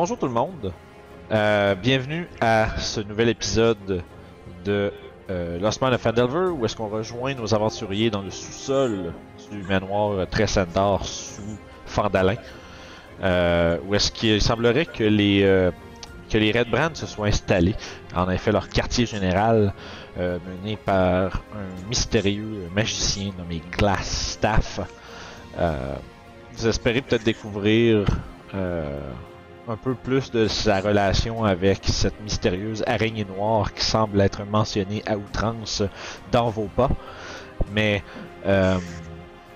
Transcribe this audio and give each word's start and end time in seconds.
Bonjour 0.00 0.16
tout 0.16 0.28
le 0.28 0.32
monde. 0.32 0.72
Euh, 1.30 1.74
bienvenue 1.74 2.26
à 2.40 2.78
ce 2.78 3.02
nouvel 3.02 3.28
épisode 3.28 4.02
de 4.64 4.90
euh, 5.28 5.58
Lost 5.58 5.82
Mine 5.82 5.92
of 5.92 6.00
Fandelver 6.00 6.52
où 6.52 6.64
est-ce 6.64 6.74
qu'on 6.74 6.88
rejoint 6.88 7.34
nos 7.34 7.54
aventuriers 7.54 8.08
dans 8.08 8.22
le 8.22 8.30
sous-sol 8.30 9.12
du 9.52 9.62
manoir 9.64 10.26
Tressendar 10.30 11.04
sous 11.04 11.58
Fandalin. 11.84 12.36
Euh, 13.22 13.76
où 13.86 13.94
est-ce 13.94 14.10
qu'il 14.10 14.40
semblerait 14.40 14.86
que 14.86 15.04
les 15.04 15.42
euh, 15.42 15.70
que 16.30 16.38
les 16.38 16.50
Red 16.50 16.70
Brands 16.70 16.94
se 16.94 17.04
soient 17.04 17.26
installés. 17.26 17.74
En 18.16 18.30
effet, 18.30 18.52
leur 18.52 18.70
quartier 18.70 19.04
général 19.04 19.74
euh, 20.16 20.38
mené 20.62 20.78
par 20.78 21.42
un 21.54 21.88
mystérieux 21.90 22.70
magicien 22.74 23.32
nommé 23.36 23.60
Glass 23.70 24.30
Staff. 24.38 24.80
Euh, 25.58 25.94
vous 26.54 26.66
espérez 26.66 27.02
peut-être 27.02 27.24
découvrir 27.24 28.06
euh, 28.54 28.98
un 29.70 29.76
peu 29.76 29.94
plus 29.94 30.30
de 30.32 30.48
sa 30.48 30.80
relation 30.80 31.44
avec 31.44 31.82
cette 31.84 32.20
mystérieuse 32.20 32.82
araignée 32.86 33.24
noire 33.24 33.72
qui 33.72 33.84
semble 33.84 34.20
être 34.20 34.44
mentionnée 34.44 35.02
à 35.06 35.16
outrance 35.16 35.82
dans 36.32 36.50
vos 36.50 36.68
pas. 36.76 36.90
Mais 37.72 38.02
euh, 38.46 38.78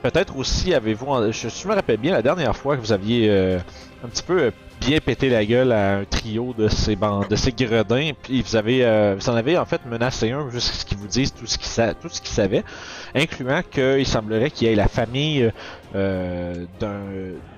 peut-être 0.03 0.37
aussi 0.37 0.73
avez-vous, 0.73 1.33
je, 1.33 1.49
je 1.49 1.69
me 1.69 1.75
rappelle 1.75 1.97
bien 1.97 2.13
la 2.13 2.23
dernière 2.23 2.57
fois 2.57 2.77
que 2.77 2.81
vous 2.81 2.93
aviez 2.93 3.29
euh, 3.29 3.59
un 4.05 4.09
petit 4.09 4.23
peu 4.23 4.41
euh, 4.41 4.51
bien 4.81 4.99
pété 4.99 5.31
la 5.31 5.45
gueule 5.45 5.73
à 5.73 5.97
un 5.99 6.05
trio 6.05 6.53
de 6.57 6.69
ces 6.69 6.95
bandes, 6.97 7.29
de 7.29 7.37
ces 7.37 7.53
gredins, 7.53 8.11
puis 8.23 8.43
vous 8.43 8.57
euh, 8.57 9.19
en 9.27 9.35
avez 9.35 9.57
en 9.57 9.65
fait 9.65 9.81
menacé 9.87 10.31
un 10.31 10.51
jusqu'à 10.51 10.75
ce 10.75 10.85
qu'ils 10.85 10.99
vous 10.99 11.07
disent 11.09 11.33
tout 11.33 11.47
ce 11.47 11.57
qu'ils 11.57 11.69
sa- 11.69 11.95
tout 11.95 12.09
ce 12.09 12.21
qu'ils 12.21 12.35
savaient, 12.35 12.65
incluant 13.15 13.63
qu'il 13.63 14.07
semblerait 14.07 14.51
qu'il 14.51 14.69
y 14.69 14.73
ait 14.73 14.75
la 14.75 14.89
famille 14.89 15.51
euh, 15.95 16.67
d'un 16.81 17.01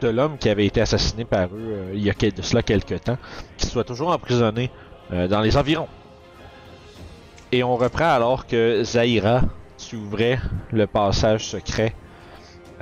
de 0.01 0.09
l'homme 0.09 0.39
qui 0.39 0.49
avait 0.49 0.67
été 0.67 0.81
assassiné 0.81 1.25
par 1.25 1.47
eux 1.47 1.51
euh, 1.57 1.91
il 1.95 2.03
y 2.05 2.11
a 2.11 2.15
de 2.15 2.43
cela 2.43 2.63
quelques 2.63 3.03
temps, 3.03 3.19
qui 3.57 3.67
soit 3.67 3.85
toujours 3.85 4.11
emprisonné 4.11 4.71
euh, 5.13 5.27
dans 5.27 5.41
les 5.41 5.57
environs. 5.57 5.89
Et 7.53 7.63
on 7.63 7.77
reprend 7.77 8.09
alors 8.11 8.47
que 8.47 8.83
Zaira, 8.85 9.43
tu 9.79 9.97
ouvrais 9.97 10.39
le 10.73 10.87
passage 10.87 11.45
secret 11.47 11.95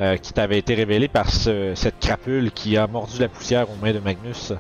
euh, 0.01 0.17
qui 0.17 0.33
t'avait 0.33 0.59
été 0.59 0.75
révélé 0.75 1.09
par 1.09 1.31
ce- 1.31 1.75
cette 1.75 1.99
crapule 2.01 2.53
qui 2.53 2.77
a 2.77 2.87
mordu 2.87 3.19
la 3.19 3.29
poussière 3.29 3.71
aux 3.71 3.77
mains 3.77 3.93
de 3.93 4.01
Magnus. 4.01 4.53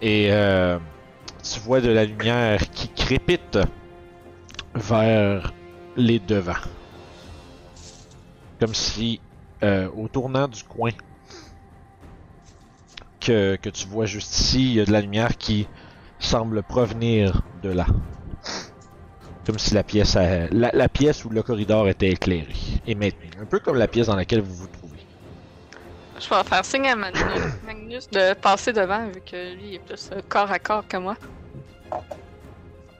Et 0.00 0.28
euh, 0.32 0.78
tu 1.42 1.60
vois 1.60 1.80
de 1.80 1.90
la 1.90 2.04
lumière 2.04 2.70
qui 2.70 2.88
crépite 2.90 3.58
vers 4.74 5.52
les 5.96 6.20
devants. 6.20 6.60
Comme 8.58 8.74
si 8.74 9.20
euh, 9.62 9.90
au 9.90 10.08
tournant 10.08 10.48
du 10.48 10.62
coin 10.64 10.92
que, 13.20 13.56
que 13.56 13.70
tu 13.70 13.86
vois 13.86 14.06
juste 14.06 14.36
ici, 14.38 14.60
il 14.70 14.72
y 14.74 14.80
a 14.80 14.84
de 14.84 14.92
la 14.92 15.00
lumière 15.00 15.36
qui 15.38 15.68
semble 16.18 16.62
provenir 16.62 17.42
de 17.62 17.70
là. 17.70 17.86
Comme 19.46 19.58
si 19.58 19.74
la 19.74 19.82
pièce, 19.82 20.14
a- 20.16 20.46
la, 20.50 20.70
la 20.72 20.88
pièce 20.88 21.24
où 21.24 21.28
le 21.28 21.42
corridor 21.42 21.88
était 21.88 22.10
éclairé 22.10 22.46
et 22.86 22.94
maintenu. 22.94 23.28
Un 23.40 23.44
peu 23.46 23.58
comme 23.58 23.76
la 23.76 23.88
pièce 23.88 24.06
dans 24.06 24.14
laquelle 24.16 24.40
vous 24.40 24.54
vous 24.54 24.68
trouvez. 24.68 25.00
Je 26.20 26.28
vais 26.28 26.44
faire 26.44 26.64
signe 26.64 26.86
à 26.86 26.94
Magnus, 26.94 27.20
Magnus 27.66 28.08
de 28.10 28.34
passer 28.34 28.72
devant 28.72 29.06
vu 29.08 29.20
que 29.20 29.54
lui 29.54 29.68
il 29.70 29.74
est 29.74 29.78
plus 29.80 30.10
euh, 30.12 30.20
corps 30.28 30.50
à 30.52 30.58
corps 30.60 30.86
que 30.86 30.96
moi. 30.96 31.16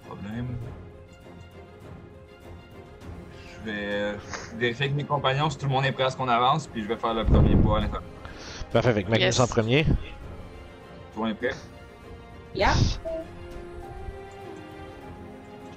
problème. 0.04 0.48
Je 3.64 3.70
vais 3.70 3.76
euh, 3.78 4.14
vérifier 4.56 4.86
avec 4.86 4.96
mes 4.96 5.04
compagnons 5.04 5.48
si 5.48 5.58
tout 5.58 5.66
le 5.66 5.72
monde 5.72 5.84
est 5.84 5.92
prêt 5.92 6.02
à 6.04 6.10
ce 6.10 6.16
qu'on 6.16 6.28
avance, 6.28 6.66
puis 6.66 6.82
je 6.82 6.88
vais 6.88 6.96
faire 6.96 7.14
le 7.14 7.24
premier 7.24 7.54
pas 7.54 7.76
à 7.76 7.80
l'intérieur. 7.82 8.02
Parfait, 8.72 8.88
avec 8.88 9.08
Magnus 9.08 9.24
Yes. 9.26 9.40
en 9.40 9.46
premier. 9.46 9.84
Tout 9.84 9.92
le 11.16 11.20
monde 11.20 11.30
est 11.30 11.34
prêt? 11.46 11.56
Yeah. 12.54 12.72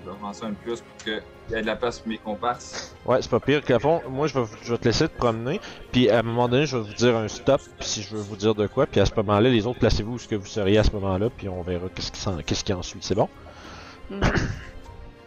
Je 0.05 0.09
vais 0.11 0.15
avancer 0.17 0.45
un 0.45 0.49
peu 0.49 0.55
plus 0.63 0.81
pour 0.81 0.97
qu'il 1.03 1.23
y 1.49 1.53
ait 1.55 1.61
de 1.61 1.65
la 1.65 1.75
place 1.75 1.99
pour 1.99 2.09
mes 2.09 2.17
comparses. 2.19 2.95
Ouais, 3.05 3.21
c'est 3.21 3.31
pas 3.31 3.39
pire. 3.39 3.63
Que, 3.63 3.73
à 3.73 3.79
fond, 3.79 4.01
moi, 4.09 4.27
je 4.27 4.37
vais, 4.39 4.45
je 4.63 4.71
vais 4.71 4.77
te 4.77 4.85
laisser 4.85 5.07
te 5.09 5.17
promener. 5.17 5.59
Puis 5.91 6.09
à 6.11 6.19
un 6.19 6.23
moment 6.23 6.47
donné, 6.47 6.65
je 6.67 6.77
vais 6.77 6.83
vous 6.83 6.93
dire 6.93 7.15
un 7.17 7.27
stop. 7.27 7.59
Puis 7.79 7.87
si 7.87 8.01
je 8.03 8.15
veux 8.15 8.21
vous 8.21 8.35
dire 8.35 8.53
de 8.53 8.67
quoi. 8.67 8.85
Puis 8.85 8.99
à 9.01 9.05
ce 9.05 9.11
moment-là, 9.17 9.49
les 9.49 9.65
autres, 9.65 9.79
placez-vous 9.79 10.13
où 10.13 10.19
ce 10.19 10.27
que 10.27 10.35
vous 10.35 10.45
seriez 10.45 10.77
à 10.77 10.83
ce 10.83 10.91
moment-là. 10.91 11.29
Puis 11.35 11.49
on 11.49 11.61
verra 11.63 11.87
qu'est-ce 11.93 12.11
qui, 12.11 12.19
s'en- 12.19 12.37
qu'est-ce 12.45 12.63
qui 12.63 12.73
en 12.73 12.83
suit. 12.83 12.99
C'est 13.01 13.15
bon? 13.15 13.27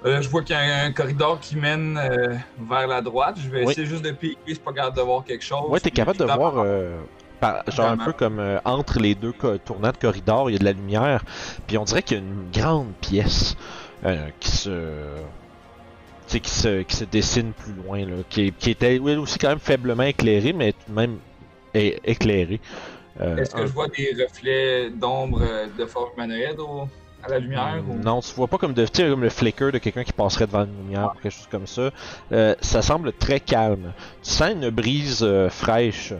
Euh, 0.04 0.22
je 0.22 0.28
vois 0.28 0.42
qu'il 0.42 0.54
y 0.54 0.58
a 0.58 0.84
un 0.84 0.92
corridor 0.92 1.40
qui 1.40 1.56
mène 1.56 1.98
euh, 1.98 2.36
vers 2.70 2.86
la 2.86 3.00
droite. 3.02 3.36
Je 3.42 3.48
vais 3.50 3.64
Oui. 3.64 3.72
essayer 3.72 3.86
juste 3.86 4.04
de 4.04 4.12
piquer, 4.12 4.38
c'est 4.46 4.62
pas 4.62 4.72
capable 4.72 4.96
de 4.96 5.02
voir 5.02 5.24
quelque 5.24 5.44
chose. 5.44 5.68
Ouais, 5.70 5.80
t'es 5.80 5.90
capable 5.90 6.18
de 6.18 6.24
voir, 6.24 6.54
euh, 6.58 6.96
par- 7.40 7.68
genre 7.68 7.88
un 7.90 7.96
peu 7.96 8.12
comme 8.12 8.38
euh, 8.38 8.58
entre 8.64 9.00
les 9.00 9.16
deux 9.16 9.32
co- 9.32 9.58
tournants 9.58 9.90
de 9.90 9.96
corridor, 9.96 10.50
il 10.50 10.52
y 10.52 10.56
a 10.56 10.58
de 10.60 10.64
la 10.64 10.72
lumière, 10.72 11.24
puis 11.66 11.78
on 11.78 11.84
dirait 11.84 12.02
qu'il 12.04 12.16
y 12.18 12.20
a 12.20 12.22
une 12.22 12.48
grande 12.52 12.92
pièce 13.00 13.56
euh, 14.04 14.28
qui 14.40 14.50
se, 14.50 15.16
qui 16.26 16.50
se, 16.50 16.82
qui 16.82 16.96
se 16.96 17.04
dessine 17.04 17.52
plus 17.52 17.72
loin, 17.72 18.04
là, 18.04 18.16
qui, 18.28 18.52
qui 18.52 18.70
était 18.70 18.98
aussi 18.98 19.38
quand 19.38 19.48
même 19.48 19.58
faiblement 19.58 20.02
éclairée, 20.04 20.52
mais 20.52 20.72
tout 20.72 20.78
de 20.88 20.94
même 20.94 21.18
é- 21.74 21.98
éclairée. 22.04 22.60
Euh, 23.20 23.36
Est-ce 23.36 23.54
que 23.54 23.62
un- 23.62 23.66
je 23.66 23.72
vois 23.72 23.88
des 23.88 24.14
reflets 24.22 24.90
d'ombre 24.90 25.40
euh, 25.42 25.66
de 25.76 25.84
forme 25.86 26.10
humanoïde 26.16 26.60
au- 26.60 26.86
à 27.24 27.28
la 27.30 27.38
lumière? 27.40 27.82
ou- 27.88 27.94
Non, 27.98 28.20
tu 28.20 28.32
vois 28.34 28.46
pas 28.46 28.58
comme 28.58 28.74
de, 28.74 28.86
comme 28.86 29.22
le 29.22 29.28
flicker 29.30 29.72
de 29.72 29.78
quelqu'un 29.78 30.04
qui 30.04 30.12
passerait 30.12 30.46
devant 30.46 30.64
une 30.64 30.76
lumière 30.84 31.12
ou 31.16 31.18
quelque 31.20 31.32
chose 31.34 31.48
comme 31.50 31.66
ça. 31.66 31.90
Euh, 32.30 32.54
ça 32.60 32.80
semble 32.82 33.12
très 33.12 33.40
calme. 33.40 33.92
Tu 34.22 34.30
sens 34.30 34.52
une 34.52 34.70
brise 34.70 35.20
euh, 35.22 35.48
fraîche 35.50 36.12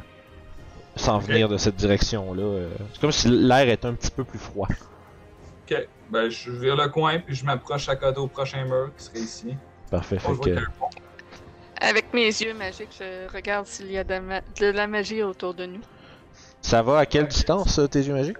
s'en 0.97 1.19
venir 1.21 1.49
de 1.49 1.57
cette 1.59 1.77
direction-là. 1.77 2.67
C'est 2.93 3.01
comme 3.01 3.13
si 3.13 3.29
l'air 3.29 3.69
était 3.69 3.87
un 3.87 3.95
petit 3.95 4.11
peu 4.11 4.25
plus 4.25 4.41
froid. 4.41 4.67
Ok, 5.71 5.87
ben 6.11 6.29
je 6.31 6.51
vire 6.51 6.77
le 6.77 6.89
coin, 6.89 7.19
puis 7.21 7.35
je 7.35 7.45
m'approche 7.45 7.89
à 7.89 7.97
côté 7.97 8.19
au 8.19 8.27
prochain 8.29 8.65
mur 8.65 8.91
qui 8.97 9.05
serait 9.05 9.19
ici. 9.21 9.57
Parfait. 9.91 10.19
Fait 10.19 10.33
que. 10.41 10.57
Avec 11.81 12.13
mes 12.13 12.27
yeux 12.27 12.55
magiques, 12.55 12.97
je 12.99 13.31
regarde 13.33 13.67
s'il 13.67 13.91
y 13.93 13.99
a 13.99 14.05
de, 14.05 14.11
la 14.11 14.21
ma- 14.21 14.41
de 14.41 14.67
la 14.67 14.87
magie 14.87 15.23
autour 15.23 15.55
de 15.55 15.67
nous. 15.67 15.81
ça 16.61 16.83
va 16.83 16.99
à 16.99 17.07
quelle 17.07 17.29
distance 17.29 17.81
tes 17.91 18.01
yeux 18.01 18.15
magiques? 18.15 18.37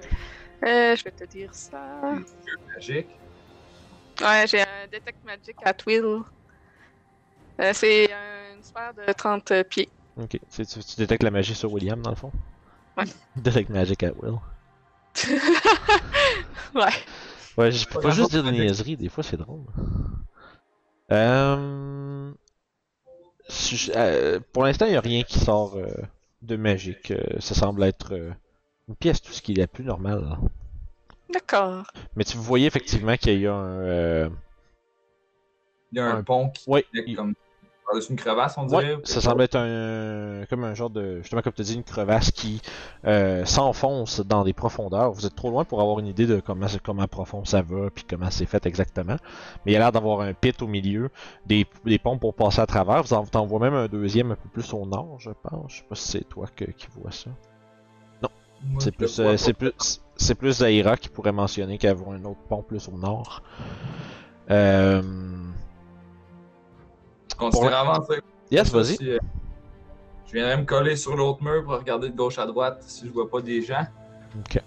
Euh, 0.67 0.97
je 0.97 1.05
vais 1.05 1.13
te 1.13 1.25
dire 1.25 1.51
ça. 1.55 1.79
Magique. 2.75 3.07
Ouais, 4.21 4.45
j'ai 4.49 4.63
un 4.63 4.87
Detect 4.91 5.25
Magic 5.25 5.55
at 5.65 5.77
Will. 5.87 6.23
Euh, 7.61 7.71
c'est 7.73 8.07
une 8.57 8.63
sphère 8.63 8.93
de 8.95 9.13
30 9.13 9.53
pieds. 9.69 9.89
Ok. 10.21 10.31
Tu, 10.51 10.67
tu, 10.67 10.81
tu 10.81 10.97
détectes 10.97 11.23
la 11.23 11.31
magie 11.31 11.55
sur 11.55 11.73
William 11.73 12.01
dans 12.03 12.11
le 12.11 12.17
fond? 12.17 12.33
Ouais. 12.97 13.05
Detect 13.37 13.71
Magic 13.71 14.03
at 14.03 14.13
Will. 14.21 14.39
ouais. 16.75 16.93
Ouais, 17.59 17.73
je 17.73 17.87
peux 17.89 18.01
Pas 18.01 18.11
juste 18.11 18.31
dire 18.31 18.43
des 18.45 18.53
niaiseries, 18.53 18.97
des 18.97 19.09
fois 19.09 19.23
c'est 19.25 19.37
drôle. 19.37 19.65
Euh... 21.11 22.33
euh, 23.97 24.41
pour 24.53 24.65
l'instant, 24.65 24.87
il 24.87 24.91
n'y 24.91 24.97
a 24.97 25.01
rien 25.01 25.23
qui 25.23 25.39
sort 25.39 25.77
euh, 25.77 25.89
de 26.43 26.57
magique. 26.57 27.13
Ça 27.41 27.55
semble 27.55 27.83
être 27.83 28.15
une 28.89 28.97
pièce, 28.97 29.21
tout 29.21 29.33
ce 29.33 29.43
qui 29.43 29.53
est 29.59 29.67
plus 29.67 29.85
normal. 29.85 30.39
D'accord. 31.31 31.91
Mais 32.17 32.25
tu 32.25 32.37
voyais 32.37 32.67
effectivement 32.67 33.17
qu'il 33.17 33.41
y 33.41 33.47
a 33.47 33.55
un. 33.55 33.81
euh, 33.81 34.31
Il 35.93 35.99
y 35.99 36.01
a 36.01 36.05
un 36.07 36.19
Un- 36.19 36.23
pont 36.25 36.51
qui 36.51 36.69
Ouais, 36.71 36.85
il- 36.93 37.17
comme 37.17 37.35
une 38.11 38.17
crevasse, 38.17 38.57
on 38.59 38.65
dirait? 38.67 38.95
Ouais, 38.95 39.01
ça 39.05 39.21
semble 39.21 39.43
être 39.43 39.57
un 39.57 40.45
comme 40.51 40.65
un 40.65 40.75
genre 40.75 40.91
de 40.91 41.21
justement 41.23 41.43
comme 41.43 41.53
tu 41.53 41.63
dis 41.63 41.75
une 41.75 41.85
crevasse 41.85 42.31
qui 42.31 42.61
euh, 43.07 43.45
s'enfonce 43.45 44.21
dans 44.21 44.45
des 44.45 44.53
profondeurs. 44.53 45.13
Vous 45.13 45.27
êtes 45.27 45.35
trop 45.35 45.51
loin 45.51 45.65
pour 45.65 45.81
avoir 45.81 45.99
une 45.99 46.07
idée 46.07 46.27
de 46.27 46.41
comment 46.41 46.67
comment 46.85 47.07
profond 47.07 47.45
ça 47.45 47.63
va 47.63 47.91
puis 47.91 48.05
comment 48.09 48.31
c'est 48.31 48.47
fait 48.47 48.67
exactement. 48.67 49.17
Mais 49.65 49.73
il 49.73 49.75
y 49.75 49.77
a 49.77 49.79
l'air 49.79 49.93
d'avoir 49.93 50.21
un 50.21 50.35
pit 50.35 50.61
au 50.63 50.67
milieu, 50.67 51.11
des, 51.47 51.67
des 51.85 51.99
ponts 51.99 52.19
pour 52.19 52.35
passer 52.35 52.61
à 52.61 52.67
travers. 52.67 53.03
Vous 53.03 53.15
en 53.15 53.47
vois 53.47 53.61
même 53.61 53.75
un 53.75 53.87
deuxième 53.89 54.33
un 54.33 54.37
peu 54.37 54.49
plus 54.49 54.73
au 54.75 54.85
nord, 54.87 55.17
je 55.19 55.31
pense. 55.31 55.73
Je 55.73 55.77
sais 55.79 55.85
pas 55.89 55.95
si 55.95 56.09
c'est 56.09 56.29
toi 56.29 56.47
que- 56.55 56.65
qui 56.67 56.87
vois 56.95 57.13
ça. 57.13 57.31
Moi, 58.65 58.81
C'est 58.81 58.91
plus 58.93 59.21
euh, 59.21 59.37
c'est 59.37 59.53
plus 59.53 59.73
c'est 60.17 60.35
plus 60.35 60.59
Zaira 60.59 60.97
qui 60.97 61.09
pourrait 61.09 61.33
mentionner 61.33 61.79
qu'il 61.79 61.89
y 61.89 61.93
a 61.93 61.97
un 61.97 62.25
autre 62.25 62.41
pont 62.49 62.63
plus 62.63 62.89
au 62.89 62.99
nord. 62.99 63.43
Euh... 64.51 65.03
Continuer 67.39 67.73
à 67.73 67.81
avancer. 67.81 68.21
Yes, 68.51 68.71
vas-y. 68.73 68.97
Si, 68.97 69.11
euh, 69.11 69.19
je 70.27 70.33
viendrai 70.35 70.57
me 70.57 70.65
coller 70.65 70.97
sur 70.97 71.17
l'autre 71.17 71.43
mur 71.43 71.65
pour 71.65 71.75
regarder 71.79 72.11
de 72.11 72.17
gauche 72.17 72.39
à 72.39 72.47
droite 72.47 72.83
si 72.87 73.07
je 73.07 73.13
vois 73.13 73.31
pas 73.31 73.41
des 73.41 73.63
gens. 73.63 73.87
Ok. 74.39 74.61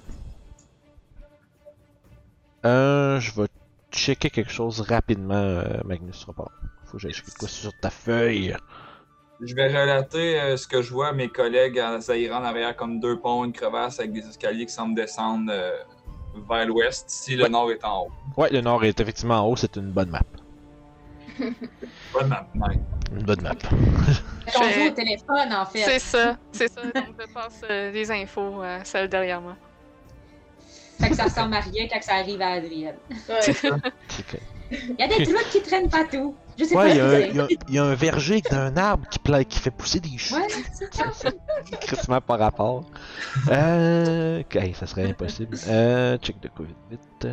Euh, 2.65 3.19
je 3.19 3.31
vais 3.41 3.47
checker 3.91 4.29
quelque 4.29 4.51
chose 4.51 4.81
rapidement, 4.81 5.33
euh, 5.33 5.63
Magnus 5.85 6.23
Repart. 6.25 6.51
Faut 6.85 6.93
que 6.97 6.99
j'aille 7.03 7.13
checker 7.13 7.31
quoi 7.39 7.47
sur 7.47 7.73
ta 7.79 7.89
feuille. 7.89 8.55
Je 9.41 9.55
vais 9.55 9.67
relater 9.67 10.39
euh, 10.39 10.55
ce 10.57 10.67
que 10.67 10.81
je 10.83 10.93
vois 10.93 11.07
à 11.07 11.13
mes 11.13 11.27
collègues 11.29 11.79
en 11.79 11.99
Zaïran 11.99 12.37
en 12.41 12.43
arrière 12.43 12.75
comme 12.75 12.99
deux 12.99 13.19
ponts, 13.19 13.43
une 13.43 13.53
crevasse 13.53 13.99
avec 13.99 14.13
des 14.13 14.27
escaliers 14.27 14.67
qui 14.67 14.73
semblent 14.73 14.93
descendre 14.95 15.51
vers 16.47 16.65
l'ouest 16.67 17.09
si 17.09 17.35
le 17.35 17.43
Ouais. 17.43 17.49
nord 17.49 17.71
est 17.71 17.83
en 17.83 18.03
haut. 18.05 18.11
Ouais, 18.37 18.49
le 18.51 18.61
nord 18.61 18.83
est 18.83 18.99
effectivement 18.99 19.39
en 19.43 19.47
haut, 19.47 19.55
c'est 19.55 19.75
une 19.75 19.89
bonne 19.91 20.09
map. 20.11 20.21
Bonne 22.13 22.27
map, 22.27 22.47
Mike. 22.55 22.79
Une 23.15 23.23
bonne 23.23 23.41
map. 23.41 23.51
On 24.57 24.69
joue 24.69 24.87
au 24.87 24.89
téléphone, 24.91 25.53
en 25.53 25.65
fait. 25.65 25.79
C'est 25.83 25.99
ça, 25.99 26.37
c'est 26.51 26.71
ça. 26.71 26.81
Donc, 26.81 26.93
je 27.19 27.33
passe 27.33 27.61
euh, 27.69 27.91
les 27.91 28.09
infos 28.11 28.61
à 28.61 28.83
celle 28.83 29.09
derrière 29.09 29.41
moi. 29.41 29.55
Fait 30.99 31.09
que 31.09 31.15
ça 31.15 31.23
ressemble 31.23 31.55
à 31.55 31.61
rien 31.61 31.87
quand 31.91 32.01
ça 32.01 32.15
arrive 32.15 32.41
à 32.41 32.49
Adrienne. 32.53 32.95
Ouais. 33.27 33.39
Il 34.71 34.95
y 34.99 35.03
a 35.03 35.07
des 35.07 35.23
trucs 35.25 35.49
qui 35.49 35.61
traînent 35.61 35.89
partout. 35.89 36.33
Je 36.57 36.63
sais 36.63 36.75
Ouais, 36.75 36.83
pas 36.83 36.89
il 36.91 36.95
y, 37.35 37.39
a 37.39 37.43
un- 37.43 37.47
y 37.47 37.73
y 37.73 37.79
a 37.79 37.95
verger 37.95 38.33
avec 38.35 38.53
un 38.53 38.77
arbre 38.77 39.05
qui, 39.09 39.19
pla- 39.19 39.43
qui 39.43 39.59
fait 39.59 39.71
pousser 39.71 39.99
des 39.99 40.17
choux. 40.17 40.35
Ouais, 40.35 40.47
c'est 40.73 40.93
ça. 40.93 42.21
Par 42.21 42.39
rapport. 42.39 42.85
Euh. 43.49 44.41
ok, 44.41 44.59
ça 44.75 44.85
serait 44.85 45.09
impossible. 45.09 45.57
Euh. 45.67 46.17
Check 46.19 46.39
de 46.39 46.47
Covid 46.49 46.75
vite. 46.89 47.27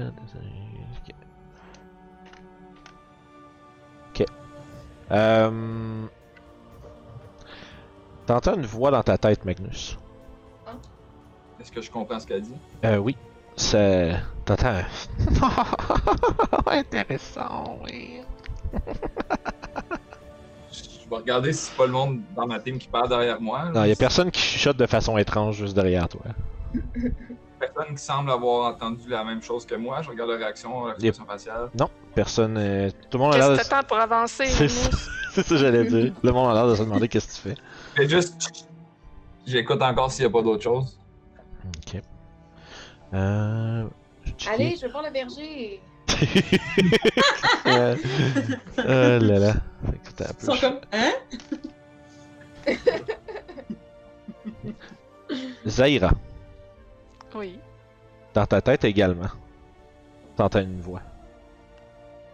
Euh. 5.10 6.06
T'entends 8.26 8.54
une 8.54 8.66
voix 8.66 8.90
dans 8.90 9.02
ta 9.02 9.16
tête, 9.16 9.44
Magnus. 9.44 9.98
Est-ce 11.60 11.72
que 11.72 11.80
je 11.80 11.90
comprends 11.90 12.20
ce 12.20 12.26
qu'elle 12.26 12.42
dit? 12.42 12.54
Euh, 12.84 12.98
oui. 12.98 13.16
C'est. 13.56 14.14
T'entends. 14.44 14.68
un- 14.68 14.84
Intéressant, 16.78 17.78
oui. 17.84 18.20
Je 20.70 21.08
vais 21.10 21.16
regarder 21.16 21.52
si 21.52 21.70
c'est 21.70 21.76
pas 21.76 21.86
le 21.86 21.92
monde 21.92 22.20
dans 22.36 22.46
ma 22.46 22.60
team 22.60 22.78
qui 22.78 22.86
parle 22.88 23.08
derrière 23.08 23.40
moi. 23.40 23.70
Non, 23.74 23.84
y 23.84 23.92
a 23.92 23.96
personne 23.96 24.30
qui 24.30 24.40
chuchote 24.40 24.76
de 24.76 24.86
façon 24.86 25.16
étrange 25.18 25.56
juste 25.56 25.74
derrière 25.74 26.08
toi. 26.08 26.20
Personne 27.58 27.96
qui 27.96 28.02
semble 28.02 28.30
avoir 28.30 28.72
entendu 28.72 29.08
la 29.08 29.24
même 29.24 29.42
chose 29.42 29.66
que 29.66 29.74
moi. 29.74 30.00
Je 30.02 30.10
regarde 30.10 30.30
la 30.30 30.36
réaction, 30.36 30.86
l'expression 30.86 31.24
faciale. 31.24 31.70
Personne. 32.18 32.56
euh, 32.58 32.90
Tout 33.10 33.18
le 33.18 33.24
monde 33.24 33.34
a 33.34 33.38
l'air 33.38 33.46
Qu'est-ce 33.50 33.58
de. 33.60 33.64
que 33.64 33.68
t'attends 33.70 33.86
pour 33.86 33.96
avancer, 33.98 34.46
C'est 34.46 34.66
ça, 34.66 34.90
c'est 35.34 35.42
ça 35.44 35.48
que 35.50 35.56
j'allais 35.56 35.84
dire. 35.84 36.12
Le 36.20 36.32
monde 36.32 36.50
a 36.50 36.54
l'air 36.54 36.66
de 36.66 36.74
se 36.74 36.82
demander 36.82 37.06
qu'est-ce 37.06 37.28
que 37.28 37.32
tu 37.34 37.54
fais. 37.54 37.62
Je 37.94 38.02
fais 38.02 38.08
juste. 38.08 38.64
J'écoute 39.46 39.80
encore 39.80 40.10
s'il 40.10 40.24
y 40.24 40.26
a 40.26 40.30
pas 40.30 40.42
d'autre 40.42 40.64
chose. 40.64 40.98
Ok. 41.64 42.02
Euh. 43.14 43.84
Allez, 44.50 44.74
je 44.76 44.86
veux 44.86 44.90
voir 44.90 45.04
le 45.04 45.12
berger. 45.12 45.80
euh... 47.66 47.96
oh 48.78 48.82
là 49.24 49.38
là. 49.38 49.54
Écoute, 49.94 50.20
un 50.20 50.32
Ils 50.40 50.44
sont 50.44 50.56
comme, 50.60 50.80
hein? 50.92 51.12
Zaira, 55.68 56.10
Oui. 57.36 57.60
dans 58.34 58.46
ta 58.46 58.60
tête 58.60 58.82
également. 58.82 59.28
T'entends 60.36 60.62
une 60.62 60.80
voix. 60.80 61.02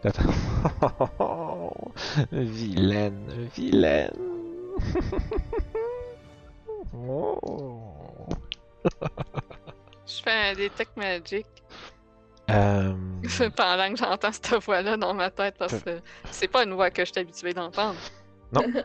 T'entends. 0.05 1.75
vilaine, 2.33 3.49
vilaine. 3.56 4.11
Oh. 6.95 8.29
Je 10.06 10.23
fais 10.23 10.31
un 10.51 10.53
Detect 10.55 10.97
Magic 10.97 11.47
Euh... 12.51 12.93
pendant 13.56 13.91
que 13.91 13.97
j'entends 13.97 14.33
cette 14.33 14.62
voix-là 14.62 14.97
dans 14.99 15.15
ma 15.15 15.31
tête 15.31 15.56
parce 15.59 15.81
que 15.83 16.01
c'est 16.31 16.49
pas 16.49 16.65
une 16.65 16.75
voix 16.75 16.91
que 16.91 17.05
je 17.05 17.11
suis 17.11 17.21
habitué 17.21 17.55
d'entendre. 17.55 17.97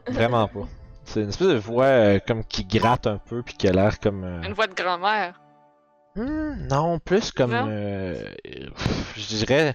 Vraiment 0.07 0.47
pas. 0.47 0.67
C'est 1.03 1.21
une 1.23 1.29
espèce 1.29 1.47
de 1.49 1.55
voix 1.55 1.85
euh, 1.85 2.19
comme 2.25 2.43
qui 2.45 2.63
gratte 2.65 3.07
un 3.07 3.17
peu 3.17 3.43
puis 3.43 3.55
qui 3.55 3.67
a 3.67 3.71
l'air 3.71 3.99
comme. 3.99 4.23
euh, 4.23 4.41
Une 4.43 4.53
voix 4.53 4.67
de 4.67 4.73
grand-mère. 4.73 5.39
Hmm, 6.15 6.67
non, 6.69 6.99
plus 6.99 7.31
comme. 7.31 7.51
Non? 7.51 7.65
euh, 7.67 8.23
pff, 8.45 9.13
je 9.17 9.27
dirais 9.27 9.73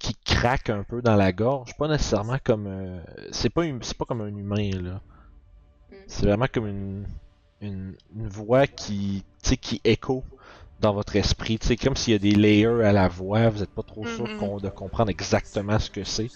qui 0.00 0.16
craque 0.24 0.70
un 0.70 0.82
peu 0.82 1.00
dans 1.02 1.14
la 1.14 1.30
gorge. 1.30 1.76
Pas 1.76 1.86
nécessairement 1.86 2.38
comme. 2.42 2.66
euh, 2.66 3.00
c'est 3.30 3.50
pas, 3.50 3.62
hum- 3.62 3.82
c'est 3.82 3.96
pas 3.96 4.06
comme 4.06 4.22
un 4.22 4.34
humain 4.34 4.70
là. 4.82 5.00
Hmm. 5.90 5.94
C'est 6.08 6.26
vraiment 6.26 6.46
comme 6.52 6.66
une, 6.66 7.06
une, 7.60 7.94
une 8.16 8.28
voix 8.28 8.66
qui, 8.66 9.22
tu 9.42 9.50
sais, 9.50 9.56
qui 9.56 9.80
écho 9.84 10.24
dans 10.80 10.94
votre 10.94 11.14
esprit. 11.16 11.58
C'est 11.60 11.76
comme 11.76 11.94
s'il 11.94 12.14
y 12.14 12.16
a 12.16 12.18
des 12.18 12.32
layers 12.32 12.82
à 12.84 12.92
la 12.92 13.06
voix. 13.08 13.50
Vous 13.50 13.62
êtes 13.62 13.70
pas 13.70 13.82
trop 13.82 14.04
sûr 14.06 14.26
de 14.60 14.68
comprendre 14.70 15.10
exactement 15.10 15.78
ce 15.78 15.90
que 15.90 16.02
c'est. 16.02 16.30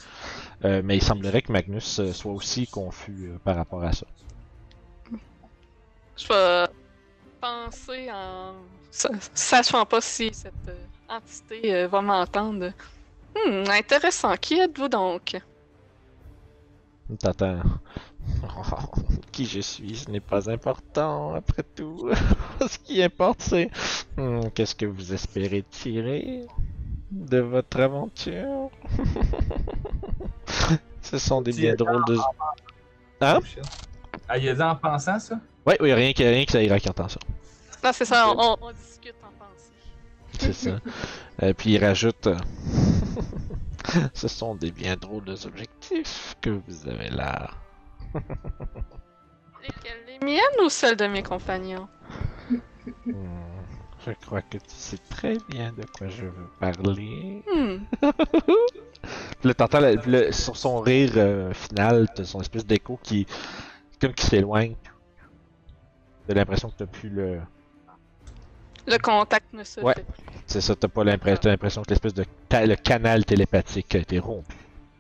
Euh, 0.65 0.83
mais 0.85 0.97
il 0.99 1.03
semblerait 1.03 1.43
que 1.43 1.51
Magnus 1.51 1.99
euh, 1.99 2.13
soit 2.13 2.33
aussi 2.33 2.67
confus 2.67 3.31
euh, 3.31 3.39
par 3.43 3.57
rapport 3.57 3.83
à 3.83 3.93
ça. 3.93 4.07
Je 6.17 6.29
vais 6.29 6.67
penser 7.41 8.11
en. 8.13 8.53
sa- 8.91 9.11
Sachant 9.35 9.85
pas 9.87 10.01
si 10.01 10.31
cette 10.33 10.53
entité 11.09 11.87
va 11.87 12.01
m'entendre. 12.03 12.71
Hmm, 13.35 13.65
intéressant. 13.71 14.37
Qui 14.37 14.61
êtes-vous 14.61 14.89
donc? 14.89 15.37
T'entends. 17.19 17.61
Qui 19.33 19.47
je 19.47 19.61
suis, 19.61 19.97
ce 19.97 20.11
n'est 20.11 20.21
pas 20.21 20.49
important, 20.51 21.35
après 21.35 21.63
tout. 21.75 22.09
ce 22.67 22.79
qui 22.79 23.03
importe, 23.03 23.43
c'est. 23.43 23.71
Hmm, 24.17 24.49
Qu'est-ce 24.55 24.75
que 24.75 24.87
vous 24.87 25.13
espérez 25.13 25.63
tirer 25.71 26.47
de 27.11 27.39
votre 27.39 27.81
aventure? 27.81 28.71
Ce 31.03 31.19
sont 31.19 31.43
des 31.43 31.53
bien 31.53 31.75
drôles 31.75 32.05
de. 32.07 32.17
Hein? 33.21 33.39
Oh. 33.39 33.63
Ah, 34.27 34.39
il 34.39 34.49
a 34.49 34.55
dit 34.55 34.63
en 34.63 34.75
pensant 34.75 35.19
ça? 35.19 35.39
Ouais, 35.67 35.77
oui, 35.81 35.93
rien 35.93 36.13
que, 36.13 36.23
rien 36.23 36.45
que 36.45 36.53
ça 36.53 36.63
ira 36.63 36.81
qui 36.81 36.89
entend 36.89 37.09
ça. 37.09 37.21
Non, 37.83 37.91
c'est 37.93 38.07
ça, 38.07 38.29
on, 38.31 38.57
discute. 38.73 39.15
C'est 40.45 40.53
ça. 40.53 40.79
Et 41.43 41.55
puis 41.55 41.73
il 41.75 41.85
rajoute. 41.85 42.27
euh, 42.27 42.37
Ce 44.15 44.29
sont 44.29 44.55
des 44.55 44.71
bien 44.71 44.97
drôles 44.97 45.29
objectifs 45.45 46.35
que 46.41 46.51
vous 46.51 46.89
avez 46.89 47.11
là. 47.11 47.51
Lesquelles, 49.63 50.05
les 50.07 50.19
miennes 50.25 50.65
ou 50.65 50.69
celles 50.69 50.97
de 50.97 51.07
mes 51.07 51.23
compagnons? 51.23 51.89
Hmm, 53.07 53.13
Je 54.07 54.13
crois 54.27 54.43
que 54.43 54.59
tu 54.59 54.65
sais 54.69 54.99
très 55.11 55.39
bien 55.49 55.73
de 55.73 55.85
quoi 55.97 56.09
je 56.09 56.27
veux 56.27 56.49
parler. 56.61 57.43
Hmm, 57.53 57.77
Là, 59.45 59.53
t'entends 59.55 59.81
le- 59.81 59.97
le- 60.07 60.33
sur 60.33 60.57
son 60.57 60.81
rire 60.81 61.13
euh, 61.17 61.53
final, 61.53 62.09
t'as 62.15 62.25
son 62.25 62.41
espèce 62.41 62.65
d'écho 62.67 62.99
qui. 63.03 63.27
comme 64.01 64.13
qui 64.15 64.27
s'éloigne. 64.27 64.77
T'as 66.27 66.35
l'impression 66.35 66.71
que 66.71 66.77
t'as 66.77 66.87
plus 66.87 67.11
le. 67.11 67.41
Le 68.87 68.99
contact 68.99 69.53
ne 69.53 69.65
se 69.65 69.81
Ouais. 69.81 69.95
fait 69.95 70.03
plus. 70.05 70.23
C'est 70.47 70.61
ça, 70.61 70.75
t'as 70.75 70.89
pas 70.89 71.05
l'impression. 71.05 71.41
T'as 71.43 71.51
l'impression 71.51 71.83
que 71.83 71.91
l'espèce 71.91 72.15
de. 72.15 72.25
le 72.53 72.75
canal 72.77 73.25
télépathique 73.25 73.95
a 73.95 73.99
été 73.99 74.19
rompu. 74.19 74.55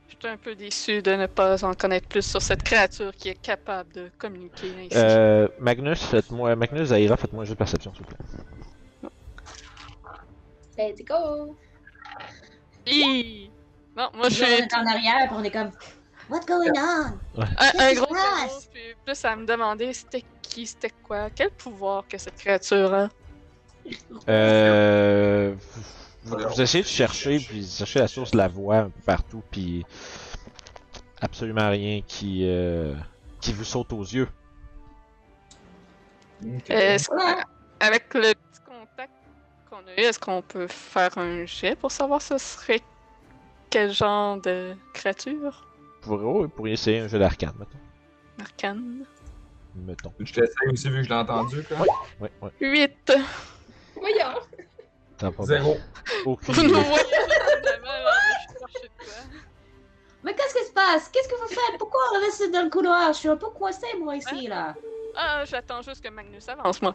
Je 0.09 0.14
suis 0.29 0.29
un 0.35 0.37
peu 0.38 0.55
déçu 0.55 1.03
de 1.03 1.12
ne 1.12 1.26
pas 1.26 1.62
en 1.64 1.75
connaître 1.75 2.09
plus 2.09 2.23
sur 2.25 2.41
cette 2.41 2.62
créature 2.62 3.12
qui 3.14 3.29
est 3.29 3.41
capable 3.41 3.93
de 3.93 4.11
communiquer 4.17 4.73
ainsi. 4.79 4.88
Euh. 4.97 5.49
Magnus, 5.59 6.03
faites-moi. 6.03 6.57
Magnus, 6.57 6.88
Zaira, 6.88 7.17
faites-moi 7.17 7.43
un 7.43 7.47
jeu 7.47 7.53
de 7.53 7.59
perception, 7.59 7.93
s'il 7.93 8.05
vous 8.05 8.09
plaît. 8.09 9.11
Let's 10.79 11.03
go! 11.05 11.57
Hi! 12.87 13.50
Non, 13.97 14.11
moi 14.14 14.29
je 14.29 14.35
suis 14.35 14.45
on 14.45 14.49
est 14.49 14.75
en 14.75 14.87
arrière, 14.87 15.31
on 15.33 15.45
est 15.45 15.50
comme, 15.50 15.71
What's 16.29 16.47
going 16.47 16.73
on? 16.76 17.41
un, 17.41 17.43
un 17.43 17.47
Qu'est-ce 17.71 18.00
gros 18.00 18.14
cerveau, 18.14 18.61
puis 18.73 18.81
plus 19.05 19.25
à 19.25 19.37
me 19.37 19.47
demander 19.47 19.93
c'était 19.93 20.25
qui, 20.43 20.67
c'était 20.67 20.91
quoi, 21.03 21.29
quel 21.31 21.50
pouvoir 21.50 22.07
que 22.09 22.19
cette 22.19 22.37
créature 22.37 22.93
a. 22.93 23.09
Euh. 24.29 25.55
Vous, 26.25 26.37
vous 26.38 26.61
essayez 26.62 26.83
de 26.83 26.88
chercher, 26.88 27.38
puis 27.38 27.67
chercher 27.67 27.99
la 27.99 28.09
source 28.09 28.31
de 28.31 28.38
la 28.38 28.49
voix 28.49 28.76
un 28.79 28.91
peu 28.91 29.00
partout, 29.05 29.43
puis. 29.50 29.85
Absolument 31.21 31.69
rien 31.71 32.00
qui. 32.07 32.43
euh, 32.45 32.95
qui 33.41 33.53
vous 33.53 33.64
saute 33.64 33.93
aux 33.93 34.03
yeux. 34.03 34.29
Ok. 36.45 36.71
Est-ce 36.71 37.09
que- 37.09 37.14
Ouais. 37.14 37.43
avec 37.81 38.12
le 38.14 38.21
petit 38.35 38.61
contact 38.67 39.12
qu'on 39.71 39.76
a 39.79 39.93
eu, 39.97 40.00
est-ce 40.00 40.19
qu'on 40.19 40.43
peut 40.43 40.67
faire 40.67 41.17
un 41.19 41.45
jet 41.47 41.76
pour 41.76 41.91
savoir 41.91 42.21
ce 42.23 42.38
serait 42.38 42.81
quel 43.71 43.93
genre 43.93 44.38
de 44.41 44.75
créature? 44.93 45.67
Vous 46.03 46.17
pourriez, 46.17 46.26
oh, 46.26 46.43
vous 46.43 46.49
pourriez 46.49 46.75
essayer 46.75 46.99
un 47.00 47.09
jeu 47.09 47.19
d'arcane, 47.19 47.55
mettons. 47.59 47.79
Arcane. 48.41 49.05
Mettons. 49.75 50.12
Je 50.21 50.33
t'essaye 50.33 50.69
aussi 50.73 50.88
vu 50.88 50.99
que 50.99 51.05
je 51.05 51.09
l'ai 51.09 51.14
entendu. 51.14 51.62
Quoi. 51.64 51.79
Ouais, 52.21 52.31
ouais. 52.43 52.50
8! 52.61 53.12
Voyons! 54.04 54.38
T'as 55.16 55.30
pas 55.30 55.44
Zéro. 55.44 55.78
Aucune 56.26 56.54
idée. 56.54 56.68
je 56.68 56.75
cherche 56.75 56.92
de 58.82 58.88
quoi. 60.23 60.34
passe? 60.75 61.08
Qu'est-ce 61.08 61.28
que 61.28 61.40
vous 61.40 61.49
faites? 61.49 61.78
Pourquoi 61.78 62.00
on 62.14 62.20
reste 62.20 62.52
dans 62.52 62.64
le 62.64 62.70
couloir? 62.70 63.14
Je 63.14 63.18
suis 63.20 63.28
un 63.30 63.37
peu 63.38 63.49
coincé, 63.49 63.87
moi, 63.99 64.16
ici, 64.16 64.46
là. 64.46 64.75
Ah, 65.16 65.44
j'attends 65.46 65.80
juste 65.80 66.04
que 66.04 66.11
Magnus 66.11 66.46
avance, 66.50 66.82
moi. 66.82 66.94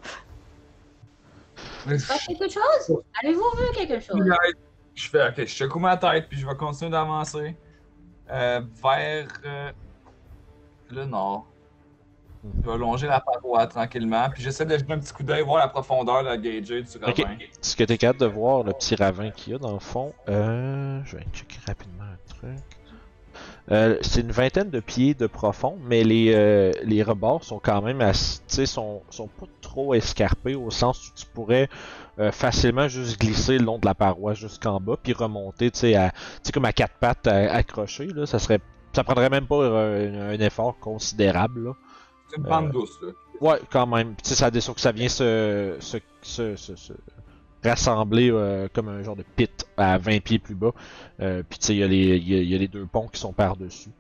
Pas 1.86 2.18
quelque 2.28 2.48
chose? 2.48 3.02
Avez-vous 3.24 3.52
vu 3.58 3.74
quelque 3.74 4.00
chose? 4.00 4.22
Je 4.94 5.10
fais, 5.10 5.28
ok, 5.30 5.34
je 5.38 5.46
secoue 5.46 5.80
ma 5.80 5.98
tête, 5.98 6.28
puis 6.30 6.38
je 6.38 6.46
vais 6.46 6.56
continuer 6.56 6.92
d'avancer 6.92 7.58
euh, 8.30 8.62
vers 8.84 9.28
euh, 9.46 9.72
le 10.92 11.06
nord. 11.06 11.48
Je 12.44 12.70
vais 12.72 12.78
longer 12.78 13.08
la 13.08 13.20
paroi 13.20 13.68
tranquillement, 13.68 14.30
puis 14.30 14.42
j'essaie 14.42 14.66
de 14.66 14.78
jeter 14.78 14.94
un 14.94 15.00
petit 15.00 15.12
coup 15.12 15.24
d'œil, 15.24 15.44
voir 15.44 15.58
la 15.58 15.68
profondeur, 15.68 16.24
la 16.24 16.38
gager 16.38 16.84
du 16.84 16.98
ravin. 16.98 17.12
Ok. 17.12 17.50
Ce 17.62 17.76
que 17.76 17.84
t'es 17.84 17.98
capable 17.98 18.20
de 18.20 18.26
voir, 18.28 18.64
le 18.64 18.72
petit 18.74 18.96
ravin 18.96 19.30
qu'il 19.32 19.54
y 19.54 19.56
a 19.56 19.60
dans 19.60 19.74
le 19.74 19.80
fond, 19.80 20.14
euh, 20.30 21.02
je 21.04 21.18
vais 21.18 21.26
checker 21.34 21.60
rapidement 21.68 22.04
un 22.04 22.34
truc. 22.34 22.64
Euh, 23.72 23.98
c'est 24.02 24.22
une 24.22 24.32
vingtaine 24.32 24.70
de 24.70 24.80
pieds 24.80 25.14
de 25.14 25.28
profond, 25.28 25.78
mais 25.84 26.04
les, 26.04 26.34
euh, 26.34 26.72
les 26.84 27.04
rebords 27.04 27.44
sont 27.44 27.60
quand 27.60 27.82
même 27.82 28.02
assez, 28.02 28.66
sont, 28.66 29.04
sont 29.10 29.28
pas 29.28 29.46
trop 29.62 29.94
escarpés 29.94 30.56
au 30.56 30.72
sens 30.72 31.08
où 31.08 31.12
tu 31.16 31.26
pourrais 31.28 31.70
euh, 32.20 32.32
facilement 32.32 32.88
juste 32.88 33.20
glisser 33.20 33.60
le 33.60 33.66
long 33.66 33.78
de 33.78 33.86
la 33.86 33.94
paroi 33.94 34.34
jusqu'en 34.34 34.80
bas 34.80 34.96
puis 35.02 35.14
remonter, 35.14 35.70
tu 35.72 35.80
sais, 35.80 35.96
à, 35.96 36.12
comme 36.54 36.66
à 36.66 36.74
quatre 36.74 36.96
pattes 36.96 37.28
accrochées 37.28 38.08
là, 38.08 38.26
ça 38.26 38.40
serait, 38.40 38.60
ça 38.94 39.04
prendrait 39.04 39.30
même 39.30 39.46
pas 39.46 39.64
un, 39.64 40.32
un 40.32 40.40
effort 40.40 40.80
considérable 40.80 41.66
là. 41.66 41.74
C'est 42.30 42.38
une 42.38 42.44
pente 42.44 42.66
Euh, 42.68 42.72
douce, 42.72 42.98
là. 43.02 43.10
Ouais, 43.42 43.60
quand 43.72 43.88
même. 43.88 44.16
Tu 44.24 44.30
sais, 44.30 44.36
ça 44.36 44.52
que 44.52 44.82
ça 44.82 44.92
vient 44.92 45.10
se, 45.10 45.78
se, 45.80 45.98
se, 46.22 46.56
se- 46.56 46.76
se 46.76 46.94
rassembler 47.64 48.30
euh, 48.32 48.68
comme 48.74 48.90
un 48.90 49.02
genre 49.04 49.16
de 49.16 49.24
pit 49.36 49.66
à 49.78 49.98
20 49.98 50.20
pieds 50.22 50.40
plus 50.40 50.56
bas. 50.56 50.72
Euh, 51.22 51.44
Puis 51.50 51.60
tu 51.60 51.66
sais, 51.68 51.76
il 51.76 51.80
y, 51.80 51.84
a 51.84 51.88
les- 51.88 52.18
il 52.18 52.30
y 52.30 52.36
a- 52.36 52.42
il 52.42 52.50
y 52.50 52.56
a 52.56 52.58
les 52.58 52.68
deux 52.68 52.86
ponts 52.86 53.08
qui 53.08 53.20
sont 53.20 53.34
par-dessus. 53.34 53.92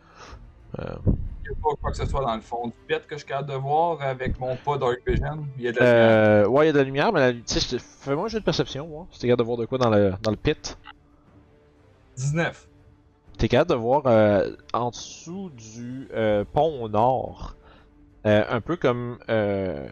Euh, 0.79 0.83
Il 1.05 1.51
n'y 1.53 1.57
a 1.57 1.61
pas 1.63 1.75
quoi 1.81 1.91
que 1.91 1.97
ce 1.97 2.05
soit 2.05 2.21
dans 2.21 2.35
le 2.35 2.41
fond 2.41 2.67
du 2.67 2.73
pit 2.87 2.99
que 3.07 3.15
je 3.15 3.19
suis 3.19 3.27
capable 3.27 3.49
de 3.49 3.55
voir 3.55 4.01
avec 4.03 4.39
mon 4.39 4.55
pas 4.57 4.77
Dark 4.77 4.99
Vision. 5.07 5.47
Il 5.57 5.63
y 5.63 5.67
a 5.67 5.71
de 5.71 5.79
la 5.79 6.37
lumière. 6.39 6.51
ouais, 6.51 6.65
il 6.65 6.67
y 6.67 6.69
a 6.69 6.73
de 6.73 6.77
la 6.77 6.83
lumière, 6.83 7.11
mais 7.13 7.19
la- 7.19 7.33
tu 7.33 7.41
sais, 7.59 7.79
fais-moi 7.79 8.25
un 8.25 8.27
jeu 8.27 8.39
de 8.39 8.45
perception, 8.45 8.87
moi. 8.87 9.07
Si 9.11 9.19
t'es 9.19 9.27
capable 9.27 9.39
de 9.41 9.45
voir 9.47 9.57
de 9.57 9.65
quoi 9.65 9.77
dans 9.79 9.89
le, 9.89 10.13
dans 10.21 10.31
le 10.31 10.37
pit. 10.37 10.77
19. 12.17 12.67
T'es 13.37 13.47
capable 13.47 13.71
de 13.71 13.75
voir 13.75 14.03
en 14.73 14.89
dessous 14.89 15.49
du 15.55 16.07
pont 16.53 16.83
au 16.83 16.89
nord, 16.89 17.55
euh, 18.29 18.45
un 18.49 18.61
peu 18.61 18.75
comme, 18.75 19.17
euh, 19.29 19.87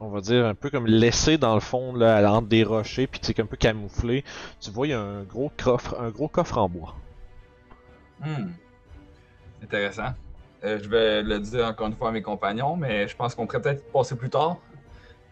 on 0.00 0.08
va 0.08 0.20
dire, 0.20 0.46
un 0.46 0.54
peu 0.54 0.70
comme 0.70 0.86
laissé 0.86 1.38
dans 1.38 1.54
le 1.54 1.60
fond, 1.60 1.94
là, 1.94 2.30
entre 2.32 2.48
des 2.48 2.64
rochers, 2.64 3.06
puis 3.06 3.20
c'est 3.22 3.38
un 3.40 3.46
peu 3.46 3.56
camouflé. 3.56 4.24
Tu 4.60 4.70
vois, 4.70 4.86
il 4.86 4.90
y 4.90 4.94
a 4.94 5.00
un 5.00 5.22
gros 5.22 5.52
coffre, 5.56 6.00
un 6.00 6.10
gros 6.10 6.28
coffre 6.28 6.58
en 6.58 6.68
bois. 6.68 6.94
Hmm. 8.20 8.50
Intéressant. 9.62 10.14
Euh, 10.64 10.78
je 10.82 10.88
vais 10.88 11.22
le 11.22 11.38
dire 11.38 11.66
encore 11.66 11.86
une 11.86 11.94
fois 11.94 12.08
à 12.08 12.12
mes 12.12 12.22
compagnons, 12.22 12.76
mais 12.76 13.08
je 13.08 13.16
pense 13.16 13.34
qu'on 13.34 13.46
pourrait 13.46 13.62
peut-être 13.62 13.90
passer 13.92 14.16
plus 14.16 14.30
tard, 14.30 14.58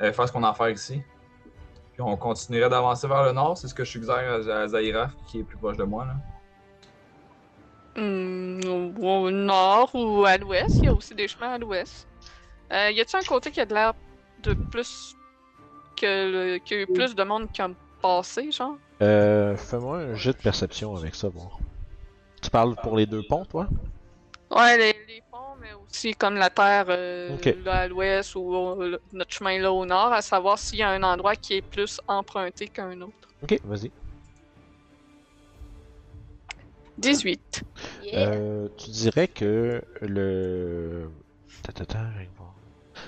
euh, 0.00 0.12
faire 0.12 0.26
ce 0.26 0.32
qu'on 0.32 0.44
a 0.44 0.50
à 0.50 0.70
ici. 0.70 1.02
Puis 1.92 2.02
on 2.02 2.16
continuerait 2.16 2.70
d'avancer 2.70 3.06
vers 3.08 3.24
le 3.24 3.32
nord, 3.32 3.58
c'est 3.58 3.68
ce 3.68 3.74
que 3.74 3.84
je 3.84 3.90
suggère 3.90 4.40
à, 4.48 4.60
à 4.60 4.68
Zaira, 4.68 5.10
qui 5.26 5.40
est 5.40 5.42
plus 5.42 5.56
proche 5.58 5.76
de 5.76 5.84
moi. 5.84 6.06
Là. 6.06 6.14
Hmm, 7.98 8.60
au, 9.02 9.30
nord 9.30 9.90
ou 9.94 10.24
à 10.24 10.36
l'ouest, 10.36 10.78
il 10.82 10.86
y 10.86 10.88
a 10.88 10.94
aussi 10.94 11.14
des 11.14 11.26
chemins 11.26 11.54
à 11.54 11.58
l'ouest. 11.58 12.06
Euh, 12.72 12.90
y 12.92 13.00
a-t-il 13.00 13.16
un 13.16 13.24
côté 13.24 13.50
qui 13.50 13.60
a 13.60 13.66
de 13.66 13.74
l'air 13.74 13.92
de 14.44 14.54
plus. 14.70 15.14
que 15.96 16.06
le- 16.06 16.58
qu'il 16.58 16.76
y 16.76 16.80
a 16.80 16.82
eu 16.84 16.86
plus 16.86 17.14
de 17.16 17.24
monde 17.24 17.50
qui 17.52 17.60
a 17.60 17.68
passé, 18.00 18.52
genre? 18.52 18.76
Euh, 19.02 19.56
fais-moi 19.56 19.98
un 19.98 20.14
jet 20.14 20.32
de 20.32 20.38
perception 20.42 20.94
avec 20.96 21.16
ça, 21.16 21.28
voir. 21.28 21.58
Tu 22.40 22.50
parles 22.50 22.76
pour 22.76 22.96
les 22.96 23.06
deux 23.06 23.22
ponts, 23.22 23.44
toi? 23.44 23.68
Ouais, 24.50 24.76
les, 24.78 24.92
les 25.08 25.22
ponts, 25.30 25.56
mais 25.60 25.72
aussi 25.74 26.14
comme 26.14 26.36
la 26.36 26.50
terre 26.50 26.86
euh, 26.88 27.36
là 27.64 27.80
à 27.80 27.88
l'ouest 27.88 28.34
ou 28.36 28.76
notre 29.12 29.34
chemin 29.34 29.58
là 29.58 29.72
au 29.72 29.84
nord, 29.84 30.12
à 30.12 30.22
savoir 30.22 30.58
s'il 30.58 30.78
y 30.78 30.82
a 30.82 30.90
un 30.90 31.02
endroit 31.02 31.36
qui 31.36 31.54
est 31.54 31.62
plus 31.62 32.00
emprunté 32.06 32.68
qu'un 32.68 33.00
autre. 33.00 33.28
Ok, 33.42 33.58
vas-y. 33.64 33.90
18. 36.98 37.62
Yeah. 38.04 38.30
Euh, 38.32 38.68
tu 38.76 38.90
dirais 38.90 39.28
que 39.28 39.82
le. 40.02 41.10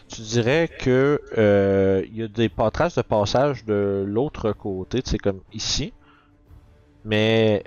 Tu 0.09 0.23
dirais 0.23 0.68
que 0.68 1.20
euh, 1.38 2.04
il 2.06 2.16
y 2.16 2.23
a 2.23 2.28
des 2.28 2.50
traces 2.73 2.97
de 2.97 3.02
passage 3.02 3.64
de 3.64 4.04
l'autre 4.06 4.52
côté, 4.52 5.02
tu 5.02 5.11
sais, 5.11 5.18
comme 5.18 5.40
ici, 5.52 5.92
mais 7.04 7.64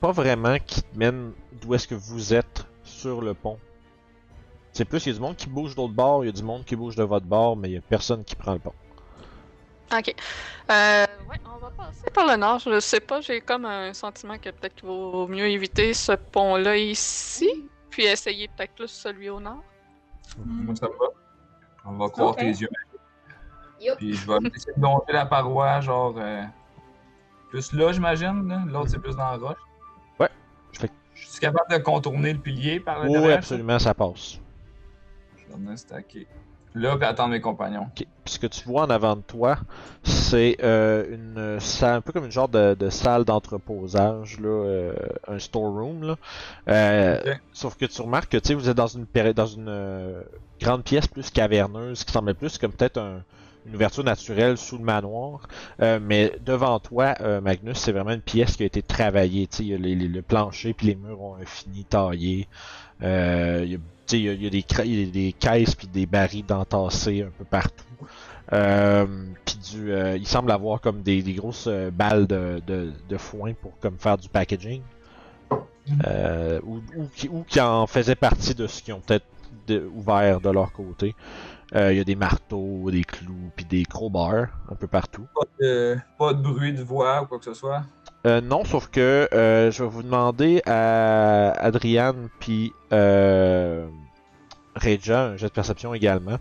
pas 0.00 0.12
vraiment 0.12 0.56
qui 0.64 0.82
te 0.82 0.98
mènent 0.98 1.32
d'où 1.60 1.74
est-ce 1.74 1.88
que 1.88 1.94
vous 1.94 2.34
êtes 2.34 2.66
sur 2.82 3.22
le 3.22 3.34
pont. 3.34 3.58
C'est 4.72 4.84
plus, 4.84 5.06
il 5.06 5.10
y 5.10 5.12
a 5.12 5.14
du 5.14 5.20
monde 5.20 5.36
qui 5.36 5.48
bouge 5.48 5.72
de 5.72 5.80
l'autre 5.80 5.94
bord, 5.94 6.24
il 6.24 6.26
y 6.26 6.30
a 6.30 6.32
du 6.32 6.42
monde 6.42 6.64
qui 6.64 6.76
bouge 6.76 6.96
de 6.96 7.04
votre 7.04 7.26
bord, 7.26 7.56
mais 7.56 7.70
il 7.70 7.74
y 7.74 7.76
a 7.76 7.80
personne 7.80 8.24
qui 8.24 8.34
prend 8.34 8.52
le 8.52 8.58
pont. 8.58 8.74
Ok. 9.92 10.14
Euh, 10.70 11.06
ouais, 11.30 11.36
on 11.44 11.58
va 11.58 11.70
passer 11.70 12.10
par 12.12 12.26
le 12.26 12.36
nord. 12.36 12.58
Je 12.58 12.80
sais 12.80 13.00
pas, 13.00 13.20
j'ai 13.20 13.40
comme 13.40 13.64
un 13.66 13.92
sentiment 13.92 14.38
que 14.38 14.50
peut-être 14.50 14.74
qu'il 14.76 14.88
vaut 14.88 15.26
mieux 15.28 15.46
éviter 15.48 15.92
ce 15.94 16.12
pont-là 16.12 16.76
ici, 16.76 17.68
puis 17.90 18.04
essayer 18.04 18.48
peut-être 18.48 18.74
plus 18.74 18.88
celui 18.88 19.28
au 19.30 19.40
nord. 19.40 19.62
Moi, 20.44 20.74
ça 20.74 20.86
va. 20.88 21.06
On 21.84 21.92
va 21.98 22.08
croire 22.08 22.34
tes 22.36 22.46
yeux. 22.48 22.68
Yup. 23.80 23.96
Puis 23.98 24.14
je 24.14 24.26
vais 24.26 24.38
essayer 24.54 24.72
de 24.74 24.80
monter 24.80 25.12
la 25.12 25.26
paroi, 25.26 25.80
genre. 25.80 26.14
euh, 26.16 26.42
plus 27.50 27.72
là, 27.74 27.92
j'imagine. 27.92 28.48
là. 28.48 28.62
L'autre, 28.66 28.88
c'est 28.90 28.98
plus 28.98 29.14
dans 29.14 29.30
la 29.30 29.36
roche. 29.36 29.58
Ouais. 30.18 30.30
Je 30.72 30.80
fais- 30.80 30.90
Je 31.14 31.28
suis 31.28 31.40
capable 31.40 31.70
de 31.70 31.78
contourner 31.78 32.32
le 32.32 32.38
pilier 32.40 32.80
par 32.80 33.04
le 33.04 33.10
Oui, 33.10 33.30
absolument, 33.32 33.78
ça 33.78 33.92
passe. 33.94 34.38
Je 35.36 35.52
vais 35.52 35.58
me 35.58 35.76
stacker. 35.76 36.26
Là, 36.74 36.96
puis 36.96 37.06
attendre 37.06 37.30
mes 37.30 37.40
compagnons. 37.40 37.82
Ok. 37.82 38.04
Puis 38.24 38.34
ce 38.34 38.38
que 38.38 38.46
tu 38.48 38.64
vois 38.64 38.82
en 38.82 38.90
avant 38.90 39.14
de 39.14 39.20
toi, 39.20 39.58
c'est 40.02 40.56
euh, 40.62 41.04
une 41.08 41.60
salle, 41.60 41.96
un 41.96 42.00
peu 42.00 42.12
comme 42.12 42.24
une 42.24 42.32
genre 42.32 42.48
de, 42.48 42.74
de 42.74 42.90
salle 42.90 43.24
d'entreposage, 43.24 44.40
là, 44.40 44.48
euh, 44.48 44.92
un 45.28 45.38
storeroom. 45.38 46.02
Là. 46.02 46.16
Euh. 46.68 47.34
Sauf 47.52 47.76
que 47.76 47.84
tu 47.84 48.02
remarques 48.02 48.30
que 48.32 48.38
tu 48.38 48.48
sais, 48.48 48.54
vous 48.54 48.68
êtes 48.68 48.76
dans 48.76 48.88
une 48.88 49.06
péri- 49.06 49.34
dans 49.34 49.46
une 49.46 49.68
euh, 49.68 50.22
grande 50.60 50.82
pièce 50.82 51.06
plus 51.06 51.30
caverneuse, 51.30 52.02
qui 52.02 52.12
semble 52.12 52.34
plus 52.34 52.58
comme 52.58 52.72
peut-être 52.72 52.98
un- 52.98 53.22
une 53.66 53.74
ouverture 53.74 54.04
naturelle 54.04 54.56
sous 54.56 54.78
le 54.78 54.84
manoir. 54.84 55.48
Euh, 55.80 55.98
mais 56.02 56.32
devant 56.44 56.78
toi, 56.80 57.14
euh, 57.20 57.40
Magnus, 57.40 57.78
c'est 57.78 57.92
vraiment 57.92 58.12
une 58.12 58.20
pièce 58.20 58.56
qui 58.56 58.62
a 58.62 58.66
été 58.66 58.82
travaillée. 58.82 59.48
Il 59.60 59.66
y 59.66 59.74
a 59.74 59.78
le 59.78 60.22
plancher 60.22 60.74
puis 60.74 60.88
les 60.88 60.94
murs 60.94 61.20
ont 61.20 61.36
un 61.36 61.44
fini 61.44 61.84
taillé. 61.84 62.48
Euh, 63.02 63.62
il 63.64 63.72
y 63.72 63.74
a 63.76 63.78
il 64.12 64.20
y 64.20 64.28
a, 64.28 64.32
y 64.34 64.46
a 64.46 64.50
des, 64.50 64.64
y 64.84 65.08
a 65.08 65.10
des 65.10 65.32
caisses 65.32 65.74
puis 65.74 65.86
des 65.86 66.06
barils 66.06 66.44
d'entassés 66.44 67.22
un 67.22 67.30
peu 67.36 67.44
partout. 67.44 67.84
Euh, 68.52 69.06
puis 69.44 69.56
du, 69.72 69.92
euh, 69.92 70.16
il 70.16 70.26
semble 70.26 70.50
avoir 70.50 70.80
comme 70.80 71.02
des, 71.02 71.22
des 71.22 71.32
grosses 71.32 71.66
euh, 71.68 71.90
balles 71.90 72.26
de, 72.26 72.60
de, 72.66 72.92
de 73.08 73.16
foin 73.16 73.54
pour 73.54 73.78
comme 73.80 73.98
faire 73.98 74.18
du 74.18 74.28
packaging. 74.28 74.82
Euh, 76.06 76.60
ou, 76.64 76.82
ou, 76.96 77.08
qui, 77.14 77.28
ou 77.28 77.44
qui 77.46 77.60
en 77.60 77.86
faisaient 77.86 78.14
partie 78.14 78.54
de 78.54 78.66
ce 78.66 78.82
qui 78.82 78.92
ont 78.92 79.00
peut-être 79.00 79.26
ouvert 79.94 80.40
de 80.40 80.50
leur 80.50 80.72
côté. 80.72 81.14
Euh, 81.74 81.92
il 81.92 81.98
y 81.98 82.00
a 82.00 82.04
des 82.04 82.14
marteaux, 82.14 82.90
des 82.90 83.04
clous, 83.04 83.50
puis 83.56 83.64
des 83.64 83.84
crowbars 83.84 84.48
un 84.70 84.74
peu 84.74 84.86
partout. 84.86 85.26
Pas 85.34 85.46
de, 85.60 85.96
pas 86.18 86.32
de 86.34 86.42
bruit 86.42 86.72
de 86.72 86.82
voix 86.82 87.22
ou 87.22 87.26
quoi 87.26 87.38
que 87.38 87.44
ce 87.44 87.54
soit? 87.54 87.82
Euh, 88.26 88.40
non, 88.40 88.64
sauf 88.64 88.88
que 88.88 89.28
euh, 89.34 89.70
je 89.70 89.82
vais 89.82 89.88
vous 89.88 90.02
demander 90.02 90.62
à 90.66 91.50
Adriane 91.52 92.28
puis 92.40 92.72
euh, 92.92 93.86
Reja 94.76 95.24
un 95.26 95.36
jet 95.36 95.48
de 95.48 95.52
perception 95.52 95.92
également. 95.94 96.38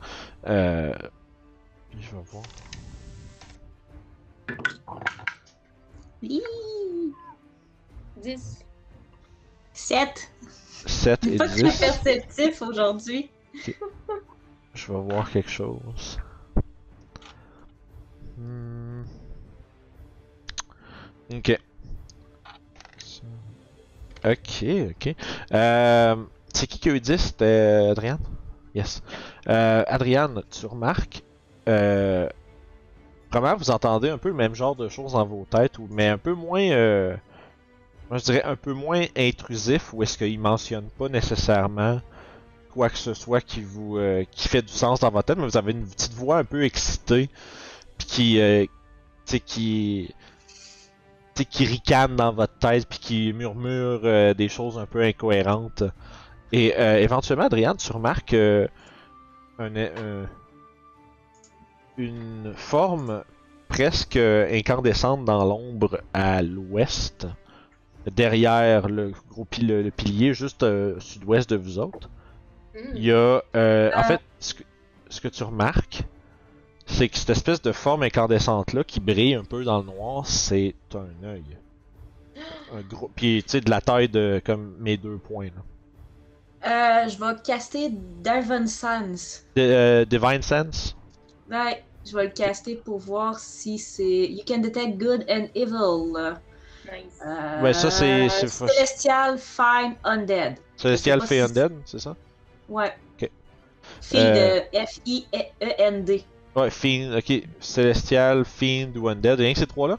Euh, 0.47 0.93
je 1.99 2.15
vais 2.15 2.23
voir. 2.25 2.43
Hi! 6.21 6.41
10. 8.23 8.59
7. 9.73 10.31
7 10.85 11.27
et 11.27 11.37
Pas 11.37 11.47
très 11.47 11.63
10. 11.63 11.79
perceptif 11.79 12.61
aujourd'hui. 12.61 13.29
Je 14.85 14.91
vais 14.91 14.99
voir 14.99 15.29
quelque 15.31 15.49
chose. 15.49 16.19
Hmm. 18.37 19.03
Ok. 21.33 21.57
Ok, 24.25 24.65
ok. 24.89 25.15
Euh, 25.53 26.15
c'est 26.53 26.67
qui 26.67 26.79
qui 26.79 26.89
a 26.89 26.93
eu 26.93 26.99
10 26.99 27.17
C'était 27.17 27.87
Adriane 27.91 28.19
Yes. 28.75 29.01
Euh, 29.47 29.83
Adriane, 29.87 30.41
tu 30.49 30.65
remarques. 30.65 31.23
Euh, 31.69 32.27
Premièrement, 33.29 33.57
vous 33.57 33.71
entendez 33.71 34.09
un 34.09 34.17
peu 34.17 34.29
le 34.29 34.35
même 34.35 34.53
genre 34.53 34.75
de 34.75 34.89
choses 34.89 35.13
dans 35.13 35.25
vos 35.25 35.45
têtes, 35.49 35.77
mais 35.89 36.07
un 36.07 36.17
peu 36.17 36.33
moins. 36.33 36.69
euh, 36.71 37.15
moi, 38.09 38.19
je 38.19 38.25
dirais 38.25 38.43
un 38.43 38.55
peu 38.55 38.73
moins 38.73 39.05
intrusif, 39.17 39.93
ou 39.93 40.03
est-ce 40.03 40.17
qu'il 40.17 40.39
mentionne 40.39 40.89
pas 40.99 41.09
nécessairement 41.09 41.99
quoi 42.73 42.89
que 42.89 42.97
ce 42.97 43.13
soit 43.13 43.41
qui 43.41 43.61
vous 43.61 43.97
euh, 43.97 44.23
qui 44.31 44.47
fait 44.47 44.61
du 44.63 44.73
sens 44.73 44.99
dans 45.01 45.09
votre 45.11 45.27
tête, 45.27 45.37
mais 45.37 45.45
vous 45.45 45.57
avez 45.57 45.71
une 45.73 45.85
petite 45.87 46.13
voix 46.13 46.37
un 46.39 46.43
peu 46.43 46.63
excitée, 46.63 47.29
qui, 47.97 48.39
euh, 48.41 48.65
qui 49.45 50.13
qui 51.49 51.65
ricanent 51.65 52.15
dans 52.15 52.33
votre 52.33 52.57
tête 52.59 52.87
puis 52.87 52.99
qui 52.99 53.33
murmurent 53.33 54.01
euh, 54.03 54.33
des 54.33 54.49
choses 54.49 54.77
un 54.77 54.85
peu 54.85 55.01
incohérentes. 55.03 55.83
Et 56.51 56.73
éventuellement, 56.77 57.45
Adriane, 57.45 57.77
tu 57.77 57.91
remarques 57.91 58.33
un- 58.35 58.67
un- 59.59 60.27
une 61.97 62.53
forme 62.55 63.23
presque 63.69 64.17
incandescente 64.17 65.25
dans 65.25 65.43
l'ombre 65.45 66.01
à 66.13 66.43
l'ouest, 66.43 67.25
derrière 68.05 68.87
le 68.87 69.13
gros 69.31 69.45
pil- 69.45 69.65
le 69.83 69.89
pilier, 69.89 70.35
juste 70.35 70.61
euh, 70.61 70.99
sud-ouest 70.99 71.49
de 71.49 71.55
vous 71.55 71.79
autres. 71.79 72.09
Hmm. 72.73 72.95
Il 72.95 73.03
y 73.05 73.11
a. 73.11 73.41
euh, 73.55 73.89
En 73.91 73.99
Ah. 73.99 74.03
fait, 74.03 74.21
ce 74.39 74.53
que, 74.53 74.63
ce 75.09 75.21
que 75.21 75.27
tu 75.27 75.43
remarques, 75.43 76.03
c'est 76.85 77.07
que 77.09 77.17
cette 77.17 77.29
espèce 77.29 77.61
de 77.61 77.71
forme 77.71 78.03
incandescente-là 78.03 78.83
qui 78.83 78.99
brille 78.99 79.35
un 79.35 79.43
peu 79.43 79.63
dans 79.63 79.79
le 79.79 79.85
noir, 79.85 80.25
c'est 80.27 80.75
un 80.95 81.25
œil. 81.27 81.43
Un 82.73 82.81
gros. 82.81 83.11
Puis, 83.15 83.43
tu 83.43 83.51
sais, 83.51 83.61
de 83.61 83.69
la 83.69 83.79
taille 83.81 84.09
de 84.09 84.41
comme 84.43 84.75
mes 84.79 84.97
deux 84.97 85.17
points. 85.17 85.47
Là. 85.47 85.61
Euh, 86.65 87.07
je 87.09 87.17
vais 87.19 87.35
caster 87.43 87.89
Darvin 87.91 88.65
Sans. 88.67 89.43
De- 89.55 89.61
euh, 89.61 90.05
Divine 90.05 90.41
Sense? 90.41 90.95
Ouais, 91.51 91.83
je 92.05 92.15
vais 92.15 92.23
le 92.23 92.29
caster 92.31 92.75
pour 92.75 92.97
voir 92.99 93.37
si 93.37 93.77
c'est. 93.77 94.27
You 94.27 94.41
can 94.47 94.59
detect 94.59 94.97
good 94.97 95.25
and 95.29 95.47
evil. 95.53 96.13
Nice. 96.85 97.19
Euh, 97.25 97.61
Ouais, 97.61 97.73
ça, 97.73 97.91
c'est- 97.91 98.29
Celestial 98.29 99.37
Fine 99.37 99.95
Undead. 100.03 100.55
Celestial 100.77 101.21
si- 101.27 101.39
Undead, 101.39 101.71
c'est 101.85 101.99
ça? 101.99 102.15
Ouais. 102.70 102.93
Ok. 103.22 103.29
Fiend, 104.01 104.20
Euh, 104.20 104.60
euh, 104.74 104.86
F-I-E-N-D. 104.86 106.24
Ouais, 106.55 106.70
Fiend, 106.70 107.17
ok. 107.17 107.43
Celestial, 107.60 108.46
Fiend 108.46 108.91
ou 108.96 109.08
Undead, 109.10 109.39
rien 109.39 109.53
que 109.53 109.60
ces 109.60 109.67
trois-là? 109.67 109.98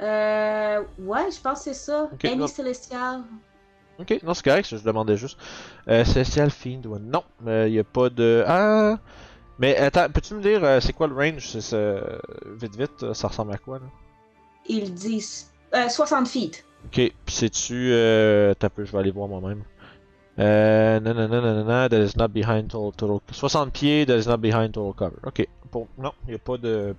Euh. 0.00 0.82
Ouais, 0.98 1.30
je 1.30 1.40
pense 1.40 1.58
que 1.58 1.64
c'est 1.64 1.74
ça. 1.74 2.08
Ok, 2.12 2.24
Any 2.24 2.36
non. 2.36 2.46
Celestial. 2.46 3.22
Ok, 3.98 4.16
non, 4.22 4.32
c'est 4.34 4.44
correct, 4.44 4.68
je 4.70 4.76
demandais 4.76 5.16
juste. 5.16 5.38
Euh, 5.88 6.04
Celestial, 6.04 6.50
Fiend 6.50 6.82
ou 6.86 6.94
Undead? 6.94 7.12
Non, 7.12 7.24
il 7.66 7.72
n'y 7.72 7.78
a 7.78 7.84
pas 7.84 8.08
de. 8.10 8.44
Ah 8.46 8.98
Mais 9.58 9.76
attends, 9.76 10.08
peux-tu 10.08 10.34
me 10.34 10.42
dire, 10.42 10.62
euh, 10.62 10.78
c'est 10.80 10.92
quoi 10.92 11.08
le 11.08 11.14
range 11.14 11.48
C'est 11.58 11.76
Vite, 12.60 12.76
vite, 12.76 13.02
euh, 13.02 13.14
ça 13.14 13.28
ressemble 13.28 13.52
à 13.52 13.58
quoi 13.58 13.78
là? 13.78 13.86
Ils 14.66 14.92
disent. 14.94 15.50
Euh, 15.74 15.88
60 15.88 16.28
feet. 16.28 16.64
Ok, 16.86 16.92
pis 16.94 17.34
c'est-tu. 17.34 17.90
Euh... 17.92 18.54
T'as 18.58 18.68
peu, 18.68 18.84
je 18.84 18.92
vais 18.92 18.98
aller 18.98 19.10
voir 19.10 19.26
moi-même. 19.28 19.62
Euh. 20.38 21.00
Non, 21.00 21.14
non, 21.14 21.28
non, 21.28 21.42
non, 21.42 21.66
that 21.66 21.96
is 21.96 22.16
not 22.16 22.28
behind 22.28 22.70
total, 22.70 22.92
total. 22.92 23.20
60 23.32 23.72
pieds, 23.72 24.06
that 24.06 24.16
is 24.18 24.26
not 24.26 24.38
behind 24.38 24.72
total 24.72 24.94
cover. 24.94 25.20
Ok, 25.24 25.46
pour... 25.70 25.88
non, 25.98 26.12
y 26.28 26.34
a 26.34 26.38
pas 26.38 26.58
de. 26.58 26.94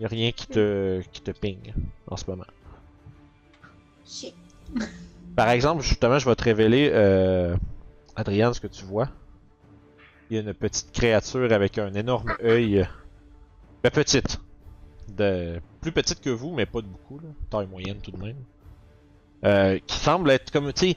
Y 0.00 0.04
a 0.04 0.08
rien 0.08 0.32
qui 0.32 0.46
te, 0.46 1.02
qui 1.12 1.20
te 1.20 1.30
ping 1.30 1.58
en 2.06 2.16
ce 2.16 2.24
moment. 2.28 2.46
Shit. 4.06 4.34
Par 5.36 5.50
exemple, 5.50 5.82
justement, 5.82 6.18
je 6.18 6.28
vais 6.28 6.34
te 6.34 6.42
révéler, 6.42 6.90
euh, 6.92 7.56
Adrien, 8.16 8.52
ce 8.52 8.60
que 8.60 8.66
tu 8.66 8.84
vois. 8.84 9.08
Il 10.28 10.36
y 10.36 10.38
a 10.38 10.42
une 10.42 10.54
petite 10.54 10.92
créature 10.92 11.52
avec 11.52 11.78
un 11.78 11.94
énorme 11.94 12.34
œil. 12.42 12.86
Ben, 13.82 13.90
petite. 13.90 14.40
De... 15.08 15.60
Plus 15.80 15.92
petite 15.92 16.20
que 16.20 16.30
vous, 16.30 16.52
mais 16.54 16.66
pas 16.66 16.82
de 16.82 16.86
beaucoup, 16.86 17.18
là. 17.18 17.28
Taille 17.50 17.66
moyenne 17.66 17.98
tout 18.00 18.10
de 18.10 18.18
même. 18.18 18.36
Euh, 19.44 19.78
qui 19.86 19.98
semble 19.98 20.30
être 20.30 20.50
comme, 20.50 20.72
tu 20.72 20.90
sais. 20.90 20.96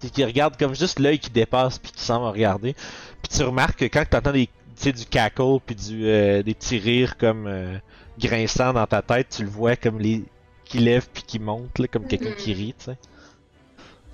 Qui 0.00 0.24
regarde 0.24 0.56
comme 0.56 0.74
juste 0.74 0.98
l'œil 0.98 1.18
qui 1.18 1.30
dépasse 1.30 1.78
puis 1.78 1.92
qui 1.92 2.02
semble 2.02 2.26
regarder. 2.26 2.74
Puis 3.22 3.36
tu 3.36 3.42
remarques 3.42 3.80
que 3.80 3.84
quand 3.84 4.04
t'entends 4.08 4.32
des, 4.32 4.46
tu 4.46 4.52
sais, 4.76 4.92
du 4.92 5.04
cackle 5.04 5.58
puis 5.64 5.74
du, 5.74 6.06
euh, 6.06 6.42
des 6.42 6.54
petits 6.54 6.78
rires 6.78 7.18
comme 7.18 7.46
euh, 7.46 7.76
grinçants 8.18 8.72
dans 8.72 8.86
ta 8.86 9.02
tête, 9.02 9.28
tu 9.28 9.42
le 9.42 9.50
vois 9.50 9.76
comme 9.76 9.98
les, 9.98 10.24
qui 10.64 10.78
lève 10.78 11.06
puis 11.12 11.22
qui 11.22 11.38
monte, 11.38 11.78
là, 11.78 11.86
comme 11.86 12.06
quelqu'un 12.06 12.32
qui 12.32 12.54
rit, 12.54 12.74
tu 12.78 12.86
sais. 12.86 12.98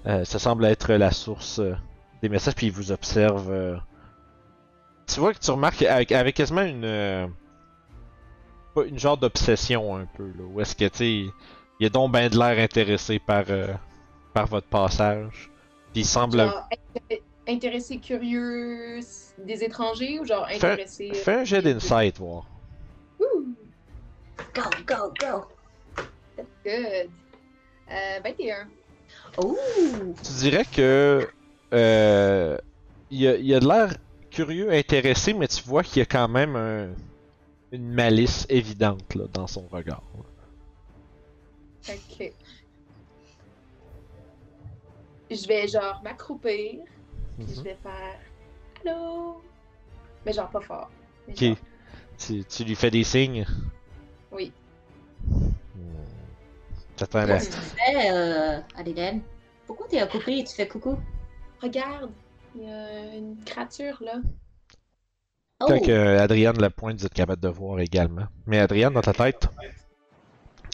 Euh, 0.06 0.24
ça 0.24 0.38
semble 0.38 0.64
être 0.64 0.92
la 0.94 1.10
source 1.10 1.60
euh, 1.60 1.74
des 2.22 2.28
messages, 2.28 2.54
puis 2.54 2.66
il 2.66 2.72
vous 2.72 2.92
observe. 2.92 3.80
Tu 5.06 5.20
vois 5.20 5.34
que 5.34 5.38
tu 5.38 5.50
remarques 5.50 5.82
avec, 5.82 6.10
avec 6.10 6.34
quasiment 6.34 6.62
une. 6.62 6.84
une 6.84 7.28
genre 8.98 9.16
d'obsession 9.16 9.96
un 9.96 10.06
peu, 10.16 10.24
là. 10.24 10.44
Où 10.52 10.60
est-ce 10.60 10.74
que, 10.74 10.84
tu 10.84 10.98
sais, 10.98 11.32
il 11.78 11.86
a 11.86 11.88
donc 11.88 12.12
ben 12.12 12.28
de 12.28 12.38
l'air 12.38 12.58
intéressé 12.58 13.18
par, 13.18 13.44
euh, 13.48 13.72
par 14.32 14.46
votre 14.46 14.66
passage. 14.66 15.50
Puis 15.96 16.02
il 16.02 16.06
semble. 16.06 16.36
Genre, 16.36 16.68
inté- 17.08 17.22
intéressé, 17.48 17.96
curieux 17.98 19.00
des 19.38 19.64
étrangers 19.64 20.18
ou 20.20 20.26
genre 20.26 20.44
intéressé. 20.46 21.14
fais 21.14 21.36
un 21.36 21.44
jet 21.44 21.62
d'insight, 21.62 22.18
voir. 22.18 22.50
Ouh, 23.18 23.54
Go, 24.54 24.62
go, 24.86 24.94
go. 25.18 26.44
good. 26.66 27.10
Euh, 27.90 28.20
21. 28.22 28.68
Ouh. 29.42 29.56
Tu 30.22 30.32
dirais 30.34 30.66
que. 30.70 31.26
Euh, 31.72 32.58
il, 33.10 33.26
a, 33.26 33.36
il 33.36 33.54
a 33.54 33.60
de 33.60 33.66
l'air 33.66 33.96
curieux, 34.30 34.70
intéressé, 34.70 35.32
mais 35.32 35.48
tu 35.48 35.62
vois 35.62 35.82
qu'il 35.82 36.00
y 36.00 36.02
a 36.02 36.06
quand 36.06 36.28
même 36.28 36.56
un- 36.56 36.94
une 37.72 37.88
malice 37.90 38.44
évidente 38.50 39.14
là, 39.14 39.24
dans 39.32 39.46
son 39.46 39.66
regard. 39.68 40.02
Ok. 41.88 42.32
Je 45.30 45.46
vais 45.48 45.66
genre 45.68 46.00
m'accroupir, 46.04 46.80
puis 47.36 47.46
je 47.48 47.58
Mhm. 47.58 47.64
vais 47.64 47.78
faire 47.82 48.20
Allô? 48.84 49.42
Mais 50.24 50.32
genre 50.32 50.50
pas 50.50 50.60
fort. 50.60 50.90
Ok. 51.28 51.42
genre, 51.42 51.56
Tu, 52.18 52.44
tu 52.44 52.64
lui 52.64 52.74
fais 52.74 52.90
des 52.90 53.04
signes? 53.04 53.44
Oui. 54.32 54.52
Hmm. 55.28 56.04
T'attends 56.96 57.24
la... 57.26 57.38
Qu'est-ce 57.38 57.50
que 57.50 57.54
tu 57.54 57.76
fais, 57.76 58.10
euh, 58.10 58.60
Adeline? 58.76 59.22
Pourquoi 59.66 59.86
t'es 59.88 60.02
occupé 60.02 60.38
et 60.38 60.44
tu 60.44 60.54
fais 60.54 60.68
coucou? 60.68 60.98
Regarde, 61.60 62.10
il 62.54 62.62
y 62.62 62.70
a 62.70 63.14
une 63.16 63.36
créature 63.44 64.00
là. 64.02 64.14
Oh! 65.60 65.66
Quand 65.68 65.80
que 65.80 66.18
Adriane 66.18 66.60
le 66.60 66.70
pointe, 66.70 66.98
vous 67.00 67.06
êtes 67.06 67.14
capable 67.14 67.42
de 67.42 67.48
voir 67.48 67.80
également. 67.80 68.26
Mais 68.46 68.58
Adriane, 68.60 68.92
dans 68.94 69.00
ta 69.00 69.12
tête, 69.12 69.48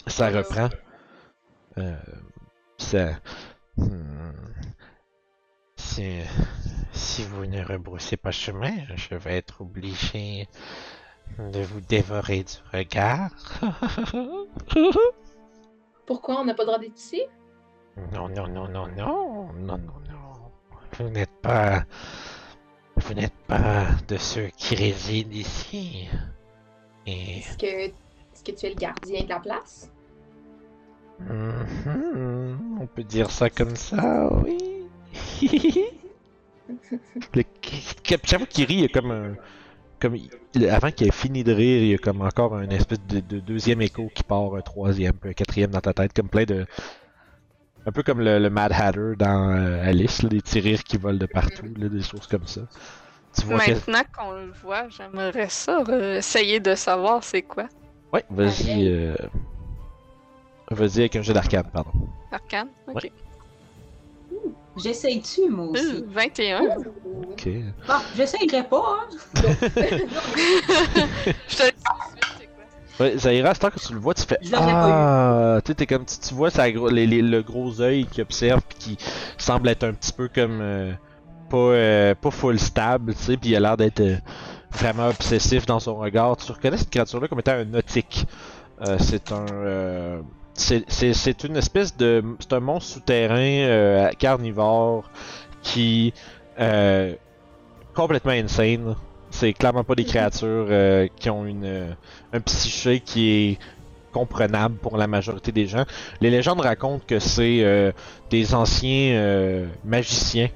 ça 0.07 0.29
reprend. 0.29 0.69
Euh, 1.77 1.95
ça. 2.77 3.19
Hmm. 5.93 6.01
Si, 6.01 6.21
si 6.91 7.23
vous 7.25 7.45
ne 7.45 7.63
rebroussez 7.63 8.17
pas 8.17 8.31
chemin, 8.31 8.73
je 8.95 9.15
vais 9.15 9.37
être 9.37 9.61
obligé 9.61 10.47
de 11.37 11.61
vous 11.61 11.81
dévorer 11.81 12.43
du 12.43 12.53
regard. 12.71 13.31
Pourquoi? 16.05 16.41
On 16.41 16.45
n'a 16.45 16.53
pas 16.53 16.63
le 16.63 16.67
droit 16.67 16.79
d'être 16.79 16.97
ici? 16.97 17.21
Non, 18.11 18.27
non, 18.29 18.47
non, 18.47 18.67
non, 18.67 18.87
non, 18.87 19.53
non, 19.53 19.77
non, 19.77 19.77
non. 19.77 20.51
Vous 20.97 21.09
n'êtes 21.09 21.41
pas. 21.41 21.83
Vous 22.95 23.13
n'êtes 23.13 23.37
pas 23.47 23.85
de 24.07 24.17
ceux 24.17 24.47
qui 24.57 24.75
résident 24.75 25.31
ici. 25.31 26.07
Et. 27.05 27.39
Est-ce 27.39 27.57
que, 27.57 27.65
est-ce 27.65 28.43
que 28.43 28.51
tu 28.51 28.65
es 28.65 28.69
le 28.69 28.75
gardien 28.75 29.23
de 29.23 29.29
la 29.29 29.39
place? 29.39 29.91
Mhm, 31.19 32.79
on 32.81 32.87
peut 32.87 33.03
dire 33.03 33.29
ça 33.29 33.49
comme 33.49 33.75
ça, 33.75 34.33
oui. 34.43 34.72
Le 37.35 37.43
Cap- 38.03 38.21
Chaque 38.25 38.39
fois 38.39 38.47
qu'il 38.47 38.65
rit, 38.65 38.73
il 38.75 38.81
y 38.81 38.85
a 38.85 38.87
comme 38.89 39.11
un. 39.11 39.35
Comme 39.99 40.17
avant 40.69 40.91
qu'il 40.91 41.07
ait 41.07 41.11
fini 41.11 41.43
de 41.43 41.53
rire, 41.53 41.81
il 41.81 41.87
y 41.89 41.93
a 41.93 41.97
comme 41.97 42.21
encore 42.21 42.55
un 42.55 42.69
espèce 42.69 42.99
de, 43.07 43.19
de 43.21 43.39
deuxième 43.39 43.81
écho 43.81 44.09
qui 44.13 44.23
part, 44.23 44.55
un 44.55 44.61
troisième, 44.61 45.13
un 45.23 45.33
quatrième 45.33 45.71
dans 45.71 45.79
ta 45.81 45.93
tête, 45.93 46.13
comme 46.13 46.29
plein 46.29 46.43
de. 46.43 46.65
Un 47.85 47.91
peu 47.91 48.03
comme 48.03 48.19
le, 48.21 48.39
le 48.39 48.49
Mad 48.49 48.71
Hatter 48.73 49.13
dans 49.17 49.49
euh, 49.51 49.83
Alice, 49.83 50.23
là, 50.23 50.29
des 50.29 50.39
petits 50.41 50.59
rires 50.61 50.83
qui 50.83 50.97
volent 50.97 51.17
de 51.17 51.25
partout, 51.25 51.65
là, 51.77 51.89
des 51.89 52.01
choses 52.01 52.27
comme 52.27 52.47
ça. 52.47 52.61
Tu 53.37 53.45
vois 53.45 53.59
que. 53.59 53.71
Maintenant 53.71 54.03
qu'on 54.17 54.31
le 54.33 54.51
voit, 54.61 54.87
j'aimerais 54.89 55.49
ça 55.49 55.83
euh, 55.89 56.17
essayer 56.19 56.59
de 56.59 56.75
savoir 56.75 57.23
c'est 57.23 57.41
quoi. 57.41 57.67
Ouais, 58.13 58.23
vas-y. 58.29 58.87
euh, 58.87 59.15
Vas-y 60.71 60.99
avec 60.99 61.15
un 61.17 61.21
jeu 61.21 61.33
d'arcade, 61.33 61.69
pardon. 61.71 61.91
Arcane? 62.31 62.69
Ok. 62.87 63.11
J'essaye-tu, 64.75 65.49
moi 65.49 65.65
Euh, 65.67 65.69
aussi? 65.71 66.03
21. 66.07 66.61
Ok. 67.31 67.47
Bon, 67.87 67.93
j'essayerai 68.15 68.63
pas, 68.63 68.83
hein? 68.99 69.17
Je 71.47 71.55
te 71.55 71.63
c'est. 71.73 71.73
Ouais, 72.99 73.17
Zaira, 73.17 73.49
à 73.49 73.53
ce 73.55 73.59
temps 73.59 73.69
que 73.71 73.79
tu 73.79 73.93
le 73.93 73.99
vois, 73.99 74.13
tu 74.13 74.21
fais 74.23 74.37
Ah, 74.53 75.59
tu 75.65 75.73
t'es 75.73 75.87
comme 75.87 76.05
tu, 76.05 76.15
tu 76.19 76.33
vois 76.35 76.51
ça, 76.51 76.71
gros- 76.71 76.89
les- 76.89 77.07
les- 77.07 77.23
le 77.23 77.41
gros 77.41 77.81
œil 77.81 78.05
qui 78.05 78.21
observe 78.21 78.61
puis 78.69 78.77
qui 78.77 78.97
semble 79.37 79.67
être 79.69 79.83
un 79.83 79.93
petit 79.93 80.13
peu 80.13 80.27
comme 80.27 80.59
euh, 80.61 80.93
pas 81.49 81.57
euh, 81.57 82.15
pas 82.15 82.29
full 82.29 82.59
stable, 82.59 83.15
tu 83.15 83.23
sais, 83.23 83.37
puis 83.37 83.49
il 83.49 83.55
a 83.55 83.59
l'air 83.59 83.77
d'être 83.77 83.99
euh, 83.99 84.17
vraiment 84.71 85.07
obsessif 85.07 85.65
dans 85.65 85.79
son 85.79 85.95
regard. 85.95 86.37
Tu 86.37 86.51
reconnais 86.51 86.77
cette 86.77 86.91
créature-là 86.91 87.27
comme 87.27 87.39
étant 87.39 87.53
un 87.53 87.65
nautique. 87.65 88.27
Euh, 88.81 88.97
c'est 88.99 89.31
un 89.31 89.45
euh, 89.51 90.21
c'est- 90.55 91.43
une 91.43 91.57
espèce 91.57 91.95
de 91.97 92.23
c'est 92.39 92.53
un 92.53 92.59
monstre 92.59 92.93
souterrain 92.93 93.37
euh, 93.37 94.09
carnivore 94.17 95.09
qui 95.61 96.13
euh, 96.59 97.15
complètement 97.93 98.31
insane. 98.31 98.95
C'est 99.31 99.53
clairement 99.53 99.83
pas 99.83 99.95
des 99.95 100.03
créatures 100.05 100.67
euh, 100.69 101.07
qui 101.15 101.29
ont 101.29 101.45
une 101.45 101.65
euh, 101.65 101.93
un 102.33 102.39
psyché 102.41 102.99
qui 102.99 103.29
est 103.31 103.59
comprenable 104.11 104.75
pour 104.75 104.97
la 104.97 105.07
majorité 105.07 105.51
des 105.51 105.65
gens. 105.65 105.85
Les 106.21 106.29
légendes 106.29 106.61
racontent 106.61 107.03
que 107.07 107.17
c'est 107.19 107.63
euh, 107.63 107.91
des 108.29 108.53
anciens 108.53 109.15
euh, 109.15 109.67
magiciens 109.83 110.49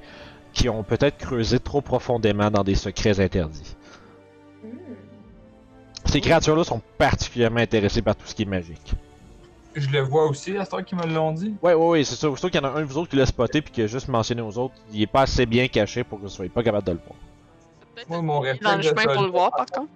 qui 0.53 0.69
ont 0.69 0.83
peut-être 0.83 1.17
creusé 1.17 1.59
trop 1.59 1.81
profondément 1.81 2.51
dans 2.51 2.63
des 2.63 2.75
secrets 2.75 3.19
interdits. 3.19 3.75
Hmm. 4.63 4.69
Ces 6.05 6.21
créatures-là 6.21 6.63
sont 6.63 6.81
particulièrement 6.99 7.59
intéressées 7.59 8.03
par 8.03 8.15
tout 8.15 8.27
ce 8.27 8.35
qui 8.35 8.43
est 8.43 8.45
magique. 8.45 8.93
Je 9.77 9.89
le 9.91 9.99
vois 9.99 10.25
aussi, 10.25 10.57
à 10.57 10.65
ce 10.65 10.71
temps 10.71 10.83
qu'ils 10.83 10.97
me 10.97 11.05
l'ont 11.05 11.31
dit. 11.31 11.53
Ouais, 11.61 11.73
ouais, 11.73 11.87
ouais, 11.87 12.03
c'est 12.03 12.15
ça. 12.15 12.21
Surtout 12.27 12.49
qu'il 12.49 12.61
y 12.61 12.65
en 12.65 12.67
a 12.67 12.71
un 12.71 12.81
de 12.81 12.85
vous 12.85 12.97
autres 12.97 13.09
qui 13.09 13.15
l'a 13.15 13.25
spoté 13.25 13.61
puis 13.61 13.71
qui 13.71 13.81
a 13.83 13.87
juste 13.87 14.07
mentionné 14.07 14.41
aux 14.41 14.57
autres, 14.57 14.73
il 14.91 15.01
est 15.01 15.07
pas 15.07 15.21
assez 15.21 15.45
bien 15.45 15.67
caché 15.67 16.03
pour 16.03 16.17
que 16.17 16.23
vous 16.23 16.29
soyez 16.29 16.49
pas 16.49 16.63
capable 16.63 16.87
de 16.87 16.91
le 16.93 16.99
voir. 17.05 17.15
Peut-être 17.93 18.09
Moi, 18.09 18.21
mon 18.21 18.35
dans 18.35 18.41
le 18.41 18.49
réflexe 18.49 18.87
chemin 18.87 19.13
pour 19.13 19.23
le 19.23 19.31
voir, 19.31 19.51
par 19.51 19.65
contre. 19.67 19.89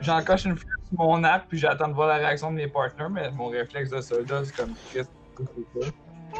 J'encoche 0.00 0.44
une 0.44 0.56
flèche 0.56 0.88
sur 0.88 0.98
mon 0.98 1.22
app, 1.22 1.46
puis 1.48 1.58
j'attends 1.58 1.88
de 1.88 1.94
voir 1.94 2.08
la 2.08 2.16
réaction 2.16 2.50
de 2.50 2.56
mes 2.56 2.66
partenaires, 2.66 3.10
mais 3.10 3.30
mon 3.30 3.48
réflexe 3.48 3.90
de 3.90 4.00
soldat, 4.00 4.42
c'est 4.44 4.56
comme? 4.56 4.74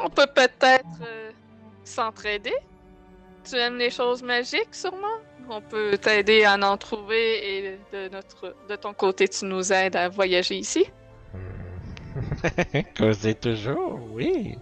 On 0.02 0.10
peut 0.10 0.26
peut-être 0.34 0.84
euh, 1.02 1.30
s'entraider. 1.84 2.54
Tu 3.48 3.56
aimes 3.56 3.78
les 3.78 3.90
choses 3.90 4.22
magiques, 4.22 4.74
sûrement? 4.74 5.18
On 5.48 5.60
peut 5.60 5.96
t'aider 5.98 6.44
à 6.44 6.54
en 6.54 6.76
trouver 6.76 7.58
et 7.58 7.78
de, 7.92 8.08
notre, 8.08 8.56
de 8.68 8.76
ton 8.76 8.94
côté, 8.94 9.28
tu 9.28 9.44
nous 9.44 9.72
aides 9.72 9.94
à 9.94 10.08
voyager 10.08 10.56
ici. 10.56 10.86
Causez 12.96 13.34
toujours, 13.34 13.98
oui. 14.12 14.58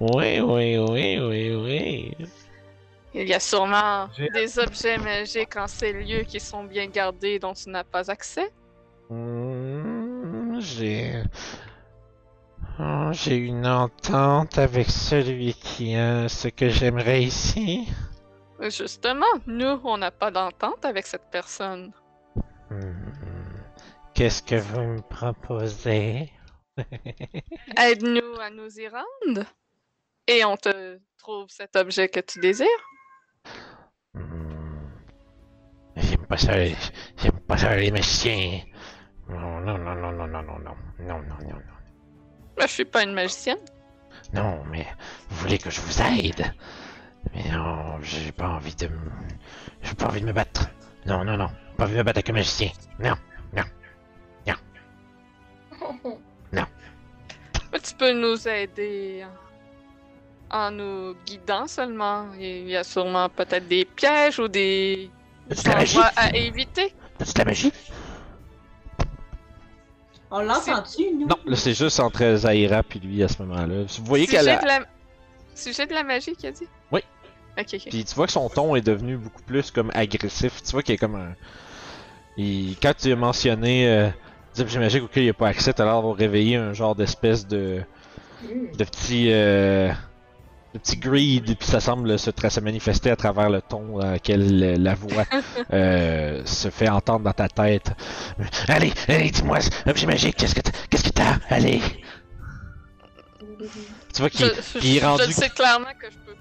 Oui, 0.00 0.40
oui, 0.40 0.78
oui, 0.78 1.18
oui, 1.18 1.54
oui. 1.54 2.16
Il 3.14 3.26
y 3.28 3.34
a 3.34 3.40
sûrement 3.40 4.08
des 4.34 4.58
objets 4.58 4.98
magiques 4.98 5.56
en 5.56 5.66
ces 5.66 5.92
lieux 5.92 6.22
qui 6.24 6.38
sont 6.38 6.64
bien 6.64 6.86
gardés 6.86 7.38
dont 7.38 7.54
tu 7.54 7.70
n'as 7.70 7.84
pas 7.84 8.10
accès. 8.10 8.50
Hmm, 9.08 10.58
J'ai. 10.60 11.22
Oh, 12.78 13.08
J'ai 13.12 13.36
une 13.36 13.66
entente 13.66 14.58
avec 14.58 14.90
celui 14.90 15.54
qui 15.54 15.96
a 15.96 16.28
ce 16.28 16.48
que 16.48 16.68
j'aimerais 16.68 17.22
ici. 17.22 17.88
Justement, 18.60 19.24
nous, 19.46 19.80
on 19.84 19.98
n'a 19.98 20.10
pas 20.10 20.30
d'entente 20.30 20.84
avec 20.84 21.06
cette 21.06 21.30
personne. 21.30 21.92
Hmm. 22.70 22.92
Qu'est-ce 24.14 24.42
que 24.42 24.56
vous 24.56 24.80
me 24.82 25.00
proposez? 25.00 26.30
Aide-nous 27.78 28.40
à 28.40 28.50
nous 28.50 28.78
y 28.78 28.88
rendre. 28.88 29.44
Et 30.26 30.44
on 30.44 30.56
te 30.56 30.98
trouve 31.18 31.48
cet 31.48 31.76
objet 31.76 32.08
que 32.08 32.20
tu 32.20 32.40
désires. 32.40 32.66
Hmm. 34.14 34.88
J'aime 35.96 36.26
pas 36.26 36.36
ça, 36.36 36.56
les- 36.56 36.76
j'aime 37.16 37.40
pas 37.40 37.56
ça 37.56 37.76
les 37.76 37.90
magiciens. 37.90 38.60
Non, 39.28 39.60
non, 39.60 39.78
non, 39.78 39.94
non, 39.94 40.12
non, 40.12 40.26
non, 40.26 40.42
non, 40.42 40.58
non, 40.58 40.76
non, 40.98 41.18
non, 41.22 41.38
non, 41.38 41.38
non. 41.42 41.60
Moi, 42.56 42.66
je 42.66 42.72
suis 42.72 42.84
pas 42.84 43.02
une 43.02 43.12
magicienne. 43.12 43.58
Non, 44.32 44.64
mais 44.64 44.86
vous 45.28 45.36
voulez 45.36 45.58
que 45.58 45.70
je 45.70 45.80
vous 45.80 46.02
aide? 46.02 46.54
Mais 47.34 47.50
non, 47.50 48.00
j'ai 48.02 48.32
pas 48.32 48.48
envie 48.48 48.74
de 48.74 48.88
me... 48.88 48.98
J'ai 49.82 49.94
pas 49.94 50.06
envie 50.06 50.20
de 50.20 50.26
me 50.26 50.32
battre. 50.32 50.68
Non, 51.06 51.24
non, 51.24 51.36
non. 51.36 51.48
Pas 51.76 51.84
envie 51.84 51.92
de 51.94 51.98
me 51.98 52.02
battre 52.04 52.18
avec 52.18 52.30
un 52.30 52.34
magicien. 52.34 52.70
Non. 52.98 53.14
Mais 53.52 53.62
tu 57.78 57.94
peux 57.94 58.12
nous 58.12 58.46
aider 58.48 59.24
en, 60.50 60.70
nous 60.70 61.14
guidant 61.26 61.66
seulement. 61.66 62.26
Il 62.38 62.68
y 62.68 62.76
a 62.76 62.84
sûrement 62.84 63.28
peut-être 63.28 63.68
des 63.68 63.84
pièges 63.84 64.38
ou 64.38 64.48
des 64.48 65.10
T'as-tu 65.48 65.62
de 65.62 65.68
la 65.68 65.74
magie? 65.76 65.96
endroits 65.96 66.12
à 66.16 66.36
éviter. 66.36 66.94
De 67.18 67.38
la 67.38 67.44
magie? 67.44 67.72
On 70.30 70.40
l'entend-tu, 70.40 71.12
nous? 71.14 71.28
Non, 71.28 71.36
là 71.46 71.56
c'est 71.56 71.74
juste 71.74 72.00
entre 72.00 72.34
Zaira 72.34 72.82
puis 72.82 72.98
lui 72.98 73.22
à 73.22 73.28
ce 73.28 73.40
moment-là. 73.42 73.84
Vous 73.98 74.04
voyez 74.04 74.26
Sujet 74.26 74.38
qu'elle 74.38 74.48
a... 74.48 74.60
de 74.60 74.66
la... 74.66 74.80
Sujet 75.54 75.86
de 75.86 75.94
la 75.94 76.02
magie, 76.02 76.34
qu'il 76.34 76.48
a 76.48 76.52
dit? 76.52 76.66
Oui. 76.90 77.00
Ok, 77.58 77.66
ok. 77.74 77.86
Puis 77.88 78.04
tu 78.04 78.14
vois 78.14 78.26
que 78.26 78.32
son 78.32 78.48
ton 78.48 78.76
est 78.76 78.82
devenu 78.82 79.16
beaucoup 79.16 79.42
plus 79.42 79.70
comme 79.70 79.90
agressif. 79.94 80.62
Tu 80.62 80.72
vois 80.72 80.82
qu'il 80.82 80.94
est 80.94 80.98
comme 80.98 81.14
un... 81.14 81.34
Il... 82.36 82.76
Quand 82.82 82.92
tu 82.94 83.12
as 83.12 83.16
mentionné 83.16 83.88
euh, 83.88 84.10
objets 84.60 84.78
magiques 84.78 85.02
auxquels 85.04 85.22
il 85.22 85.26
n'y 85.26 85.30
a 85.30 85.34
pas 85.34 85.48
accès, 85.48 85.72
t'as 85.72 85.84
l'air 85.84 85.94
d'avoir 85.94 86.16
réveillé 86.16 86.56
un 86.56 86.72
genre 86.72 86.94
d'espèce 86.94 87.46
de... 87.46 87.82
De 88.78 88.84
petit 88.84 89.28
euh, 89.30 89.90
de 90.74 90.78
petit 90.78 90.98
greed 90.98 91.56
puis 91.56 91.66
ça 91.66 91.80
semble 91.80 92.18
se, 92.18 92.30
se 92.30 92.60
manifester 92.60 93.10
à 93.10 93.16
travers 93.16 93.48
le 93.48 93.62
ton 93.62 93.98
dans 93.98 94.12
lequel 94.12 94.82
la 94.82 94.94
voix 94.94 95.24
euh, 95.72 96.42
se 96.44 96.68
fait 96.68 96.88
entendre 96.88 97.24
dans 97.24 97.32
ta 97.32 97.48
tête. 97.48 97.92
Allez, 98.68 98.92
allez, 99.08 99.30
dis-moi, 99.30 99.58
objet 99.86 100.06
magique, 100.06 100.36
qu'est-ce 100.36 100.54
que 100.54 100.60
t'as, 100.60 100.72
qu'est-ce 100.90 101.04
que 101.04 101.10
t'as, 101.10 101.38
allez. 101.48 101.80
Tu 104.14 104.20
vois 104.20 104.30
qu'il 104.30 104.96
est 104.96 105.04
rendu 105.04 105.24
je 105.26 105.32
sais 105.32 105.48
clairement 105.48 105.94
que 105.98 106.06
je 106.10 106.18
peux 106.18 106.36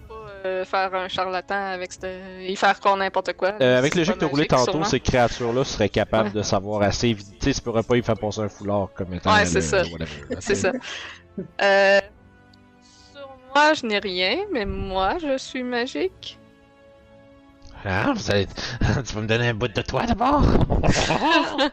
faire 0.65 0.93
un 0.93 1.07
charlatan 1.07 1.55
avec 1.73 1.93
ce... 1.93 2.41
y 2.41 2.55
faire 2.55 2.79
croire 2.79 2.97
n'importe 2.97 3.33
quoi. 3.33 3.53
euh, 3.61 3.77
avec 3.77 3.95
le 3.95 4.03
jeu 4.03 4.13
que 4.13 4.19
t'as 4.19 4.25
roulé 4.27 4.45
tantôt, 4.47 4.71
sûrement. 4.71 4.85
ces 4.85 4.99
créatures-là 4.99 5.63
seraient 5.63 5.89
capables 5.89 6.27
Ouais. 6.29 6.33
de 6.35 6.41
savoir 6.43 6.81
assez 6.81 7.13
vite. 7.13 7.27
Tu 7.39 7.45
sais, 7.47 7.53
tu 7.53 7.61
pourrais 7.61 7.83
pas 7.83 7.97
y 7.97 8.03
faire 8.03 8.17
passer 8.17 8.41
un 8.41 8.49
foulard 8.49 8.89
comme 8.95 9.13
étant. 9.13 9.33
Ouais, 9.33 9.45
c'est 9.45 9.61
ça. 9.61 9.83
C'est 10.39 10.55
ça. 10.55 10.71
Euh, 11.61 11.99
sur 13.13 13.27
moi, 13.53 13.73
je 13.73 13.85
n'ai 13.85 13.99
rien, 13.99 14.37
mais 14.51 14.65
moi, 14.65 15.17
je 15.21 15.37
suis 15.37 15.63
magique. 15.63 16.39
Ah, 17.83 18.13
vous 18.15 18.31
allez... 18.31 18.47
tu 19.07 19.13
vas 19.13 19.21
me 19.21 19.27
donner 19.27 19.49
un 19.49 19.53
bout 19.53 19.67
de 19.67 19.81
toi 19.81 20.05
d'abord? 20.05 20.41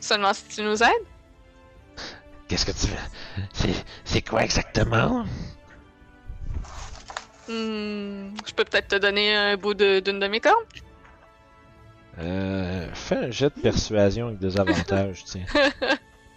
Seulement 0.00 0.32
si 0.34 0.44
tu 0.48 0.62
nous 0.62 0.82
aides. 0.82 1.06
Qu'est-ce 2.48 2.66
que 2.66 2.72
tu 2.72 2.86
veux? 2.92 3.72
C'est 4.04 4.22
quoi 4.22 4.42
exactement? 4.44 5.24
Hmm, 7.48 8.34
je 8.46 8.52
peux 8.54 8.64
peut-être 8.64 8.88
te 8.88 8.96
donner 8.96 9.34
un 9.34 9.56
bout 9.56 9.74
de- 9.74 10.00
d'une 10.00 10.20
de, 10.20 10.28
mes 10.28 10.40
cornes? 10.40 10.54
Euh, 12.18 12.88
fais 12.94 13.16
un 13.16 13.30
jet 13.30 13.54
de 13.56 13.60
persuasion 13.60 14.28
avec 14.28 14.38
des 14.38 14.58
avantages, 14.58 15.24
tiens. 15.26 15.44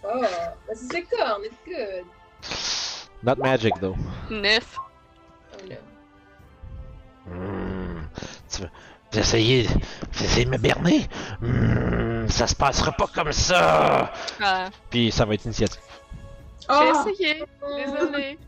Oh, 0.02 0.22
c'est 0.68 0.92
ses 0.92 1.02
cornes, 1.04 1.42
it's 1.44 1.54
good. 1.66 2.04
Not 3.22 3.36
magic, 3.36 3.74
though. 3.80 3.96
Neuf. 4.30 4.76
Oh 4.78 5.66
no. 5.68 5.76
Hmm, 7.32 8.00
tu 8.50 8.62
veux 8.62 8.68
vous 9.12 9.20
essayez, 9.20 9.62
vous 10.12 10.24
essayez 10.24 10.44
de 10.44 10.50
me 10.50 10.58
berner? 10.58 11.06
Hmm, 11.40 12.26
ça 12.28 12.46
se 12.46 12.54
passera 12.56 12.92
pas 12.92 13.06
comme 13.06 13.32
ça! 13.32 14.12
Ah, 14.42 14.68
Puis 14.90 15.10
ça 15.12 15.24
va 15.24 15.34
être 15.34 15.44
initiative. 15.44 15.80
j'ai 16.60 16.66
Oh! 16.70 17.04
essayé. 17.08 17.44
Désolé. 17.76 18.38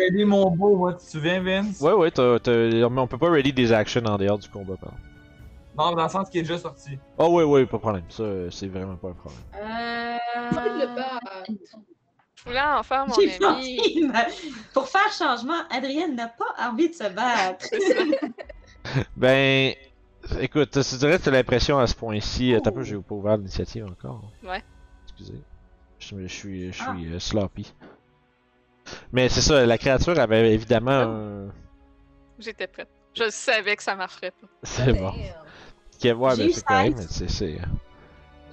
Aidé 0.00 0.24
mon 0.24 0.50
beau, 0.50 0.76
moi, 0.76 0.92
tu 0.94 1.04
te 1.04 1.10
souviens, 1.10 1.40
Vince? 1.42 1.80
Ouais, 1.80 1.92
ouais, 1.92 2.10
t'as, 2.10 2.38
t'as- 2.38 2.52
mais 2.68 3.00
on 3.00 3.06
peut 3.06 3.18
pas 3.18 3.30
ready 3.30 3.52
des 3.52 3.72
actions 3.72 4.04
en 4.04 4.16
dehors 4.18 4.38
du 4.38 4.48
combat, 4.48 4.74
pardon. 4.80 4.96
Non, 5.78 5.94
dans 5.94 6.04
le 6.04 6.08
sens 6.08 6.30
qu'il 6.30 6.40
est 6.40 6.44
déjà 6.44 6.58
sorti. 6.58 6.98
Oh, 7.18 7.28
ouais, 7.28 7.44
ouais, 7.44 7.66
pas 7.66 7.76
de 7.76 7.82
problème. 7.82 8.04
Ça, 8.08 8.24
c'est 8.50 8.68
vraiment 8.68 8.96
pas 8.96 9.08
un 9.08 9.12
problème. 9.12 9.40
Euh... 9.54 10.86
battre. 10.94 11.44
Je 12.36 12.44
voulais 12.44 12.60
en 12.62 12.82
faire 12.82 13.06
mon 13.06 13.14
J'ai 13.14 13.34
ami. 13.34 13.44
envie, 13.44 14.08
mais 14.12 14.26
Pour 14.72 14.88
faire 14.88 15.10
changement, 15.12 15.62
Adrienne 15.70 16.14
n'a 16.14 16.28
pas 16.28 16.54
envie 16.70 16.88
de 16.88 16.94
se 16.94 17.08
battre. 17.12 17.66
Ben, 19.16 19.74
écoute, 20.40 20.70
je 20.74 20.96
dirais 20.96 21.18
que 21.18 21.24
t'as 21.24 21.30
l'impression 21.32 21.78
à 21.78 21.86
ce 21.86 21.94
point-ci. 21.94 22.54
T'as 22.62 22.70
peu, 22.70 22.82
j'ai 22.84 22.96
pas 22.96 23.14
ouvert 23.14 23.36
l'initiative 23.36 23.84
encore. 23.86 24.30
Ouais. 24.44 24.62
Excusez. 25.04 25.40
Je, 25.98 26.16
je 26.22 26.26
suis, 26.26 26.72
je 26.72 26.82
Ah. 26.86 26.94
suis 26.94 27.12
euh, 27.12 27.18
sloppy. 27.18 27.74
Mais 29.12 29.28
c'est 29.28 29.40
ça, 29.40 29.64
la 29.66 29.78
créature 29.78 30.18
avait 30.18 30.52
évidemment 30.52 30.90
un. 30.90 31.46
J'étais 32.38 32.66
prête. 32.66 32.88
Je 33.14 33.30
savais 33.30 33.76
que 33.76 33.82
ça 33.82 33.94
marcherait 33.94 34.30
pas. 34.32 34.46
C'est 34.62 34.92
bon. 34.92 35.10
Ouais, 35.10 35.32
J'ai 36.02 36.12
ben, 36.14 36.48
eu 36.48 36.52
c'est 36.52 36.64
correct, 36.64 36.98
16. 36.98 36.98
mais 36.98 37.06
c'est. 37.08 37.30
c'est, 37.30 37.54
euh, 37.60 37.64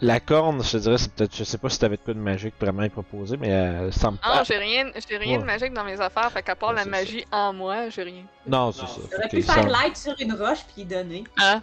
La 0.02 0.20
corne, 0.22 0.64
je 0.64 0.72
te 0.72 0.78
dirais, 0.78 0.98
c'est 0.98 1.12
peut-être. 1.12 1.36
Je 1.36 1.44
sais 1.44 1.58
pas 1.58 1.70
si 1.70 1.78
t'avais 1.80 1.98
de 1.98 2.02
quoi 2.02 2.14
de 2.14 2.20
magique 2.20 2.54
vraiment 2.60 2.82
à 2.84 2.86
y 2.86 2.90
proposer, 2.90 3.36
mais 3.36 3.52
euh, 3.52 3.92
ça 3.92 4.12
me. 4.12 4.18
Ah, 4.24 4.44
j'ai 4.46 4.58
rien, 4.58 4.90
j'ai 5.08 5.18
rien 5.18 5.36
de 5.38 5.42
Ouais. 5.42 5.46
magique 5.48 5.74
dans 5.74 5.84
mes 5.84 6.00
affaires, 6.00 6.32
fait 6.32 6.42
qu'à 6.42 6.56
part 6.56 6.70
Ouais, 6.70 6.76
la 6.76 6.84
c'est 6.84 6.90
magie 6.90 7.26
en 7.32 7.52
moi, 7.52 7.90
j'ai 7.90 8.04
rien. 8.04 8.24
Non, 8.48 8.72
c'est 8.72 8.82
ça. 8.88 9.02
J'aurais 9.12 9.26
Ok, 9.26 9.30
pu 9.32 9.42
ça- 9.42 9.54
faire 9.56 9.68
light 9.68 9.98
sur 9.98 10.16
une 10.20 10.32
roche 10.34 10.64
puis 10.74 10.84
y 10.84 10.86
donner. 10.86 11.26
Ah, 11.38 11.60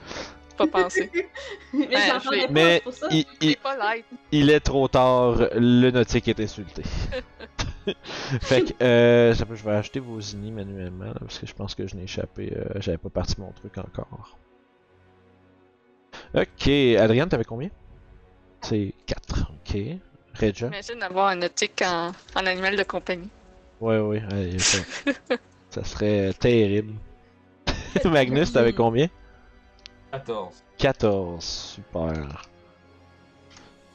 pas 0.59 0.67
pensé. 0.67 1.11
Mais 1.73 1.87
Ouais, 1.87 1.97
je 2.23 2.29
pas, 2.29 2.47
Mais 2.51 2.75
c'est 2.77 2.81
pour 2.85 2.93
ça. 2.93 3.07
il, 3.11 3.25
il- 3.41 3.57
pas 3.57 3.77
light. 3.79 4.05
il 4.33 4.51
est 4.51 4.61
trop 4.61 4.87
tard, 4.89 5.37
le 5.55 5.91
nautique 5.91 6.29
est 6.29 6.41
insulté. 6.41 6.83
fait 8.41 8.63
que, 8.63 8.85
euh, 8.85 9.35
ça 9.35 9.47
peut- 9.47 9.55
je 9.55 9.65
vais 9.65 9.73
acheter 9.73 10.01
vos 10.01 10.21
inis 10.21 10.53
manuellement, 10.53 11.07
là, 11.07 11.15
parce 11.21 11.39
que 11.39 11.47
je 11.47 11.55
pense 11.55 11.75
que 11.75 11.87
je 11.87 11.97
n'ai 11.97 12.05
échappé, 12.05 12.53
euh, 12.57 12.81
j'avais 12.81 12.99
pas 12.99 13.11
parti 13.11 13.41
mon 13.41 13.53
truc 13.53 13.77
encore. 13.79 14.39
Ok, 16.35 16.69
Adrienne, 16.99 17.29
t'avais 17.29 17.45
combien? 17.45 17.71
C'est 18.63 18.95
4, 19.07 19.51
ok. 19.53 19.79
Regia? 20.35 20.69
Imagine 20.69 20.99
d'avoir 21.01 21.29
un 21.29 21.37
nautique 21.37 21.83
en, 21.83 22.13
en 22.37 22.47
animal 22.47 22.77
de 22.77 22.83
compagnie. 22.85 23.29
Ouais, 23.81 23.99
ouais, 23.99 24.23
ça, 24.61 24.79
ça 25.71 25.85
serait 25.85 26.33
terrible. 26.35 26.95
Magnus, 28.05 28.53
t'avais 28.53 28.73
combien? 28.73 29.09
14. 30.13 30.63
14, 30.79 31.45
super. 31.45 32.43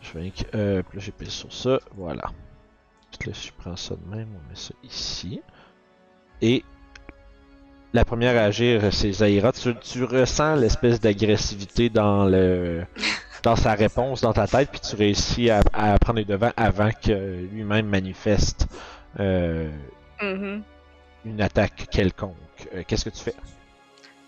Je 0.02 0.18
vais. 0.18 0.34
Euh, 0.54 0.84
j'ai 0.96 1.12
payé 1.12 1.32
sur 1.32 1.52
ça. 1.54 1.80
Voilà. 1.92 2.32
Je 3.24 3.52
prends 3.58 3.76
ça 3.76 3.96
de 3.96 4.16
même, 4.16 4.28
on 4.36 4.50
met 4.50 4.56
ça 4.56 4.74
ici. 4.84 5.42
Et. 6.42 6.64
La 7.94 8.04
première 8.04 8.36
à 8.36 8.46
agir, 8.46 8.82
c'est 8.94 9.12
Zaira. 9.14 9.54
Tu, 9.54 9.74
tu 9.78 10.04
ressens 10.04 10.56
l'espèce 10.56 11.00
d'agressivité 11.00 11.90
dans 11.90 12.26
le. 12.26 12.84
dans 13.44 13.56
sa 13.56 13.74
réponse, 13.74 14.22
dans 14.22 14.34
ta 14.34 14.48
tête, 14.48 14.70
puis 14.72 14.82
tu 14.82 14.96
réussis 14.98 15.50
à, 15.50 15.62
à 15.72 15.98
prendre 16.00 16.20
les 16.20 16.26
devants 16.26 16.52
avant 16.58 16.90
que 16.92 17.46
lui-même 17.52 17.88
manifeste 17.88 18.68
euh, 19.20 19.70
Mhm. 20.22 20.62
une 21.26 21.42
attaque 21.42 21.88
quelconque. 21.92 22.36
Euh, 22.74 22.84
Qu'est-ce 22.88 23.06
que 23.06 23.16
tu 23.16 23.24
fais? 23.24 23.36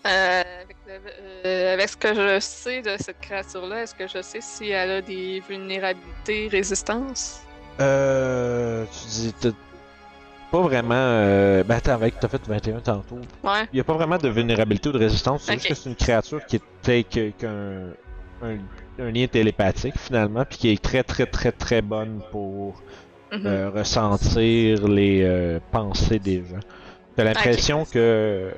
Euh, 0.06 0.42
avec, 0.62 0.76
le- 0.86 1.68
avec 1.74 1.88
ce 1.90 1.96
que 1.96 2.14
je 2.14 2.38
sais 2.40 2.80
de 2.80 2.96
cette 2.98 3.20
créature-là, 3.20 3.82
est-ce 3.82 3.94
que 3.94 4.06
je 4.06 4.22
sais 4.22 4.40
si 4.40 4.70
elle 4.70 4.90
a 4.92 5.02
des 5.02 5.42
vulnérabilités, 5.46 6.48
résistance? 6.48 7.42
Euh. 7.80 8.84
Tu 8.92 9.08
dis. 9.08 9.34
t'as 9.40 9.50
Pas 10.50 10.60
vraiment. 10.60 10.94
Euh... 10.94 11.62
Ben 11.64 11.76
attends, 11.76 11.92
avec, 11.92 12.18
t'as 12.20 12.28
fait 12.28 12.40
21 12.46 12.80
tantôt. 12.80 13.18
Ouais. 13.44 13.64
Il 13.72 13.76
n'y 13.76 13.80
a 13.80 13.84
pas 13.84 13.94
vraiment 13.94 14.18
de 14.18 14.28
vulnérabilité 14.28 14.88
ou 14.88 14.92
de 14.92 14.98
résistance, 14.98 15.42
c'est 15.42 15.54
juste 15.54 15.68
que 15.68 15.74
c'est 15.74 15.88
une 15.90 15.96
créature 15.96 16.44
qui 16.46 16.56
est 16.88 17.32
qu'un 17.32 17.90
un, 18.42 18.56
un 19.00 19.10
lien 19.10 19.26
télépathique 19.26 19.98
finalement, 19.98 20.44
puis 20.44 20.58
qui 20.58 20.70
est 20.70 20.82
très 20.82 21.02
très 21.02 21.26
très 21.26 21.52
très 21.52 21.82
bonne 21.82 22.20
pour 22.30 22.80
Mhm. 23.30 23.42
euh, 23.44 23.68
ressentir 23.70 24.88
les 24.88 25.22
euh, 25.22 25.58
pensées 25.70 26.18
des 26.18 26.38
gens. 26.38 26.60
T'as 27.14 27.24
l'impression 27.24 27.84
que 27.84 28.50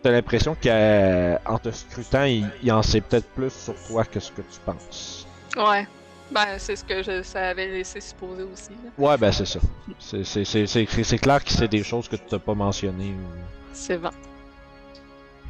t'as 0.00 0.10
l'impression 0.12 0.54
qu'en 0.54 1.58
te 1.58 1.70
scrutant, 1.72 2.22
il, 2.22 2.48
il 2.62 2.70
en 2.70 2.82
sait 2.82 3.00
peut-être 3.00 3.26
plus 3.30 3.50
sur 3.52 3.74
toi 3.88 4.04
que 4.04 4.20
ce 4.20 4.30
que 4.30 4.42
tu 4.42 4.60
penses. 4.64 5.26
Ouais. 5.56 5.88
Ben, 6.30 6.58
c'est 6.58 6.74
ce 6.76 6.84
que 6.84 7.02
je 7.02 7.22
savais 7.22 7.66
laisser 7.66 8.00
supposer 8.00 8.42
aussi. 8.44 8.70
là. 8.70 8.90
Ouais, 8.98 9.16
ben 9.18 9.30
c'est 9.30 9.44
ça. 9.46 9.60
C'est- 9.98 10.24
C'est 10.24 10.44
c'est- 10.44 10.66
c'est- 10.66 11.04
c'est 11.04 11.18
clair 11.18 11.44
que 11.44 11.50
c'est 11.50 11.68
des 11.68 11.82
choses 11.84 12.08
que 12.08 12.16
tu 12.16 12.22
t'as 12.28 12.38
pas 12.38 12.54
mentionnées. 12.54 13.10
ou- 13.12 13.44
C'est 13.72 13.98
bon. 13.98 14.10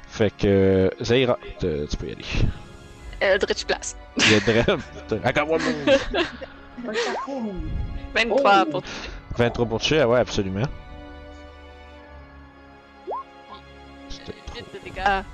Fait 0.09 0.31
que 0.37 0.91
Zaira, 1.03 1.39
te- 1.59 1.87
tu 1.87 1.97
peux 1.97 2.07
y 2.09 2.13
aller. 2.13 2.25
Eldritch 3.21 3.65
a 3.71 4.41
Drem. 4.53 4.81
Encore 5.25 5.59
23 8.15 8.65
Oh. 8.67 8.71
pour 8.71 8.83
23 9.37 9.67
pour 9.67 9.79
toucher, 9.81 10.01
ah 10.01 10.09
ouais, 10.09 10.19
absolument. 10.21 10.63
C'était 14.09 14.35
8 14.55 14.65
de 14.73 14.79
dégâts. 14.85 15.25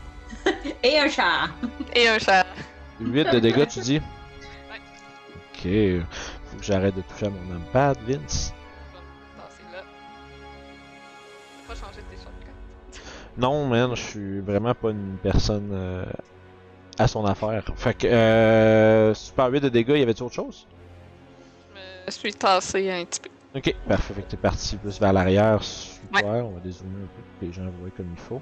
Et 0.82 0.98
un 0.98 1.08
chat. 1.08 1.48
Et 1.94 2.08
un 2.08 2.18
chat. 2.18 2.46
8 3.00 3.24
de 3.32 3.38
dégâts, 3.40 3.66
tu 3.68 3.80
dis? 3.80 4.00
Ok. 5.60 5.70
Faut 6.46 6.56
que 6.56 6.64
j'arrête 6.64 6.94
de 6.94 7.02
toucher 7.02 7.26
à 7.26 7.30
mon 7.30 7.54
numpad, 7.54 7.98
Vince. 8.06 8.52
Bon, 9.36 9.42
c'est 9.50 9.76
là. 9.76 9.82
Faut 11.66 11.72
pas 11.72 11.78
changer 11.78 12.00
tes 12.10 12.16
shortcuts. 12.16 13.00
Non, 13.36 13.66
man, 13.66 13.94
je 13.94 14.02
suis 14.02 14.40
vraiment 14.40 14.74
pas 14.74 14.90
une 14.90 15.16
personne 15.22 15.70
euh, 15.72 16.04
à 16.98 17.06
son 17.06 17.24
affaire. 17.24 17.62
Fait 17.76 17.94
que, 17.94 18.06
euh, 18.06 19.14
super 19.14 19.48
8 19.48 19.60
de 19.60 19.68
dégâts, 19.68 19.98
y 19.98 20.02
avait-tu 20.02 20.22
autre 20.22 20.34
chose? 20.34 20.66
Je 21.74 22.06
me 22.06 22.10
suis 22.10 22.32
tassé 22.32 22.90
un 22.90 23.04
petit 23.04 23.20
peu. 23.20 23.28
Ok, 23.54 23.74
parfait. 23.86 24.14
Fait 24.14 24.22
que 24.22 24.30
t'es 24.30 24.36
parti 24.36 24.76
plus 24.76 24.98
vers 24.98 25.12
l'arrière. 25.12 25.62
Super, 25.62 26.46
on 26.46 26.52
va 26.52 26.60
dézoomer 26.60 27.04
un 27.04 27.06
peu 27.06 27.22
pour 27.22 27.40
que 27.40 27.44
les 27.46 27.52
gens 27.52 27.70
voient 27.80 27.90
comme 27.96 28.10
il 28.10 28.20
faut. 28.20 28.40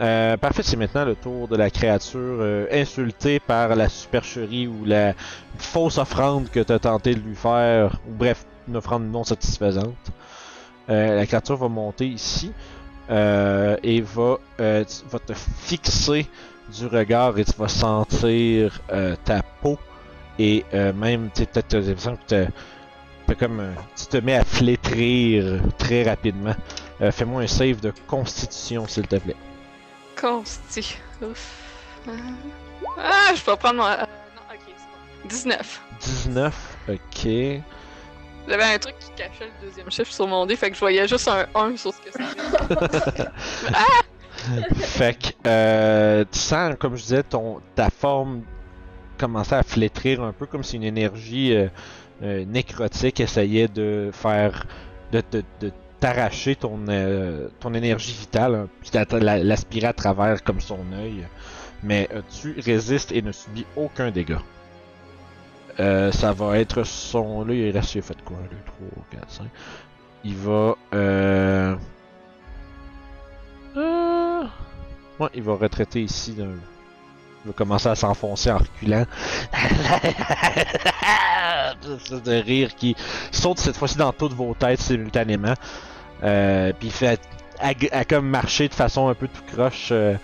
Euh, 0.00 0.36
parfait, 0.36 0.62
c'est 0.62 0.76
maintenant 0.76 1.04
le 1.04 1.16
tour 1.16 1.48
de 1.48 1.56
la 1.56 1.70
créature 1.70 2.20
euh, 2.40 2.66
insultée 2.70 3.40
par 3.40 3.74
la 3.74 3.88
supercherie 3.88 4.68
ou 4.68 4.84
la 4.84 5.12
fausse 5.58 5.98
offrande 5.98 6.48
que 6.50 6.60
t'as 6.60 6.78
tenté 6.78 7.14
de 7.14 7.20
lui 7.20 7.34
faire, 7.34 7.98
ou 8.08 8.12
bref, 8.12 8.44
une 8.68 8.76
offrande 8.76 9.10
non 9.10 9.24
satisfaisante. 9.24 9.96
Euh, 10.88 11.16
la 11.16 11.26
créature 11.26 11.56
va 11.56 11.68
monter 11.68 12.06
ici 12.06 12.52
et 13.10 14.02
va, 14.02 14.36
tu- 14.58 15.08
va 15.10 15.18
te 15.18 15.32
fixer 15.32 16.26
du 16.78 16.86
regard 16.86 17.38
et 17.38 17.44
tu 17.44 17.52
vas 17.58 17.68
sentir 17.68 18.80
ta 19.24 19.42
peau 19.62 19.78
et 20.38 20.62
même, 20.94 21.30
tu 21.34 21.40
sais, 21.42 21.46
peut-être 21.46 21.70
que 23.26 23.34
comme 23.34 23.62
tu 23.96 24.06
te 24.06 24.18
mets 24.18 24.34
à 24.36 24.44
flétrir 24.44 25.60
très 25.78 26.02
rapidement. 26.02 26.54
Fais-moi 27.10 27.42
un 27.42 27.46
save 27.46 27.80
de 27.80 27.92
constitution, 28.06 28.86
s'il 28.86 29.06
te 29.06 29.16
plaît. 29.16 29.36
Consti. 30.20 30.96
Ouf. 31.22 31.52
Ah, 32.06 32.12
Ah, 32.98 33.34
je 33.34 33.42
peux 33.42 33.56
prendre 33.56 33.76
mon. 33.76 33.84
euh, 33.86 33.96
non, 34.00 34.42
ok, 34.52 34.60
c'est 34.66 35.22
bon. 35.22 35.28
19. 35.28 35.80
19, 36.00 36.76
ok. 36.88 37.28
J'avais 38.48 38.64
un 38.64 38.78
truc 38.78 38.98
qui 38.98 39.10
cachait 39.12 39.44
le 39.62 39.66
deuxième 39.68 39.90
chiffre 39.90 40.12
sur 40.12 40.26
mon 40.26 40.46
dé, 40.46 40.56
fait 40.56 40.68
que 40.70 40.74
je 40.74 40.80
voyais 40.80 41.06
juste 41.06 41.28
un 41.28 41.46
1 41.54 41.76
sur 41.76 41.92
ce 41.92 42.00
que 42.00 42.10
c'était. 42.12 43.28
fait 44.86 45.18
que 45.18 45.28
euh, 45.46 46.24
tu 46.30 46.38
sens, 46.38 46.74
comme 46.78 46.96
je 46.96 47.02
disais, 47.02 47.22
ton, 47.22 47.60
ta 47.74 47.90
forme 47.90 48.42
commencer 49.18 49.54
à 49.54 49.62
flétrir 49.62 50.22
un 50.22 50.32
peu 50.32 50.46
comme 50.46 50.62
si 50.64 50.76
une 50.76 50.84
énergie 50.84 51.54
euh, 51.54 51.68
euh, 52.22 52.44
nécrotique 52.46 53.20
essayait 53.20 53.68
de 53.68 54.10
faire. 54.12 54.66
de, 55.12 55.22
de, 55.32 55.44
de 55.60 55.72
t'arracher 56.00 56.56
ton, 56.56 56.78
euh, 56.88 57.48
ton 57.60 57.74
énergie 57.74 58.12
vitale, 58.12 58.54
hein, 58.54 58.68
puis 58.80 58.90
la- 58.94 59.18
la- 59.18 59.42
l'aspirer 59.44 59.86
à 59.88 59.92
travers 59.92 60.42
comme 60.44 60.60
son 60.60 60.80
œil. 60.92 61.26
Mais 61.82 62.08
euh, 62.12 62.22
tu 62.40 62.58
résistes 62.60 63.12
et 63.12 63.22
ne 63.22 63.32
subis 63.32 63.66
aucun 63.76 64.10
dégât. 64.10 64.42
Euh, 65.80 66.10
ça 66.10 66.32
va 66.32 66.58
être 66.58 66.82
son. 66.84 67.44
Là, 67.44 67.54
il 67.54 67.70
reste. 67.70 67.94
Il 67.94 67.98
a 67.98 68.02
fait 68.02 68.20
quoi? 68.24 68.36
2, 68.50 68.56
3, 68.66 69.04
4, 69.12 69.30
5. 69.30 69.46
Il 70.24 70.34
va. 70.34 70.74
Euh... 70.92 71.76
Euh... 73.76 74.44
Ouais, 75.20 75.28
il 75.34 75.42
va 75.42 75.54
retraiter 75.54 76.02
ici. 76.02 76.32
d'un- 76.32 76.48
va 77.48 77.52
commencer 77.52 77.88
à 77.88 77.94
s'enfoncer 77.94 78.50
en 78.50 78.58
reculant. 78.58 79.04
C'est 82.04 82.22
de 82.22 82.42
rire 82.42 82.74
qui 82.74 82.96
saute 83.30 83.58
cette 83.58 83.76
fois-ci 83.76 83.98
dans 83.98 84.12
toutes 84.12 84.32
vos 84.32 84.54
têtes 84.54 84.80
simultanément. 84.80 85.54
Euh, 86.22 86.72
puis 86.78 86.90
fait 86.90 87.20
à, 87.60 87.72
à 87.92 88.04
comme 88.04 88.28
marcher 88.28 88.68
de 88.68 88.74
façon 88.74 89.08
un 89.08 89.14
peu 89.14 89.28
tout 89.28 89.42
croche 89.52 89.88
euh, 89.92 90.16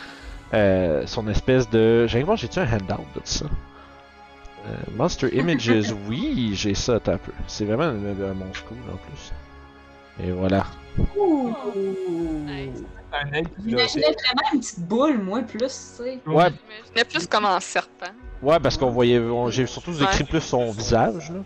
euh, 0.53 1.07
son 1.07 1.29
espèce 1.29 1.69
de. 1.71 2.07
J'ai 2.07 2.23
voir, 2.23 2.37
j'ai-tu 2.37 2.59
un 2.59 2.67
handout 2.67 3.07
de 3.15 3.21
ça? 3.25 3.47
Monster 4.97 5.29
Images, 5.37 5.95
oui, 6.09 6.53
j'ai 6.55 6.75
ça 6.75 6.95
un 6.95 7.19
peu. 7.19 7.33
C'est 7.47 7.67
vraiment 7.67 7.85
un, 7.85 8.31
un 8.31 8.35
monstre 8.35 8.65
cool 8.65 8.79
en 8.93 8.97
plus. 8.97 9.33
Et 10.23 10.31
voilà. 10.31 10.65
Ouh. 11.17 11.53
Un 13.13 13.43
qui 13.43 13.49
J'imaginais 13.69 14.07
vraiment 14.07 14.49
une 14.55 14.61
petite 14.61 14.81
boule, 14.81 15.19
moi, 15.19 15.41
plus, 15.43 15.59
tu 15.59 15.67
sais. 15.69 16.21
Ouais, 16.27 16.47
J'imaginais 16.51 17.05
plus 17.09 17.27
comme 17.29 17.45
en 17.45 17.61
serpent. 17.61 18.07
ouais, 18.43 18.59
parce 18.61 18.77
qu'on 18.77 18.91
voyait, 18.91 19.19
on- 19.21 19.51
j'ai 19.51 19.67
surtout 19.67 19.93
écrit 20.03 20.25
plus 20.25 20.41
son 20.41 20.71
visage 20.73 21.31
là. 21.31 21.41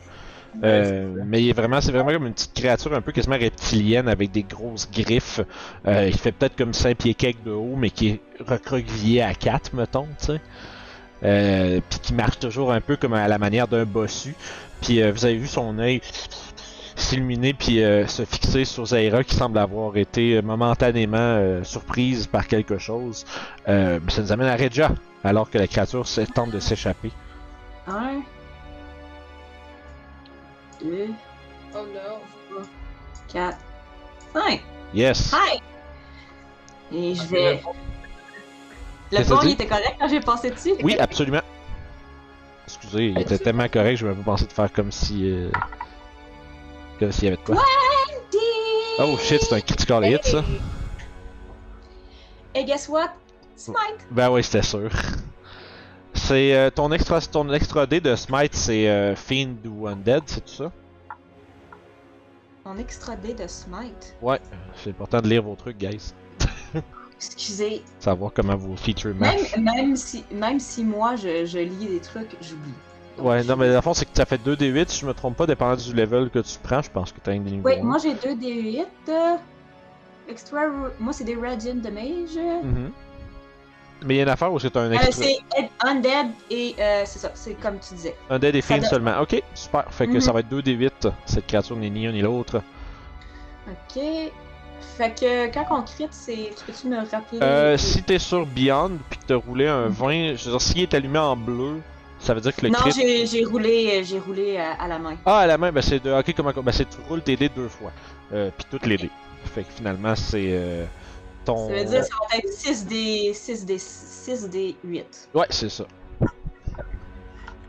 Euh, 0.64 1.22
mais 1.26 1.42
il 1.42 1.50
est 1.50 1.52
vraiment, 1.52 1.78
c'est 1.82 1.92
vraiment 1.92 2.10
comme 2.10 2.26
une 2.26 2.32
petite 2.32 2.54
créature 2.54 2.94
un 2.94 3.02
peu 3.02 3.12
quasiment 3.12 3.36
reptilienne 3.36 4.08
avec 4.08 4.30
des 4.30 4.42
grosses 4.44 4.90
griffes. 4.90 5.40
Euh, 5.86 6.08
il 6.08 6.16
fait 6.16 6.32
peut-être 6.32 6.56
comme 6.56 6.72
5 6.72 6.96
pieds 6.96 7.12
quelques 7.14 7.44
de 7.44 7.50
haut, 7.52 7.76
mais 7.76 7.90
qui 7.90 8.08
est 8.08 8.20
recroquevillé 8.40 9.20
à 9.22 9.34
4, 9.34 9.74
mettons, 9.74 10.08
tu 10.18 10.26
sais. 10.26 10.40
Euh, 11.22 11.80
puis 11.90 11.98
qui 12.00 12.14
marche 12.14 12.38
toujours 12.38 12.72
un 12.72 12.80
peu 12.80 12.96
comme 12.96 13.12
à 13.12 13.28
la 13.28 13.38
manière 13.38 13.68
d'un 13.68 13.84
bossu. 13.84 14.34
Puis 14.80 15.02
euh, 15.02 15.12
vous 15.12 15.24
avez 15.26 15.36
vu 15.36 15.46
son 15.48 15.78
œil? 15.78 16.00
S'illuminer 16.98 17.54
puis 17.54 17.82
euh, 17.82 18.06
se 18.06 18.24
fixer 18.24 18.64
sur 18.64 18.86
Zaira 18.86 19.24
qui 19.24 19.34
semble 19.34 19.58
avoir 19.58 19.96
été 19.96 20.36
euh, 20.36 20.42
momentanément 20.42 21.16
euh, 21.18 21.64
surprise 21.64 22.26
par 22.26 22.46
quelque 22.46 22.78
chose. 22.78 23.24
Euh, 23.68 24.00
ça 24.08 24.22
nous 24.22 24.32
amène 24.32 24.48
à 24.48 24.56
Regia, 24.56 24.90
alors 25.24 25.48
que 25.48 25.58
la 25.58 25.66
créature 25.66 26.04
tente 26.34 26.50
de 26.50 26.60
s'échapper. 26.60 27.12
Un. 27.86 28.22
Deux. 30.82 31.08
Oh 31.74 31.78
non. 31.78 32.60
Quatre. 33.32 33.58
Cinq. 34.32 34.62
Yes! 34.94 35.34
Hi! 35.34 35.60
Et 36.92 37.14
je 37.14 37.22
vais. 37.24 37.62
Le 39.10 39.24
pont, 39.24 39.40
il 39.42 39.52
était 39.52 39.66
correct 39.66 39.96
quand 39.98 40.08
j'ai 40.08 40.20
passé 40.20 40.50
dessus? 40.50 40.74
Oui, 40.82 40.96
absolument. 40.98 41.40
Excusez, 42.66 43.06
il 43.08 43.18
était 43.18 43.38
tellement 43.38 43.68
correct, 43.68 43.96
je 43.96 44.06
vais 44.06 44.14
même 44.14 44.22
pas 44.22 44.32
penser 44.32 44.46
de 44.46 44.52
faire 44.52 44.72
comme 44.72 44.92
si. 44.92 45.48
S'il 47.10 47.24
y 47.24 47.26
avait 47.28 47.36
de 47.36 47.42
quoi. 47.42 47.56
Oh 49.00 49.16
shit, 49.18 49.40
c'est 49.42 49.54
un 49.54 49.60
critical 49.60 50.04
hit 50.04 50.24
ça. 50.24 50.44
Et 52.54 52.64
guess 52.64 52.88
what? 52.88 53.10
Smite! 53.56 54.06
Ben 54.10 54.30
oui, 54.30 54.42
c'était 54.42 54.62
sûr. 54.62 54.90
C'est 56.14 56.54
euh, 56.54 56.70
ton 56.70 56.90
extra 56.90 57.20
ton 57.20 57.52
extra 57.52 57.86
dé 57.86 58.00
de 58.00 58.16
smite, 58.16 58.54
c'est 58.54 58.88
euh, 58.88 59.14
Fiend 59.14 59.54
ou 59.64 59.86
Undead, 59.86 60.24
c'est 60.26 60.44
tout 60.44 60.52
ça? 60.52 60.72
Mon 62.64 62.76
extra 62.76 63.14
dé 63.14 63.34
de 63.34 63.46
smite. 63.46 64.16
Ouais, 64.20 64.40
c'est 64.74 64.90
important 64.90 65.20
de 65.20 65.28
lire 65.28 65.42
vos 65.42 65.54
trucs, 65.54 65.78
guys. 65.78 66.12
Excusez. 67.16 67.82
Savoir 68.00 68.32
comment 68.34 68.58
features 68.76 69.14
matchent. 69.14 69.56
Même, 69.56 69.64
même, 69.76 69.96
si, 69.96 70.24
même 70.32 70.58
si 70.58 70.84
moi 70.84 71.14
je, 71.16 71.46
je 71.46 71.58
lis 71.58 71.86
des 71.86 72.00
trucs, 72.00 72.36
j'oublie. 72.42 72.74
Ouais, 73.20 73.42
non, 73.44 73.56
mais 73.56 73.68
le 73.72 73.80
fond, 73.80 73.94
c'est 73.94 74.04
que 74.04 74.16
ça 74.16 74.24
fait 74.24 74.38
2d8, 74.38 74.88
si 74.88 75.00
je 75.00 75.06
me 75.06 75.14
trompe 75.14 75.36
pas, 75.36 75.46
dépendant 75.46 75.76
du 75.76 75.92
level 75.92 76.30
que 76.30 76.38
tu 76.40 76.58
prends, 76.62 76.82
je 76.82 76.90
pense 76.90 77.12
que 77.12 77.18
t'as 77.22 77.32
un 77.32 77.40
des 77.40 77.50
niveaux. 77.50 77.68
Oui, 77.68 77.80
moi 77.82 77.98
j'ai 78.02 78.14
2 78.14 78.34
D8. 78.34 78.86
euh, 79.08 79.36
Extra. 80.28 80.60
Moi 81.00 81.12
c'est 81.12 81.24
des 81.24 81.36
Radiant 81.36 81.74
Damage. 81.76 82.36
Mhm. 82.62 82.90
Mais 84.04 84.14
il 84.14 84.16
y 84.18 84.20
a 84.20 84.22
une 84.24 84.28
affaire 84.28 84.52
où 84.52 84.60
c'est 84.60 84.76
un 84.76 84.90
Euh, 84.90 84.92
extra. 84.92 85.24
c'est 85.24 85.36
Ed- 85.56 85.68
Undead 85.84 86.28
et 86.50 86.74
euh, 86.78 87.02
c'est 87.04 87.18
ça, 87.18 87.32
c'est 87.34 87.54
comme 87.54 87.78
tu 87.80 87.94
disais. 87.94 88.14
un 88.30 88.38
dead 88.38 88.54
et 88.54 88.62
fiend 88.62 88.82
seulement. 88.82 89.18
Ok, 89.20 89.42
super. 89.54 89.86
Fait 89.92 90.06
que 90.06 90.12
Mhm. 90.14 90.20
ça 90.20 90.32
va 90.32 90.40
être 90.40 90.48
2d8. 90.48 91.10
Cette 91.26 91.46
créature 91.46 91.76
n'est 91.76 91.90
ni 91.90 92.06
un 92.06 92.12
ni 92.12 92.20
l'autre. 92.20 92.62
Ok. 93.66 94.02
Fait 94.96 95.10
que 95.18 95.52
quand 95.52 95.66
on 95.70 95.82
crit, 95.82 96.06
c'est. 96.10 96.50
Tu 96.56 96.64
peux-tu 96.66 96.86
me 96.88 96.98
rappeler? 96.98 97.40
Euh, 97.42 97.76
si 97.76 98.02
t'es 98.04 98.18
sur 98.20 98.46
Beyond 98.46 98.92
puis 99.10 99.18
que 99.18 99.24
t'as 99.26 99.34
roulé 99.36 99.66
un 99.66 99.86
Mhm. 99.86 99.92
20, 99.92 100.34
je 100.36 100.44
veux 100.44 100.50
dire, 100.52 100.60
s'il 100.60 100.82
est 100.82 100.94
allumé 100.94 101.18
en 101.18 101.36
bleu, 101.36 101.80
ça 102.20 102.34
veut 102.34 102.40
dire 102.40 102.54
que 102.54 102.62
le 102.62 102.70
Non, 102.70 102.78
crit. 102.78 103.26
j'ai 103.26 103.44
roulé, 103.44 104.02
j'ai 104.04 104.18
roulé 104.18 104.56
à, 104.58 104.72
à 104.72 104.88
la 104.88 104.98
main. 104.98 105.16
Ah, 105.24 105.38
à 105.38 105.46
la 105.46 105.56
main, 105.58 105.70
ben 105.72 105.80
c'est 105.82 106.02
de. 106.02 106.10
Ok, 106.12 106.32
comment. 106.36 106.52
Ben 106.52 106.72
c'est 106.72 106.88
tu 106.88 106.96
roules 107.08 107.22
tes 107.22 107.36
dés 107.36 107.48
deux 107.48 107.68
fois. 107.68 107.92
Euh, 108.32 108.50
puis 108.56 108.66
toutes 108.70 108.86
les 108.86 108.96
dés. 108.96 109.10
Fait 109.54 109.62
que 109.62 109.72
finalement, 109.72 110.14
c'est. 110.16 110.48
Euh, 110.50 110.84
ton. 111.44 111.68
Ça 111.68 111.74
veut 111.74 111.84
dire 111.84 112.00
que 112.00 112.06
ça 112.06 112.14
va 112.30 112.36
être 112.38 112.52
6 112.52 112.86
des 112.86 113.32
6 113.34 113.64
des 113.66 113.78
6 113.78 114.48
des 114.50 114.76
8. 114.84 115.28
Ouais, 115.34 115.46
c'est 115.50 115.68
ça. 115.68 115.84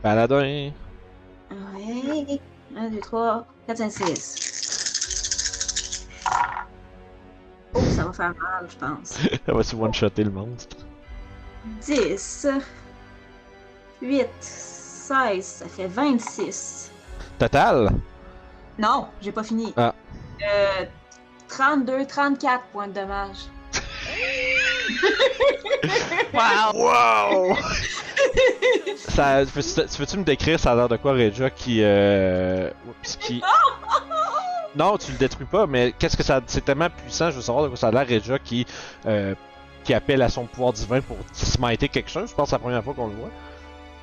Paladin. 0.01 0.71
Ouais. 1.51 2.39
1, 2.77 2.89
2, 2.89 2.99
3, 2.99 3.45
4, 3.67 3.77
5, 3.91 3.91
6. 4.17 6.07
Oh, 7.73 7.79
ça 7.95 8.03
va 8.03 8.13
faire 8.13 8.33
mal, 8.35 8.67
je 8.69 8.75
pense. 8.77 9.09
Ça 9.45 9.53
va-tu 9.53 9.75
one-shotter 9.75 10.23
le 10.23 10.31
monstre? 10.31 10.75
10, 11.81 12.47
8, 14.01 14.27
16, 14.39 15.45
ça 15.45 15.65
fait 15.67 15.87
26. 15.87 16.91
Total? 17.37 17.89
Non, 18.77 19.07
j'ai 19.21 19.31
pas 19.31 19.43
fini. 19.43 19.73
Ah. 19.75 19.93
Euh, 20.41 20.85
32, 21.49 22.05
34 22.05 22.63
points 22.71 22.87
de 22.87 22.93
dommage. 22.93 23.37
Wow! 26.33 26.73
Wow! 26.73 27.57
ça, 28.97 29.45
tu 29.45 29.51
peux- 29.51 29.61
tu 29.61 29.97
peux-tu 29.97 30.17
me 30.17 30.23
décrire 30.23 30.59
ça 30.59 30.71
a 30.71 30.75
l'air 30.75 30.87
de 30.89 30.97
quoi 30.97 31.13
Regia 31.13 31.49
qui 31.49 31.79
euh, 31.83 32.69
oups, 32.87 33.15
qui 33.17 33.41
Non, 34.75 34.97
tu 34.97 35.11
le 35.11 35.17
détruis 35.17 35.45
pas, 35.47 35.65
mais 35.67 35.93
qu'est-ce 35.97 36.15
que 36.15 36.23
ça 36.23 36.41
c'est 36.45 36.63
tellement 36.63 36.89
puissant, 36.89 37.31
je 37.31 37.37
veux 37.37 37.41
savoir 37.41 37.63
de 37.63 37.69
quoi 37.69 37.77
ça 37.77 37.87
a 37.87 37.91
l'air 37.91 38.07
Regia 38.07 38.37
qui 38.39 38.65
euh, 39.05 39.33
qui 39.83 39.93
appelle 39.93 40.21
à 40.21 40.29
son 40.29 40.45
pouvoir 40.45 40.73
divin 40.73 41.01
pour 41.01 41.17
smiter 41.33 41.89
quelque 41.89 42.09
chose, 42.09 42.29
je 42.29 42.35
pense 42.35 42.45
que 42.45 42.49
c'est 42.51 42.55
la 42.55 42.59
première 42.59 42.83
fois 42.83 42.93
qu'on 42.93 43.07
le 43.07 43.15
voit. 43.15 43.29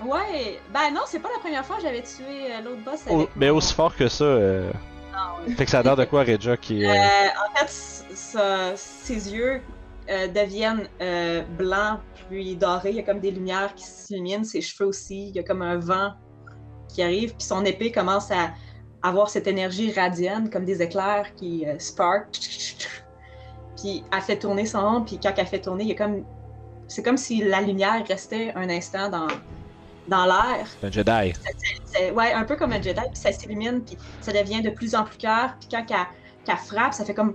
Ouais, 0.04 0.60
ben 0.72 0.92
non, 0.92 1.02
c'est 1.06 1.20
pas 1.20 1.30
la 1.34 1.40
première 1.40 1.64
fois 1.64 1.76
que 1.76 1.82
j'avais 1.82 2.02
tué 2.02 2.52
euh, 2.52 2.60
l'autre 2.62 2.84
boss 2.84 3.06
avec 3.06 3.30
mais 3.34 3.48
aussi 3.48 3.72
fort 3.72 3.96
que 3.96 4.08
ça 4.08 4.24
euh, 4.24 4.70
Ah, 5.14 5.36
ouais. 5.46 5.54
fait 5.54 5.64
que 5.64 5.70
ça 5.70 5.78
a 5.78 5.82
l'air 5.82 5.96
de 5.96 6.04
quoi 6.04 6.22
Regia 6.22 6.56
qui 6.56 6.84
euh, 6.84 6.90
Euh, 6.90 7.28
en 7.48 7.56
fait, 7.56 8.76
ses 8.76 9.32
yeux 9.34 9.62
euh, 10.10 10.28
deviennent 10.28 10.86
blancs 11.56 12.00
puis 12.28 12.56
dorés. 12.56 12.90
Il 12.90 12.96
y 12.96 13.00
a 13.00 13.02
comme 13.04 13.20
des 13.20 13.30
lumières 13.30 13.74
qui 13.74 13.84
s'illuminent. 13.84 14.44
Ses 14.44 14.60
cheveux 14.60 14.88
aussi. 14.88 15.28
Il 15.28 15.36
y 15.36 15.38
a 15.38 15.42
comme 15.42 15.62
un 15.62 15.78
vent 15.78 16.12
qui 16.88 17.02
arrive. 17.02 17.34
Puis 17.34 17.46
son 17.46 17.64
épée 17.64 17.90
commence 17.90 18.30
à 18.30 18.50
avoir 19.02 19.30
cette 19.30 19.46
énergie 19.46 19.92
radienne, 19.92 20.50
comme 20.50 20.64
des 20.64 20.82
éclairs 20.82 21.34
qui 21.36 21.64
spark. 21.78 22.26
Puis 23.76 24.04
elle 24.12 24.20
fait 24.20 24.38
tourner 24.38 24.66
son 24.66 24.78
ombre. 24.80 25.06
Puis 25.06 25.18
quand 25.22 25.32
elle 25.36 25.46
fait 25.46 25.60
tourner, 25.60 25.84
il 25.84 25.90
y 25.90 25.92
a 25.92 25.96
comme. 25.96 26.24
C'est 26.88 27.02
comme 27.02 27.16
si 27.16 27.42
la 27.42 27.60
lumière 27.62 28.04
restait 28.06 28.52
un 28.54 28.68
instant 28.70 29.08
dans, 29.08 29.26
dans 30.08 30.24
l'air. 30.26 30.66
c'est 30.80 30.86
un 30.86 30.90
Jedi. 30.90 31.32
Ouais, 32.14 32.32
un 32.32 32.44
peu 32.44 32.56
comme 32.56 32.72
un 32.72 32.80
Jedi, 32.82 33.00
puis 33.00 33.10
ça 33.14 33.32
s'illumine, 33.32 33.82
puis 33.82 33.96
ça 34.20 34.32
devient 34.32 34.62
de 34.62 34.70
plus 34.70 34.94
en 34.94 35.04
plus 35.04 35.18
clair, 35.18 35.56
puis 35.58 35.68
quand 35.70 35.84
qu'elle 35.84 36.06
qu'elle 36.44 36.56
frappe, 36.56 36.92
ça 36.94 37.04
fait 37.04 37.14
comme... 37.14 37.34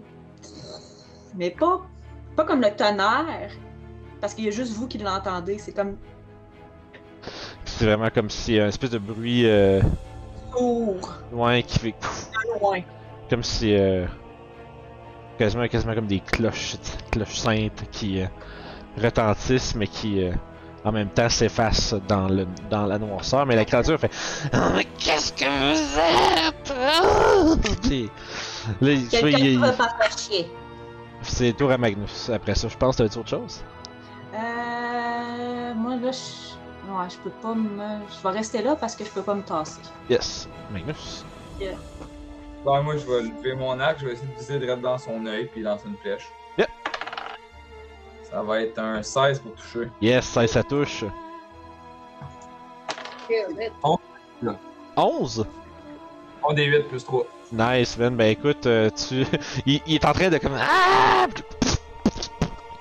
Mais 1.36 1.50
pas, 1.50 1.82
pas 2.36 2.46
comme 2.46 2.62
le 2.62 2.72
tonnerre, 2.72 3.52
parce 4.20 4.34
qu'il 4.34 4.46
y 4.46 4.48
a 4.48 4.52
juste 4.52 4.74
vous 4.74 4.88
qui 4.88 4.98
l'entendez, 4.98 5.58
c'est 5.58 5.74
comme 5.74 5.98
C'est 7.66 7.86
vraiment 7.86 8.10
comme 8.10 8.30
si 8.30 8.60
un 8.60 8.68
espèce 8.68 8.92
de 8.92 9.00
bruit 9.00 9.46
euh, 9.46 9.82
ouais 11.32 11.64
qui 11.64 11.80
fait 11.80 11.96
loin. 12.62 12.80
comme 13.30 13.44
si 13.44 13.76
euh, 13.76 14.06
quasiment 15.38 15.68
quasiment 15.68 15.96
comme 15.96 16.08
des 16.08 16.20
cloches 16.20 16.76
cloches 17.12 17.38
saintes 17.38 17.84
qui 17.92 18.22
euh, 18.22 18.28
retentissent 18.98 19.76
mais 19.76 19.88
qui 19.88 20.24
euh, 20.24 20.34
en 20.84 20.92
même 20.92 21.10
temps 21.10 21.30
s'effacent 21.30 21.96
dans 22.08 22.28
le 22.28 22.46
dans 22.70 22.86
la 22.86 22.98
noirceur 22.98 23.46
mais 23.46 23.56
la 23.56 23.66
créature 23.66 24.00
fait 24.00 24.12
Ah, 24.54 24.70
mais 24.76 24.86
qu'est-ce 24.98 25.32
que 25.34 25.46
vous 25.46 26.00
êtes! 26.00 27.82
Puis, 27.84 28.10
là, 28.82 28.92
Quelqu'un 29.10 29.60
va 29.60 29.72
pas 29.74 29.90
faire 30.00 30.18
chier. 30.18 30.52
c'est 31.22 31.54
tour 31.54 31.72
à 31.72 31.78
Magnus 31.78 32.30
après 32.30 32.56
ça 32.56 32.68
je 32.68 32.78
pense 32.78 32.96
que 32.98 33.04
t'as 33.04 33.10
dit 33.10 33.18
autre 33.18 33.30
chose? 33.30 33.64
Euh... 34.34 35.74
Moi, 35.76 35.96
là, 35.98 36.12
je... 36.12 36.92
Ouais, 36.92 37.10
je 37.10 37.18
peux 37.18 37.30
pas 37.42 37.54
me... 37.54 38.00
Je 38.10 38.24
vais 38.24 38.34
rester 38.38 38.62
là 38.62 38.76
parce 38.76 38.96
que 38.96 39.04
je 39.06 39.10
peux 39.10 39.22
pas 39.22 39.36
me 39.36 39.42
tasser. 39.44 39.82
yes 40.10 40.48
Magnus 40.72 41.26
Ben, 41.60 42.82
moi, 42.82 42.96
je 42.98 43.06
vais 43.06 43.22
lever 43.24 43.56
mon 43.56 43.80
arc, 43.80 44.00
je 44.00 44.06
vais 44.08 44.14
essayer 44.14 44.28
de 44.28 44.40
viser 44.40 44.60
direct 44.60 44.82
dans 44.82 44.98
son 44.98 45.26
œil, 45.26 45.50
puis 45.52 45.62
lancer 45.64 45.88
une 45.88 45.98
flèche. 45.98 46.28
Ça 48.32 48.42
va 48.42 48.62
être 48.62 48.80
un 48.80 49.04
16 49.04 49.40
pour 49.40 49.54
toucher. 49.56 49.90
yes 50.02 50.26
ça 50.26 50.48
ça 50.48 50.64
touche 50.64 51.04
Kill 53.28 53.62
it. 53.62 53.72
11 54.96 55.46
On 56.44 56.54
des 56.54 56.66
8 56.66 56.84
plus 56.90 57.04
3. 57.04 57.26
Nice, 57.54 57.98
man. 57.98 58.16
Ben 58.16 58.28
écoute, 58.32 58.66
euh, 58.66 58.90
tu. 58.90 59.26
il, 59.66 59.82
il 59.86 59.96
est 59.96 60.06
en 60.06 60.14
train 60.14 60.30
de 60.30 60.38
comme. 60.38 60.58
Ah! 60.58 61.28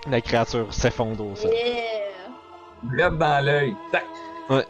La 0.09 0.21
créature 0.21 0.73
s'effondre 0.73 1.27
au 1.27 1.37
sol. 1.37 1.51
Yeah! 1.53 3.11
Dans 3.11 3.45
l'œil. 3.45 3.77
Tac! 3.93 4.05
T'aurais 4.49 4.65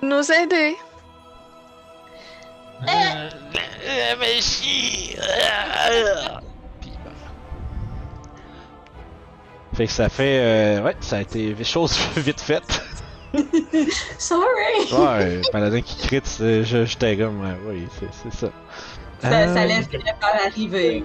dû 0.00 0.06
nous 0.06 0.32
aider. 0.32 0.76
Euh, 2.88 3.30
mais 4.18 4.40
Fait 9.74 9.86
que 9.86 9.92
ça 9.92 10.08
fait. 10.08 10.38
Euh, 10.40 10.82
ouais, 10.82 10.96
ça 11.00 11.16
a 11.16 11.20
été 11.22 11.54
chose 11.64 11.96
vite 12.16 12.40
faite. 12.40 12.82
Sorry! 14.18 14.92
Ouais, 14.92 15.40
paladin 15.50 15.80
qui 15.80 15.96
crit, 16.06 16.20
c'est- 16.24 16.64
je- 16.64 16.84
j'étais 16.84 17.16
comme. 17.16 17.40
oui, 17.66 17.86
c'est 18.22 18.32
ça. 18.32 18.48
Ça, 19.20 19.30
ça 19.30 19.60
Euh, 19.62 19.64
laisse 19.66 19.86
finir 19.86 20.14
par 20.20 20.34
arriver. 20.44 21.04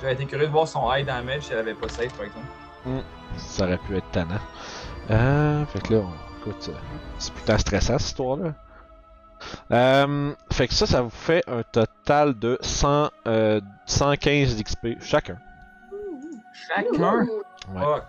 J'aurais 0.00 0.14
été 0.14 0.24
curieux 0.26 0.46
de 0.46 0.52
voir 0.52 0.66
son 0.66 0.92
high 0.92 1.06
damage 1.06 1.42
si 1.42 1.52
elle 1.52 1.58
avait 1.60 1.74
pas 1.74 1.88
safe, 1.88 2.12
par 2.14 2.24
exemple. 2.26 3.04
Ça 3.36 3.64
aurait 3.64 3.78
pu 3.78 3.96
être 3.96 4.10
tannant. 4.10 4.40
Euh, 5.10 5.64
fait 5.66 5.80
que 5.80 5.94
là, 5.94 6.00
on, 6.00 6.40
écoute, 6.40 6.70
euh, 6.70 6.72
c'est 7.18 7.32
putain 7.32 7.58
stressant 7.58 7.98
cette 7.98 8.08
histoire-là. 8.08 8.54
Euh, 9.70 10.32
fait 10.52 10.66
que 10.68 10.74
ça, 10.74 10.86
ça 10.86 11.02
vous 11.02 11.10
fait 11.10 11.44
un 11.48 11.62
total 11.62 12.36
de 12.38 12.58
100, 12.62 13.10
euh, 13.28 13.60
115 13.86 14.56
d'XP 14.56 15.00
chacun. 15.00 15.36
Chacun! 16.68 17.26
Ouais. 17.68 17.80
Fuck! 17.80 18.04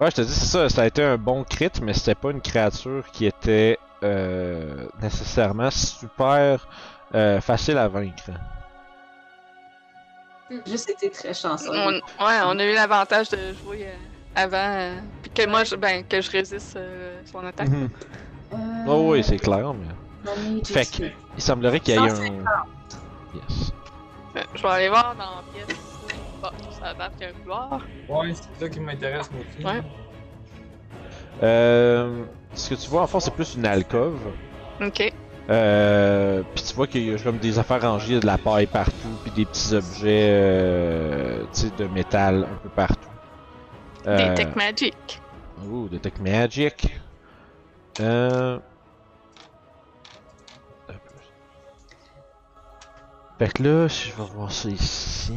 Ouais, 0.00 0.10
je 0.10 0.16
te 0.16 0.20
dis, 0.22 0.32
c'est 0.34 0.46
ça, 0.46 0.68
ça 0.68 0.82
a 0.82 0.86
été 0.86 1.02
un 1.02 1.16
bon 1.16 1.44
crit, 1.44 1.70
mais 1.82 1.92
c'était 1.94 2.14
pas 2.16 2.30
une 2.30 2.40
créature 2.40 3.04
qui 3.12 3.26
était 3.26 3.78
euh, 4.02 4.86
nécessairement 5.00 5.70
super 5.70 6.66
euh, 7.14 7.40
facile 7.40 7.78
à 7.78 7.86
vaincre. 7.88 8.30
Juste 10.66 10.90
été 10.90 11.10
très 11.10 11.32
chanceux. 11.32 11.70
On, 11.70 11.92
ouais, 11.92 12.40
on 12.44 12.58
a 12.58 12.64
eu 12.64 12.74
l'avantage 12.74 13.30
de 13.30 13.54
jouer 13.54 13.86
euh, 13.88 13.94
avant, 14.34 14.56
euh, 14.58 14.96
puis 15.22 15.30
que 15.30 15.46
moi, 15.48 15.64
je, 15.64 15.76
ben, 15.76 16.04
que 16.04 16.20
je 16.20 16.30
résiste 16.30 16.76
euh, 16.76 17.20
son 17.30 17.46
attaque. 17.46 17.68
Mhm. 17.68 17.88
Euh, 18.54 18.56
Oh 18.86 19.12
oui, 19.12 19.22
c'est 19.24 19.38
clair, 19.38 19.72
mais 19.72 20.62
Fait 20.64 20.84
que- 20.84 21.10
il 21.36 21.42
semblerait 21.42 21.80
qu'il 21.80 21.94
y 21.94 21.96
ait 21.96 22.00
un... 22.00 22.08
150. 22.14 22.44
Yes. 23.34 23.72
Je 24.54 24.62
vais 24.62 24.68
aller 24.68 24.88
voir 24.88 25.14
dans 25.14 25.36
la 25.36 25.42
pièce. 25.64 25.78
Bon, 26.42 26.48
ça 26.70 26.86
a 26.88 26.94
l'air 26.94 27.10
qu'il 27.12 27.22
y 27.22 27.24
a 27.24 27.28
un 27.28 27.32
couloir. 27.40 27.80
Ouais, 28.08 28.34
c'est 28.34 28.64
ça 28.64 28.68
qui 28.68 28.80
m'intéresse, 28.80 29.30
moi 29.30 29.42
aussi. 29.48 29.64
Ouais. 29.64 29.82
Euh, 31.42 32.24
ce 32.54 32.70
que 32.70 32.74
tu 32.74 32.88
vois, 32.90 33.02
en 33.02 33.06
fond, 33.06 33.20
c'est 33.20 33.32
plus 33.32 33.54
une 33.54 33.64
alcôve. 33.64 34.20
Ok. 34.80 35.12
Euh, 35.50 36.42
puis 36.54 36.64
tu 36.64 36.74
vois 36.74 36.86
qu'il 36.86 37.04
y 37.08 37.14
a 37.14 37.18
comme 37.18 37.38
des 37.38 37.58
affaires 37.58 37.82
rangées, 37.82 38.08
il 38.08 38.14
y 38.14 38.16
a 38.16 38.20
de 38.20 38.26
la 38.26 38.38
paille 38.38 38.66
partout, 38.66 38.92
puis 39.22 39.32
des 39.32 39.44
petits 39.44 39.74
objets 39.74 40.28
euh, 40.30 41.44
de 41.78 41.86
métal 41.86 42.44
un 42.44 42.56
peu 42.62 42.68
partout. 42.68 43.08
Euh, 44.06 44.34
Des 44.34 44.44
tech 44.44 44.54
magic. 44.56 45.20
Ouh, 45.68 45.88
des 45.88 45.98
tech 45.98 46.14
magic. 46.20 47.00
Euh... 48.00 48.58
Fait 53.38 53.52
que 53.52 53.62
là, 53.64 53.88
si 53.88 54.10
je 54.10 54.16
vais 54.16 54.28
voir 54.34 54.52
ça 54.52 54.68
ici. 54.68 55.34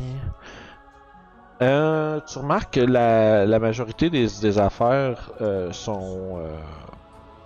Euh, 1.61 2.19
tu 2.27 2.37
remarques 2.39 2.73
que 2.75 2.79
la, 2.81 3.45
la 3.45 3.59
majorité 3.59 4.09
des, 4.09 4.27
des 4.41 4.59
affaires 4.59 5.31
euh, 5.41 5.71
sont. 5.71 6.39
euh, 6.41 6.57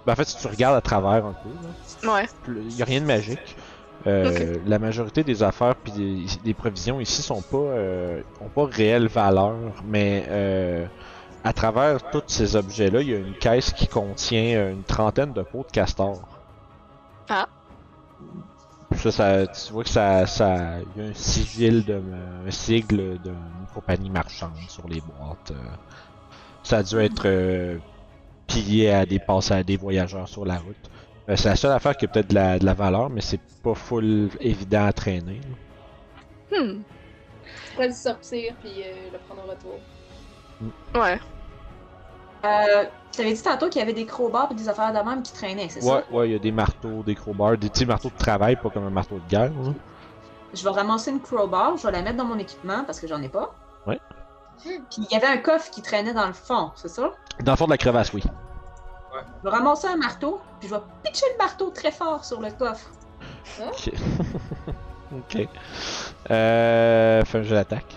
Ben, 0.05 0.13
en 0.13 0.15
fait, 0.15 0.25
si 0.25 0.37
tu 0.37 0.47
regardes 0.47 0.75
à 0.75 0.81
travers 0.81 1.25
un 1.25 1.33
peu, 1.33 1.49
là, 1.49 2.13
Ouais. 2.13 2.27
il 2.47 2.75
y 2.75 2.81
a 2.81 2.85
rien 2.85 3.01
de 3.01 3.05
magique. 3.05 3.55
La 4.05 4.79
majorité 4.79 5.23
des 5.23 5.43
affaires 5.43 5.75
puis 5.75 5.91
des, 5.91 6.25
des 6.43 6.53
provisions 6.53 6.99
ici 7.01 7.21
sont 7.21 7.41
pas 7.43 7.57
ont 8.39 8.49
pas 8.49 8.65
réelle 8.65 9.07
valeur, 9.07 9.55
mais 9.85 10.25
à 11.43 11.53
travers 11.53 12.09
tous 12.09 12.23
ces 12.27 12.55
objets-là, 12.55 13.01
il 13.01 13.09
y 13.09 13.13
a 13.13 13.17
une 13.17 13.35
caisse 13.37 13.71
qui 13.73 13.87
contient 13.87 14.71
une 14.71 14.83
trentaine 14.83 15.33
de 15.33 15.41
pots 15.43 15.63
de 15.63 15.71
castor. 15.71 16.21
Ah. 17.29 17.47
Ça, 18.95 19.11
ça, 19.11 19.47
tu 19.47 19.71
vois 19.73 19.83
que 19.83 19.89
ça, 19.89 20.25
ça, 20.25 20.79
il 20.95 21.01
y 21.01 21.05
a 21.05 21.09
un 21.09 21.13
sigil 21.13 21.85
de, 21.85 22.01
un 22.47 22.51
sigle 22.51 23.19
d'une 23.19 23.58
compagnie 23.73 24.09
marchande 24.09 24.51
sur 24.67 24.87
les 24.87 25.01
boîtes. 25.01 25.51
euh. 25.51 25.55
Ça 26.63 26.77
a 26.79 26.83
dû 26.83 26.97
être 26.99 27.23
euh, 27.25 27.77
pillé 28.47 28.91
à 28.91 29.05
des 29.05 29.19
passes 29.19 29.51
à 29.51 29.63
des 29.63 29.77
voyageurs 29.77 30.27
sur 30.27 30.45
la 30.45 30.57
route. 30.57 30.89
Euh, 31.29 31.35
c'est 31.35 31.49
la 31.49 31.55
seule 31.55 31.71
affaire 31.71 31.95
qui 31.95 32.05
a 32.05 32.07
peut-être 32.07 32.29
de 32.29 32.35
la, 32.35 32.59
de 32.59 32.65
la 32.65 32.73
valeur, 32.73 33.09
mais 33.09 33.21
c'est 33.21 33.39
pas 33.63 33.75
full 33.75 34.29
évident 34.39 34.85
à 34.85 34.93
traîner. 34.93 35.39
là. 36.51 36.59
Hmm. 36.61 36.81
Je 37.65 37.73
pourrais 37.73 37.87
le 37.87 37.93
sortir 37.93 38.53
puis 38.61 38.71
euh, 38.83 39.09
le 39.13 39.17
prendre 39.19 39.43
en 39.43 39.49
retour. 39.51 39.79
Ouais. 40.95 41.19
Euh, 42.45 42.85
tu 43.11 43.21
avais 43.21 43.33
dit 43.33 43.41
tantôt 43.41 43.69
qu'il 43.69 43.79
y 43.79 43.83
avait 43.83 43.93
des 43.93 44.05
crowbars 44.05 44.49
et 44.51 44.55
des 44.55 44.67
affaires 44.69 44.91
de 44.93 45.07
même 45.09 45.21
qui 45.23 45.33
traînaient, 45.33 45.67
c'est 45.69 45.83
Ouais, 45.83 46.03
ça? 46.09 46.11
ouais, 46.11 46.29
il 46.29 46.31
y 46.33 46.35
a 46.35 46.39
des 46.39 46.51
marteaux, 46.51 47.03
des 47.03 47.15
crowbars, 47.15 47.57
des 47.57 47.69
petits 47.69 47.85
marteaux 47.85 48.09
de 48.09 48.17
travail, 48.17 48.55
pas 48.55 48.69
comme 48.69 48.85
un 48.85 48.89
marteau 48.89 49.19
de 49.19 49.27
guerre. 49.29 49.51
Je 50.53 50.63
vais 50.63 50.69
ramasser 50.71 51.11
une 51.11 51.19
crowbar, 51.21 51.77
je 51.77 51.85
vais 51.85 51.91
la 51.91 52.01
mettre 52.01 52.17
dans 52.17 52.25
mon 52.25 52.37
équipement 52.39 52.83
parce 52.85 52.99
que 52.99 53.07
j'en 53.07 53.21
ai 53.21 53.29
pas. 53.29 53.53
Ouais. 53.85 53.99
Puis 54.63 54.77
il 54.97 55.07
y 55.11 55.15
avait 55.15 55.27
un 55.27 55.37
coffre 55.37 55.69
qui 55.69 55.81
traînait 55.81 56.13
dans 56.13 56.27
le 56.27 56.33
fond, 56.33 56.71
c'est 56.75 56.89
ça? 56.89 57.11
Dans 57.41 57.53
le 57.53 57.57
fond 57.57 57.65
de 57.65 57.71
la 57.71 57.77
crevasse, 57.77 58.11
oui. 58.13 58.23
Je 59.43 59.49
vais 59.49 59.55
ramasser 59.55 59.87
un 59.87 59.97
marteau, 59.97 60.39
puis 60.59 60.69
je 60.69 60.75
vais 60.75 60.81
pitcher 61.03 61.25
le 61.33 61.37
marteau 61.43 61.69
très 61.71 61.91
fort 61.91 62.23
sur 62.25 62.39
le 62.41 62.51
coffre. 62.51 62.89
Ok. 63.61 63.91
ok. 65.15 65.47
Euh. 66.31 67.23
Fais 67.25 67.37
un 67.39 67.43
jeu 67.43 67.55
d'attaque. 67.55 67.95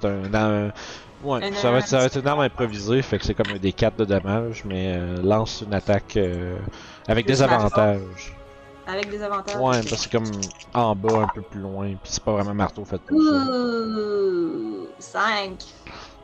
C'est 0.00 0.06
un. 0.08 0.34
un- 0.34 0.72
Ouais, 1.24 1.42
Un- 1.42 1.52
ça 1.54 1.70
va, 1.70 1.78
être, 1.78 1.88
ça 1.88 1.98
va 1.98 2.04
être 2.04 2.18
une 2.20 2.28
arme 2.28 2.40
improvisée, 2.40 3.00
fait 3.00 3.18
que 3.18 3.24
c'est 3.24 3.32
comme 3.34 3.48
un 3.52 3.56
des 3.58 3.72
4 3.72 3.96
de 3.96 4.04
dommages, 4.04 4.64
mais 4.66 4.94
euh, 4.96 5.16
lance 5.22 5.62
une 5.66 5.72
attaque 5.72 6.16
euh, 6.18 6.56
avec 7.08 7.26
des 7.26 7.40
avantages. 7.42 8.35
Avec 8.86 9.10
des 9.10 9.22
avantages. 9.22 9.56
Ouais, 9.56 9.82
parce 9.82 9.90
que 9.90 9.96
c'est 9.96 10.12
comme 10.12 10.30
en 10.74 10.94
bas, 10.94 11.22
un 11.22 11.28
peu 11.28 11.42
plus 11.42 11.60
loin, 11.60 11.88
puis 11.88 11.98
c'est 12.04 12.22
pas 12.22 12.32
vraiment 12.32 12.50
un 12.50 12.54
marteau 12.54 12.84
fait 12.84 12.98
pour 12.98 13.20
ça. 13.20 13.50
Ouh, 13.50 14.88
5. 14.98 15.64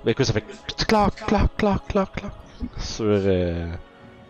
Ben 0.05 0.11
écoute, 0.11 0.27
ça 0.27 0.33
fait 0.33 0.45
clac, 0.87 1.15
clac, 1.27 1.57
clac, 1.57 1.87
clac, 1.89 2.13
clac 2.13 2.33
sur, 2.79 3.05
euh, 3.07 3.73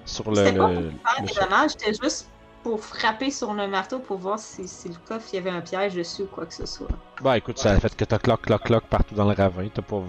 sur 0.04 0.30
le. 0.30 0.36
C'était 0.36 0.58
pas 0.58 0.68
le, 0.70 0.90
Faire 0.90 1.24
des 1.24 1.34
dommages, 1.40 1.70
c'était 1.70 1.94
juste 2.02 2.28
pour 2.62 2.82
frapper 2.82 3.30
sur 3.30 3.52
le 3.54 3.66
marteau 3.66 3.98
pour 3.98 4.18
voir 4.18 4.38
si, 4.38 4.68
si 4.68 4.88
le 4.88 4.94
coffre 5.06 5.26
il 5.32 5.36
y 5.36 5.38
avait 5.38 5.50
un 5.50 5.60
piège 5.60 5.94
dessus 5.94 6.22
ou 6.22 6.26
quoi 6.26 6.46
que 6.46 6.54
ce 6.54 6.64
soit. 6.66 6.88
Bah 7.20 7.36
écoute, 7.36 7.58
ça 7.58 7.72
a 7.72 7.80
fait 7.80 7.94
que 7.94 8.04
t'as 8.04 8.18
cloc, 8.18 8.42
cloc, 8.42 8.62
cloc 8.62 8.84
partout 8.88 9.14
dans 9.14 9.28
le 9.28 9.34
ravin. 9.34 9.68
Pas. 9.68 10.02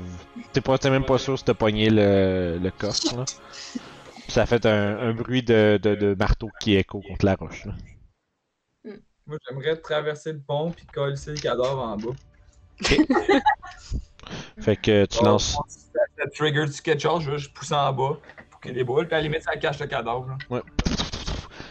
T'es 0.51 0.61
pas, 0.61 0.77
t'es 0.77 0.89
même 0.89 1.05
pas 1.05 1.17
sûr 1.17 1.37
si 1.37 1.43
t'as 1.43 1.53
pogné 1.55 1.89
le, 1.89 2.59
le 2.61 2.71
coffre, 2.71 3.15
là. 3.15 3.25
Puis 3.73 3.81
ça 4.31 4.43
a 4.43 4.45
fait 4.45 4.65
un, 4.65 4.99
un 4.99 5.13
bruit 5.13 5.43
de, 5.43 5.79
de, 5.81 5.95
de 5.95 6.15
marteau 6.17 6.49
qui 6.59 6.75
écho 6.75 7.01
contre 7.01 7.25
la 7.25 7.35
roche, 7.35 7.65
là. 7.65 7.73
Moi, 9.25 9.37
j'aimerais 9.47 9.77
traverser 9.77 10.33
le 10.33 10.39
pont 10.39 10.71
puis 10.71 10.85
coller 10.87 11.15
le 11.27 11.39
cadavre 11.39 11.79
en 11.79 11.97
bas. 11.97 12.11
Fait 14.59 14.75
que 14.75 15.05
tu 15.05 15.23
lances. 15.23 15.57
Ça, 15.67 15.99
ça 16.17 16.29
trigger 16.35 16.65
du 16.65 16.99
chose, 16.99 17.23
je 17.23 17.31
vais 17.31 17.37
juste 17.37 17.53
pousser 17.53 17.73
en 17.75 17.93
bas 17.93 18.17
pour 18.49 18.59
qu'il 18.59 18.71
y 18.71 18.73
ait 18.73 18.77
des 18.77 18.83
boules, 18.83 19.05
puis 19.07 19.15
à 19.15 19.17
la 19.19 19.23
limite, 19.23 19.43
ça 19.43 19.55
cache 19.55 19.79
le 19.79 19.87
cadavre. 19.87 20.35
là. 20.49 20.61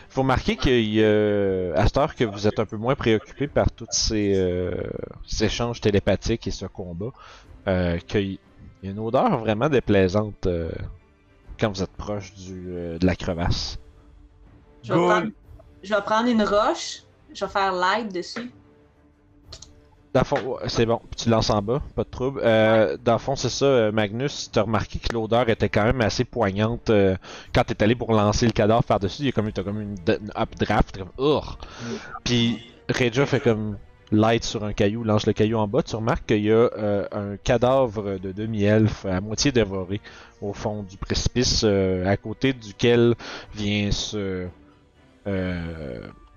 Faut 0.09 0.20
remarquer 0.20 0.57
qu'il 0.57 0.90
y 0.92 1.03
a, 1.03 1.72
à 1.74 1.86
cette 1.86 1.96
heure 1.96 2.14
que 2.14 2.24
vous 2.24 2.46
êtes 2.46 2.59
un 2.59 2.66
peu 2.66 2.76
moins 2.76 2.94
préoccupé 2.94 3.46
par 3.48 3.70
tous 3.70 3.86
ces, 3.90 4.34
euh, 4.36 4.74
ces 5.26 5.44
échanges 5.46 5.80
télépathiques 5.80 6.46
et 6.46 6.50
ce 6.50 6.66
combat, 6.66 7.12
euh, 7.66 7.96
qu'il 7.98 8.32
y 8.82 8.88
a 8.88 8.90
une 8.90 8.98
odeur 8.98 9.38
vraiment 9.38 9.70
déplaisante 9.70 10.46
euh, 10.46 10.70
quand 11.59 11.70
vous 11.70 11.82
êtes 11.82 11.92
proche 11.92 12.34
du, 12.34 12.64
euh, 12.68 12.98
de 12.98 13.07
la 13.07 13.16
crevasse. 13.16 13.78
Je 14.82 14.92
vais, 14.92 14.98
Boule. 14.98 15.09
prendre, 15.09 15.28
je 15.82 15.94
vais 15.94 16.03
prendre 16.03 16.28
une 16.28 16.42
roche, 16.42 17.05
je 17.35 17.45
vais 17.45 17.51
faire 17.51 17.72
light 17.72 18.12
dessus. 18.12 18.51
Dans 20.14 20.24
fond, 20.24 20.59
c'est 20.66 20.85
bon, 20.85 21.01
tu 21.16 21.30
lances 21.30 21.49
en 21.49 21.62
bas, 21.62 21.80
pas 21.95 22.05
de 22.05 22.11
trouble. 22.11 22.43
Euh, 22.45 22.99
dans 23.03 23.14
le 23.14 23.18
fond, 23.18 23.35
c'est 23.35 23.49
ça, 23.49 23.64
euh, 23.64 23.93
Magnus, 23.93 24.51
tu 24.53 24.59
as 24.59 24.62
remarqué 24.62 24.99
que 24.99 25.11
l'odeur 25.14 25.49
était 25.49 25.70
quand 25.70 25.85
même 25.85 26.03
assez 26.03 26.24
poignante 26.24 26.91
euh, 26.91 27.16
quand 27.55 27.64
t'es 27.64 27.83
allé 27.83 27.95
pour 27.95 28.12
lancer 28.12 28.45
le 28.45 28.53
cadavre 28.53 28.85
par-dessus. 28.85 29.22
Il 29.22 29.26
y 29.26 29.28
a 29.30 29.33
comme, 29.33 29.51
t'as 29.51 29.62
comme 29.62 29.80
une, 29.80 29.95
updraft, 30.37 30.99
comme 30.99 31.09
Urgh! 31.18 31.57
Puis 32.24 32.59
Reja 32.91 33.24
fait 33.24 33.41
comme 33.41 33.78
light 34.11 34.45
sur 34.45 34.64
un 34.64 34.74
caillou, 34.74 35.03
lance 35.03 35.24
le 35.24 35.33
caillou 35.33 35.57
en 35.57 35.66
bas. 35.66 35.83
Tu 35.83 35.97
remarques 35.97 36.26
qu'il 36.26 36.45
y 36.45 36.53
a 36.53 36.68
euh, 36.76 37.07
un 37.12 37.39
cadavre 37.39 38.18
de 38.18 38.33
demi-elfe 38.33 39.07
à 39.07 39.22
moitié 39.22 39.51
dévoré 39.51 40.03
au 40.43 40.53
fond 40.53 40.83
du 40.83 40.99
précipice, 40.99 41.64
à 41.64 42.16
côté 42.18 42.53
duquel 42.53 43.14
vient 43.55 43.91
se 43.91 44.47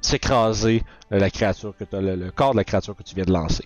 s'écraser 0.05 0.83
euh, 1.11 1.19
la 1.19 1.29
créature 1.29 1.73
que 1.77 1.85
le, 1.95 2.15
le 2.15 2.31
corps 2.31 2.51
de 2.51 2.57
la 2.57 2.63
créature 2.63 2.95
que 2.95 3.03
tu 3.03 3.15
viens 3.15 3.25
de 3.25 3.33
lancer. 3.33 3.65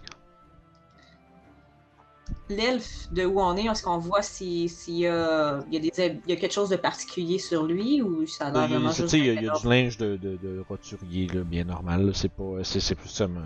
L'elfe 2.50 3.12
de 3.12 3.26
où 3.26 3.40
on 3.40 3.56
est, 3.58 3.66
est-ce 3.66 3.84
qu'on 3.84 3.98
voit 4.00 4.22
s'il 4.24 4.70
a, 5.08 5.60
il 5.72 5.86
y, 5.86 5.92
y 6.28 6.32
a 6.34 6.36
quelque 6.36 6.52
chose 6.54 6.70
de 6.70 6.76
particulier 6.78 7.40
sur 7.40 7.64
lui 7.64 8.02
ou 8.02 8.26
ça 8.26 8.48
a 8.48 8.52
l'air 8.52 8.68
vraiment 8.68 8.92
juste 8.92 9.14
il 9.14 9.26
y 9.26 9.30
a, 9.30 9.34
il 9.34 9.42
y 9.44 9.48
a 9.48 9.52
du 9.52 9.68
linge 9.68 9.98
de, 9.98 10.18
de, 10.18 10.38
de 10.38 10.60
roturier, 10.68 11.28
là, 11.28 11.44
bien 11.44 11.64
normal. 11.64 12.12
C'est 12.16 12.30
pas, 12.30 12.64
c'est, 12.64 12.80
c'est 12.80 12.96
plus 12.96 13.16
comme. 13.18 13.38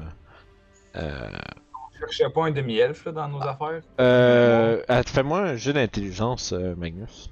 Euh, 0.95 0.99
euh, 1.01 1.29
Je 1.93 1.99
cherchais 1.99 2.29
pas 2.33 2.45
un 2.47 2.51
demi-elfe 2.51 3.07
dans 3.07 3.27
nos 3.29 3.47
affaires? 3.47 3.83
euh, 3.99 4.83
ah, 4.87 5.03
fais-moi 5.03 5.39
un 5.41 5.55
jeu 5.55 5.73
d'intelligence, 5.73 6.53
euh, 6.53 6.75
Magnus. 6.75 7.31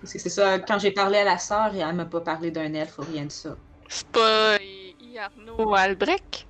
Parce 0.00 0.12
que 0.12 0.18
c'est 0.18 0.30
ça, 0.30 0.58
quand 0.58 0.78
j'ai 0.78 0.90
parlé 0.92 1.18
à 1.18 1.24
la 1.24 1.38
sœur, 1.38 1.74
elle 1.74 1.94
m'a 1.96 2.06
pas 2.06 2.20
parlé 2.20 2.50
d'un 2.50 2.72
elfe 2.74 2.98
ou 2.98 3.02
rien 3.02 3.26
de 3.26 3.32
ça. 3.32 3.56
C'est 3.88 4.06
pas 4.08 4.56
I- 4.60 5.18
Arnaud 5.18 5.74
Albrecht? 5.74 6.46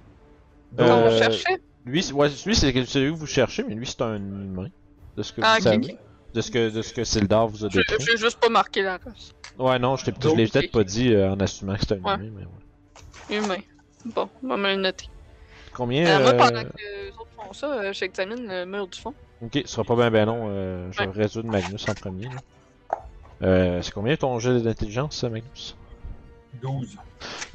Euh, 0.79 1.11
qu'on 1.11 1.19
cherchait? 1.19 1.61
Lui, 1.85 2.03
c'est- 2.03 2.13
ouais, 2.13 2.29
lui 2.45 2.57
c'est 2.57 2.85
celui 2.85 3.13
que 3.13 3.17
vous 3.19 3.27
cherchez, 3.27 3.63
mais 3.63 3.75
lui, 3.75 3.87
c'est 3.87 4.03
un 4.03 4.17
humain. 4.17 4.69
De 5.17 5.23
ce 5.23 5.33
que 5.33 5.41
Ah, 5.45 5.53
vous 5.61 5.67
ok, 5.69 5.75
savez. 5.75 5.99
De 6.35 6.41
ce 6.41 6.51
que, 6.51 6.71
de 6.71 6.83
ce 6.83 6.93
que 6.93 7.05
Sildar 7.05 7.47
vous 7.49 7.65
a 7.65 7.69
Je- 7.71 7.79
décrit. 7.79 7.97
J'ai 8.05 8.17
juste 8.17 8.39
pas 8.41 8.49
marqué 8.49 8.83
la 8.83 8.99
race. 8.99 9.33
Ouais, 9.59 9.79
non, 9.79 9.97
je, 9.97 10.05
t'ai- 10.05 10.13
je 10.21 10.35
l'ai 10.35 10.47
peut-être 10.49 10.71
pas 10.73 10.85
dit 10.85 11.15
euh, 11.15 11.31
en 11.33 11.41
assumant 11.41 11.75
que 11.75 11.81
c'était 11.81 11.95
un 11.95 12.03
Ouais. 12.03 12.15
humain, 12.17 12.31
mais 13.29 13.35
ouais. 13.35 13.39
Humain. 13.39 13.61
Bon, 14.05 14.29
on 14.43 14.49
va 14.49 14.57
me 14.57 14.69
le 14.69 14.77
noter. 14.77 15.09
Combien 15.73 16.07
Euh, 16.07 16.23
moi, 16.23 16.33
euh, 16.33 16.39
pendant 16.39 16.63
que 16.65 16.77
les 16.77 17.09
autres 17.11 17.29
font 17.37 17.53
ça, 17.53 17.73
euh, 17.81 17.93
j'examine 17.93 18.47
le 18.47 18.67
mur 18.67 18.87
du 18.87 18.99
fond. 18.99 19.15
Ok, 19.43 19.53
ce 19.65 19.69
sera 19.69 19.85
pas 19.85 19.95
bien 19.97 20.11
ben 20.11 20.27
long. 20.27 20.47
euh, 20.51 20.91
je 20.93 21.03
vais 21.03 21.11
résoudre 21.11 21.49
Magnus 21.49 21.89
en 21.89 21.95
premier. 21.95 22.25
là. 22.27 22.31
Euh, 23.43 23.83
c'est 23.83 23.93
combien 23.93 24.17
ton 24.17 24.39
jeu 24.39 24.61
d'intelligence, 24.61 25.17
ça, 25.17 25.29
Magnus? 25.29 25.77
12. 26.61 26.97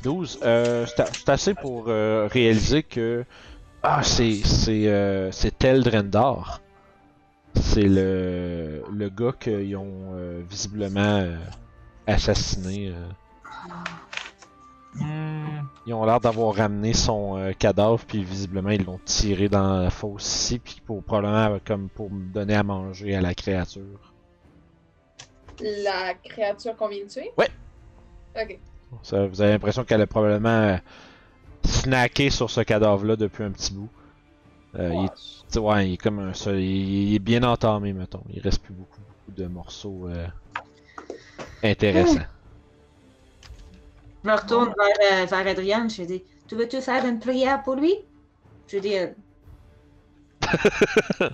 12. 0.04 0.39
Euh, 0.43 0.86
c'est 0.88 1.30
assez 1.30 1.54
pour 1.54 1.86
euh, 1.88 2.28
réaliser 2.32 2.84
que. 2.84 3.26
Ah, 3.84 4.04
c'est. 4.04 4.36
C'est. 4.43 4.88
Euh, 4.88 5.32
c'est 5.32 5.58
Tel 5.58 5.84
Drendar. 5.84 6.62
C'est 7.56 7.88
le. 7.88 8.84
Le 8.91 9.10
gars 9.10 9.34
qu'ils 9.39 9.76
ont 9.78 10.14
euh, 10.14 10.41
visiblement 10.49 10.99
euh, 11.20 11.38
assassiné. 12.08 12.89
euh. 12.89 13.10
Hmm. 14.95 15.62
Ils 15.88 15.93
ont 15.93 16.04
l'air 16.06 16.20
d'avoir 16.20 16.54
ramené 16.56 16.93
son 16.93 17.38
euh, 17.38 17.54
cadavre, 17.54 18.04
puis 18.06 18.24
visiblement 18.24 18.72
ils 18.72 18.84
l'ont 18.84 18.99
tiré 19.06 19.47
dans 19.47 19.82
la 19.84 19.89
fosse 19.89 20.26
ici, 20.26 20.60
puis 20.60 20.82
pour 20.86 21.02
probablement 21.02 21.56
euh, 21.56 21.60
comme 21.66 21.88
pour 21.88 22.10
donner 22.10 22.56
à 22.56 22.64
manger 22.64 23.16
à 23.16 23.22
la 23.22 23.34
créature. 23.34 24.14
La 25.62 26.14
créature 26.16 26.76
qu'on 26.76 26.89
vient 26.89 27.06
de 27.06 27.10
tuer? 27.10 27.32
Ouais. 27.38 27.49
Ok. 28.36 28.60
Ça, 29.04 29.26
vous 29.28 29.42
avez 29.42 29.52
l'impression 29.54 29.84
qu'elle 29.84 30.02
a 30.02 30.08
probablement 30.08 30.50
euh, 30.50 30.78
snacké 31.66 32.30
sur 32.30 32.50
ce 32.50 32.62
cadavre-là 32.62 33.16
depuis 33.16 33.44
un 33.44 33.52
petit 33.52 33.74
bout. 33.74 33.89
Euh, 34.76 34.94
il, 34.94 35.06
est, 35.06 35.60
ouais, 35.60 35.89
il 35.89 35.94
est 35.94 35.98
comme 35.98 36.20
un 36.20 36.34
seul. 36.34 36.60
Il, 36.60 37.10
il 37.10 37.16
est 37.16 37.20
bien 37.20 37.44
entamé, 37.44 37.94
mettons. 37.94 38.24
Il 38.34 38.42
reste 38.42 38.62
plus 38.62 38.74
beaucoup, 38.74 39.00
beaucoup 39.00 39.39
de 39.42 39.48
morceaux 39.48 40.08
euh, 40.08 40.28
intéressants. 41.64 42.22
Je 44.24 44.30
me 44.30 44.36
retourne 44.36 44.74
vers, 44.78 45.24
euh, 45.24 45.26
vers 45.26 45.48
Adrienne, 45.48 45.89
je 45.89 46.02
lui 46.02 46.08
dis 46.08 46.24
Tu 46.48 46.56
veux-tu 46.56 46.80
faire 46.82 47.06
une 47.06 47.20
prière 47.20 47.64
pour 47.64 47.76
lui 47.76 47.96
Je 48.68 48.76
lui 48.76 48.82
dis 48.82 48.98
euh, 48.98 49.08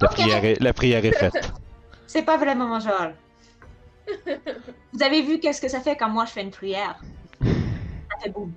La, 0.00 0.08
prière 0.08 0.44
est, 0.44 0.60
la 0.60 0.72
prière 0.72 1.04
est 1.04 1.12
faite. 1.12 1.52
C'est 2.06 2.22
pas 2.22 2.36
vraiment 2.36 2.66
mon 2.66 2.80
genre. 2.80 3.12
Vous 4.92 5.02
avez 5.02 5.22
vu 5.22 5.38
qu'est-ce 5.40 5.60
que 5.60 5.68
ça 5.68 5.80
fait 5.80 5.96
quand 5.96 6.08
moi 6.08 6.24
je 6.26 6.32
fais 6.32 6.42
une 6.42 6.50
prière? 6.50 6.98
Ça 7.42 8.18
fait 8.22 8.30
boum. 8.30 8.52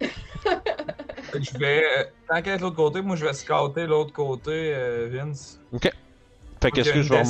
Fait 0.00 1.42
Je 1.42 1.58
vais. 1.58 1.82
euh, 1.84 2.04
Tant 2.28 2.40
qu'à 2.42 2.52
être 2.52 2.58
de 2.58 2.62
l'autre 2.64 2.76
côté, 2.76 3.02
moi 3.02 3.16
je 3.16 3.24
vais 3.26 3.32
scouter 3.32 3.86
l'autre 3.86 4.12
côté, 4.12 4.50
euh, 4.74 5.08
Vince. 5.10 5.60
Fait 5.72 5.80
que 5.80 5.88
Faut 5.88 6.70
qu'est-ce 6.70 6.92
que 6.92 7.02
je 7.02 7.12
vais. 7.12 7.22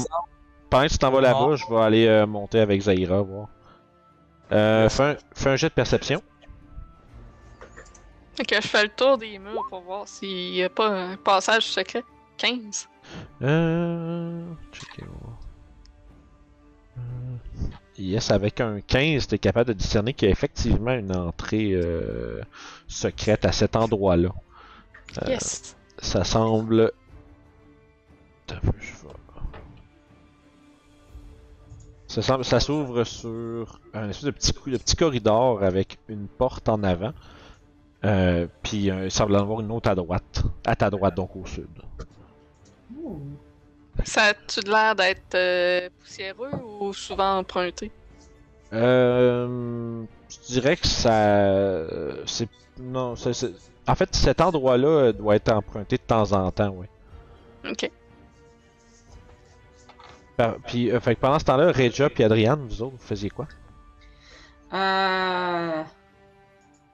Pendant 0.70 0.86
que 0.86 0.92
tu 0.92 0.98
t'en 0.98 1.10
vas 1.10 1.20
là-bas, 1.20 1.38
Non. 1.40 1.56
je 1.56 1.66
vais 1.68 1.80
aller 1.80 2.06
euh, 2.06 2.26
monter 2.26 2.60
avec 2.60 2.80
Zaira 2.82 3.22
voir. 3.22 3.48
Euh, 4.52 4.88
fais, 4.88 5.02
un, 5.02 5.16
fais 5.34 5.50
un 5.50 5.56
jet 5.56 5.68
de 5.68 5.74
perception. 5.74 6.22
Fait 8.36 8.44
que 8.44 8.56
je 8.56 8.66
fais 8.68 8.82
le 8.82 8.88
tour 8.90 9.16
des 9.16 9.38
murs 9.38 9.64
pour 9.70 9.80
voir 9.80 10.06
s'il 10.06 10.54
y 10.54 10.62
a 10.62 10.68
pas 10.68 10.88
un 10.88 11.16
passage 11.16 11.64
secret. 11.66 12.04
15. 12.36 12.88
Euh. 13.42 14.42
checker, 14.72 15.04
voir. 15.22 15.35
Yes, 17.98 18.30
avec 18.30 18.60
un 18.60 18.80
15, 18.80 19.26
t'es 19.26 19.38
capable 19.38 19.68
de 19.68 19.72
discerner 19.72 20.12
qu'il 20.12 20.26
y 20.26 20.28
a 20.28 20.32
effectivement 20.32 20.92
une 20.92 21.14
entrée 21.16 21.72
euh, 21.72 22.42
secrète 22.88 23.44
à 23.46 23.52
cet 23.52 23.74
endroit-là. 23.76 24.30
Euh, 25.22 25.28
Yes. 25.30 25.76
Ça 25.98 26.24
semble. 26.24 26.92
Attends 28.48 28.56
un 28.56 28.70
peu, 28.70 28.78
je 28.80 28.92
vais- 28.92 29.14
Ça, 32.08 32.22
semble- 32.22 32.44
ça 32.44 32.60
s'ouvre 32.60 33.04
sur 33.04 33.80
un 33.92 34.08
espèce 34.10 34.24
de 34.26 34.30
petit, 34.30 34.52
cou- 34.52 34.70
de 34.70 34.76
petit 34.76 34.94
corridor 34.96 35.62
avec 35.62 35.98
une 36.08 36.28
porte 36.28 36.68
en 36.68 36.82
avant. 36.82 37.12
Euh, 38.04 38.46
puis 38.62 38.90
euh, 38.90 39.06
il 39.06 39.10
semble 39.10 39.34
en 39.36 39.40
avoir 39.40 39.60
une 39.60 39.72
autre 39.72 39.88
à 39.90 39.94
droite. 39.94 40.42
À 40.66 40.76
ta 40.76 40.90
droite, 40.90 41.14
donc 41.14 41.34
au 41.34 41.44
sud. 41.46 41.66
Ça 44.04 44.22
a-tu 44.24 44.60
l'air 44.60 44.94
d'être 44.94 45.34
euh, 45.34 45.88
poussiéreux 46.00 46.50
ou 46.80 46.92
souvent 46.92 47.38
emprunté? 47.38 47.90
Euh, 48.72 50.02
je 50.28 50.52
dirais 50.52 50.76
que 50.76 50.86
ça. 50.86 51.86
C'est. 52.26 52.48
Non, 52.78 53.16
c'est- 53.16 53.32
c'est- 53.32 53.54
En 53.88 53.94
fait, 53.94 54.14
cet 54.14 54.40
endroit-là 54.40 54.88
euh, 54.88 55.12
doit 55.12 55.36
être 55.36 55.50
emprunté 55.52 55.96
de 55.96 56.02
temps 56.02 56.32
en 56.32 56.50
temps, 56.50 56.74
oui. 56.76 56.86
Ok. 57.70 57.90
Par- 60.36 60.56
Puis, 60.66 60.90
euh, 60.90 61.00
fait 61.00 61.14
que 61.14 61.20
pendant 61.20 61.38
ce 61.38 61.44
temps-là, 61.44 61.70
Regia 61.72 62.08
et 62.18 62.24
Adriane, 62.24 62.66
vous 62.68 62.82
autres, 62.82 62.96
vous 62.98 63.06
faisiez 63.06 63.30
quoi? 63.30 63.46
Euh... 64.74 65.82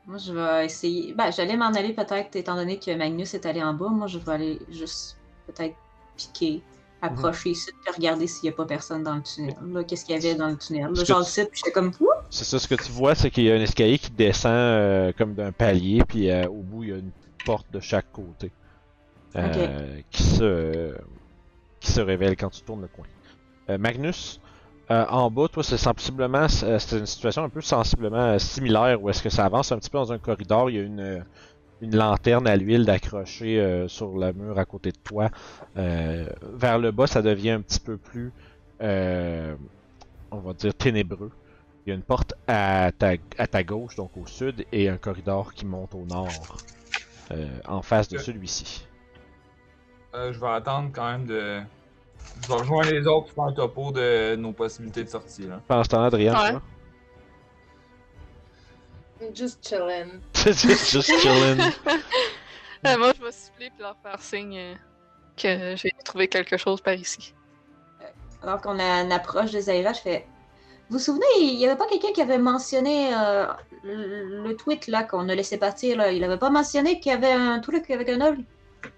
Moi, 0.07 0.19
je 0.19 0.33
vais 0.33 0.67
essayer. 0.67 1.15
Ben, 1.15 1.31
j'allais 1.33 1.57
m'en 1.57 1.73
aller 1.73 1.93
peut-être, 1.95 2.37
étant 2.37 2.57
donné 2.57 2.79
que 2.79 2.95
Magnus 2.95 3.35
est 3.35 3.47
allé 3.47 3.63
en 3.63 3.73
bas. 3.73 3.89
Moi, 3.89 4.07
je 4.09 4.19
vais 4.19 4.33
aller 4.33 4.59
juste 4.71 5.17
peut-être 5.47 5.75
piquer, 6.17 6.63
approcher 7.03 7.51
ici, 7.51 7.71
puis 7.85 7.95
regarder 7.95 8.27
s'il 8.27 8.49
n'y 8.49 8.55
a 8.55 8.57
pas 8.57 8.65
personne 8.65 9.03
dans 9.03 9.17
le 9.17 9.23
tunnel. 9.23 9.55
Là, 9.73 9.85
qu'est-ce 9.85 10.05
qu'il 10.05 10.15
y 10.15 10.19
avait 10.19 10.35
dans 10.37 10.49
le 10.49 10.57
tunnel? 10.57 10.91
Là, 10.93 11.05
genre, 11.05 11.19
le 11.19 11.25
site, 11.25 11.51
puis 11.51 11.61
j'étais 11.65 11.73
comme, 11.73 11.91
Ouh! 12.01 12.09
C'est 12.31 12.45
ça, 12.45 12.59
ce 12.59 12.69
que 12.69 12.77
tu 12.77 12.91
vois, 12.93 13.15
c'est 13.15 13.31
qu'il 13.31 13.45
y 13.45 13.51
a 13.51 13.55
un 13.55 13.61
escalier 13.61 13.99
qui 13.99 14.11
descend 14.13 14.53
euh, 14.53 15.13
comme 15.19 15.35
d'un 15.35 15.53
palier, 15.53 16.03
puis 16.07 16.31
euh, 16.31 16.47
au 16.49 16.63
bout, 16.63 16.85
il 16.85 16.89
y 16.91 16.93
a 16.93 16.97
une 16.97 17.13
porte 17.45 17.67
de 17.73 17.81
chaque 17.81 18.11
côté. 18.13 18.53
euh, 19.37 20.01
qui, 20.11 20.23
se, 20.23 20.95
qui 21.81 21.91
se 21.91 22.01
révèle 22.01 22.37
quand 22.37 22.51
tu 22.51 22.63
tournes 22.63 22.83
le 22.83 22.89
coin. 22.89 23.07
Euh, 23.71 23.79
Magnus, 23.79 24.41
en 24.91 25.31
bas, 25.31 25.49
toi, 25.49 25.65
c'est 25.65 25.79
sensiblement, 25.79 26.49
c'est 26.49 26.99
une 26.99 27.07
situation 27.07 27.43
un 27.45 27.49
peu 27.49 27.63
sensiblement 27.63 28.39
similaire 28.39 29.03
où 29.03 29.09
est-ce 29.09 29.23
que 29.23 29.31
ça 29.31 29.47
avance 29.47 29.73
un 29.73 29.79
petit 29.79 29.89
peu 29.89 29.97
dans 29.97 30.13
un 30.13 30.19
corridor, 30.19 30.69
il 30.69 30.77
y 30.77 30.81
a 30.81 30.83
une, 30.83 31.25
une 31.83 31.97
lanterne 31.97 32.47
à 32.47 32.57
l'huile 32.57 32.87
d'accrocher 32.87 33.61
euh, 33.61 33.89
sur 33.89 34.17
le 34.17 34.33
mur 34.33 34.59
à 34.59 34.65
côté 34.65 34.93
de 34.93 34.99
toi. 35.03 35.29
Euh, 35.77 36.27
vers 36.55 36.79
le 36.79 36.93
bas, 36.93 37.09
ça 37.09 37.21
devient 37.23 37.51
un 37.51 37.61
petit 37.61 37.81
peu 37.81 37.97
plus, 37.97 38.33
euh, 38.81 39.55
on 40.31 40.39
va 40.39 40.53
dire, 40.55 40.73
ténébreux. 40.75 41.33
Il 41.85 41.91
y 41.91 41.93
a 41.93 41.97
une 41.97 42.03
porte 42.03 42.35
à 42.47 42.93
ta, 42.97 43.15
à 43.37 43.47
ta 43.49 43.65
gauche, 43.65 43.97
donc 43.97 44.17
au 44.17 44.27
sud, 44.27 44.65
et 44.71 44.89
un 44.89 44.97
corridor 44.97 45.53
qui 45.53 45.67
monte 45.67 45.97
au 45.97 46.07
nord, 46.07 46.57
euh, 47.33 47.49
en 47.67 47.83
face 47.83 48.09
de 48.09 48.19
celui-ci. 48.19 48.87
Euh, 50.15 50.33
je 50.33 50.39
vais 50.39 50.49
attendre 50.49 50.91
quand 50.95 51.11
même 51.11 51.27
de. 51.27 51.61
Je 52.43 52.49
vais 52.49 52.55
rejoindre 52.55 52.91
les 52.93 53.05
autres 53.09 53.27
pour 53.27 53.35
faire 53.35 53.45
un 53.45 53.53
topo 53.53 53.91
de 53.91 54.37
nos 54.37 54.53
possibilités 54.53 55.03
de 55.03 55.09
sortie. 55.09 55.49
Là. 55.49 55.61
Pendant 55.67 55.83
ce 55.83 55.89
temps-là, 55.89 56.07
Adrien, 56.07 56.35
Ouais. 56.35 56.59
Just 59.35 59.63
chillin'. 59.67 60.21
just, 60.35 60.93
just 60.93 61.11
chillin'. 61.21 61.73
Euh, 62.85 62.99
moi, 62.99 63.13
je 63.17 63.25
vais 63.25 63.31
siffler 63.31 63.71
puis 63.71 63.81
leur 63.81 63.97
faire 64.03 64.21
signe 64.21 64.59
euh, 64.59 64.75
que 65.37 65.77
j'ai 65.77 65.93
trouvé 66.05 66.27
quelque 66.27 66.57
chose 66.57 66.81
par 66.81 66.95
ici. 66.95 67.33
Alors 68.43 68.61
qu'on 68.61 68.77
approche 68.77 69.53
de 69.53 69.61
Zaira, 69.61 69.93
je 69.93 70.01
fais. 70.01 70.27
Vous 70.89 70.99
vous 70.99 71.05
souvenez, 71.05 71.25
il 71.39 71.59
n'y 71.59 71.67
avait 71.69 71.77
pas 71.77 71.87
quelqu'un 71.87 72.13
qui 72.13 72.21
avait 72.21 72.39
mentionné 72.39 73.15
euh, 73.15 73.47
le, 73.85 74.43
le 74.43 74.57
tweet 74.57 74.89
là 74.89 75.05
qu'on 75.05 75.29
a 75.29 75.35
laissé 75.37 75.59
partir 75.59 75.97
là. 75.97 76.11
Il 76.11 76.25
avait 76.25 76.39
pas 76.39 76.51
mentionné 76.51 76.99
qu'il 76.99 77.13
y 77.13 77.15
avait 77.15 77.31
un 77.31 77.61
truc 77.61 77.89
avec 77.89 78.09
un 78.09 78.21
œil. 78.21 78.45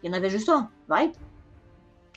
Il 0.03 0.09
y 0.09 0.11
en 0.11 0.17
avait 0.17 0.31
juste 0.31 0.49
un, 0.49 0.71
right? 0.89 1.15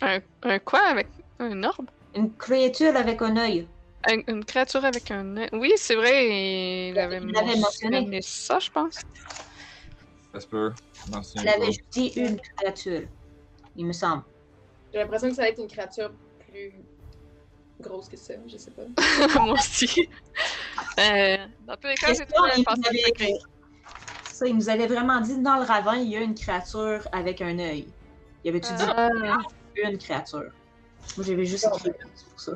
Un, 0.01 0.19
un 0.43 0.59
quoi 0.59 0.79
avec 0.79 1.09
un 1.39 1.63
orbe? 1.63 1.89
Une 2.15 2.33
créature 2.33 2.95
avec 2.95 3.21
un 3.21 3.35
œil. 3.35 3.67
Un- 4.09 4.21
une 4.27 4.45
créature 4.45 4.85
avec 4.85 5.11
un 5.11 5.37
œil. 5.37 5.49
Oui, 5.53 5.73
c'est 5.75 5.95
vrai, 5.95 6.89
il 6.89 6.97
avait 6.99 7.17
Il 7.17 7.59
mentionné. 7.59 8.21
ça, 8.21 8.59
je 8.59 8.69
pense. 8.69 8.95
Ça 10.33 10.39
se 10.39 10.47
peut. 10.47 10.71
Il 11.35 11.47
avait 11.47 11.59
pas. 11.59 11.65
juste 11.65 11.81
dit 11.91 12.07
une 12.15 12.39
créature. 12.39 13.01
Il 13.75 13.85
me 13.85 13.93
semble. 13.93 14.23
J'ai 14.93 14.99
l'impression 14.99 15.29
que 15.29 15.35
ça 15.35 15.41
va 15.43 15.49
être 15.49 15.59
une 15.59 15.67
créature 15.67 16.11
plus 16.49 16.73
grosse 17.81 18.07
que 18.09 18.17
ça, 18.17 18.33
je 18.47 18.57
sais 18.57 18.71
pas. 18.71 18.83
Moi 19.43 19.53
aussi. 19.53 20.09
Euh, 20.99 21.37
dans 21.61 21.75
tous 21.75 21.87
les 21.87 21.95
cas, 21.95 22.07
j'ai 22.07 22.19
Question, 22.19 22.25
trouvé 22.35 22.51
un 22.51 22.55
il 22.55 22.59
nous 22.59 22.63
passage 22.63 22.85
avait- 22.87 22.99
secret. 22.99 23.33
Ça, 24.31 24.47
il 24.47 24.55
nous 24.55 24.69
avait 24.69 24.87
vraiment 24.87 25.19
dit 25.21 25.39
dans 25.41 25.55
le 25.57 25.63
ravin, 25.63 25.95
il 25.97 26.09
y 26.09 26.15
a 26.15 26.21
une 26.21 26.35
créature 26.35 27.07
avec 27.11 27.41
un 27.41 27.57
œil. 27.59 27.87
Il 28.43 28.49
avait-tu 28.49 28.71
dit 28.73 28.83
Ah, 28.87 29.09
une 29.83 29.97
créature? 29.97 30.51
Moi, 31.17 31.25
j'avais 31.25 31.45
juste 31.45 31.65
écrit 31.65 31.91
c'est 32.15 32.29
pour 32.29 32.39
ça. 32.39 32.51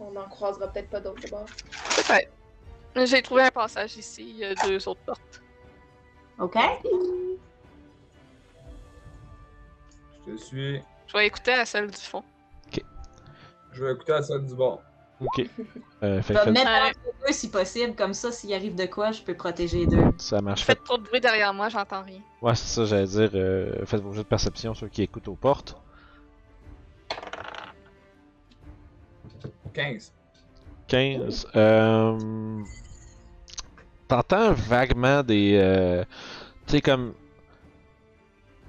On 0.00 0.10
n'en 0.12 0.28
croisera 0.28 0.66
peut-être 0.68 0.88
pas 0.90 1.00
d'autres 1.00 1.20
d'abord. 1.22 1.44
peut-être. 1.44 2.30
J'ai 3.06 3.22
trouvé 3.22 3.42
un 3.42 3.50
passage 3.50 3.96
ici, 3.96 4.26
il 4.30 4.36
y 4.38 4.44
a 4.44 4.54
deux 4.66 4.88
autres 4.88 5.00
portes. 5.06 5.42
OK? 6.38 6.56
Je 10.26 10.32
te 10.32 10.36
suis. 10.36 10.80
Je 11.06 11.12
vais 11.16 11.26
écouter 11.26 11.52
à 11.52 11.64
celle 11.64 11.90
du 11.90 11.96
fond. 12.00 12.22
Je 13.72 13.84
vais 13.84 13.92
écouter 13.92 14.12
la 14.12 14.22
salle 14.22 14.44
du 14.46 14.54
bord. 14.54 14.82
Ok. 15.20 15.42
Euh, 16.02 16.22
fait 16.22 16.32
Je 16.32 16.38
que 16.38 16.44
vais 16.46 16.50
me 16.52 16.56
faites- 16.56 16.64
mettre 16.64 16.86
entre 16.88 17.26
deux 17.26 17.32
si 17.34 17.50
possible, 17.50 17.94
comme 17.94 18.14
ça, 18.14 18.32
s'il 18.32 18.54
arrive 18.54 18.74
de 18.74 18.86
quoi, 18.86 19.12
je 19.12 19.20
peux 19.20 19.34
protéger 19.34 19.80
les 19.80 19.86
deux. 19.86 20.02
ça 20.16 20.40
marche. 20.40 20.62
Faites... 20.64 20.78
Faites 20.78 20.84
trop 20.86 20.96
de 20.96 21.02
bruit 21.02 21.20
derrière 21.20 21.52
moi, 21.52 21.68
j'entends 21.68 22.02
rien. 22.02 22.20
Ouais, 22.40 22.54
c'est 22.54 22.66
ça, 22.68 22.86
j'allais 22.86 23.04
dire. 23.06 23.30
euh, 23.34 23.84
faites 23.84 24.00
vos 24.00 24.12
jeux 24.14 24.22
de 24.22 24.28
perception, 24.28 24.72
ceux 24.72 24.88
qui 24.88 25.02
écoutent 25.02 25.28
aux 25.28 25.34
portes. 25.36 25.76
15. 29.72 30.12
15. 30.88 31.46
Euh... 31.56 32.60
T'entends 34.08 34.52
vaguement 34.52 35.22
des. 35.22 35.56
Euh... 35.60 36.04
Tu 36.66 36.72
sais, 36.76 36.80
comme. 36.80 37.14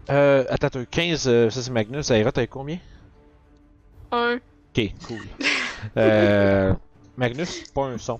Euh. 0.10 0.45
Attends, 0.49 0.70
t'as 0.70 0.86
15, 0.86 1.28
euh, 1.28 1.49
ça 1.49 1.62
c'est 1.62 1.72
Magnus. 1.72 2.10
Aira, 2.12 2.32
t'as 2.32 2.45
combien? 2.47 2.78
Un. 4.12 4.39
Ok, 4.76 4.91
cool. 5.08 5.18
euh, 5.97 6.74
Magnus, 7.18 7.64
pas 7.74 7.86
un 7.86 7.97
son. 7.97 8.20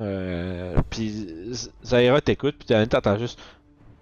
Euh, 0.00 0.76
puis 0.90 1.26
Zaira 1.84 2.20
t'écoute, 2.20 2.56
puis 2.58 2.66
t'as- 2.66 2.86
t'entends 2.86 3.16
juste 3.18 3.38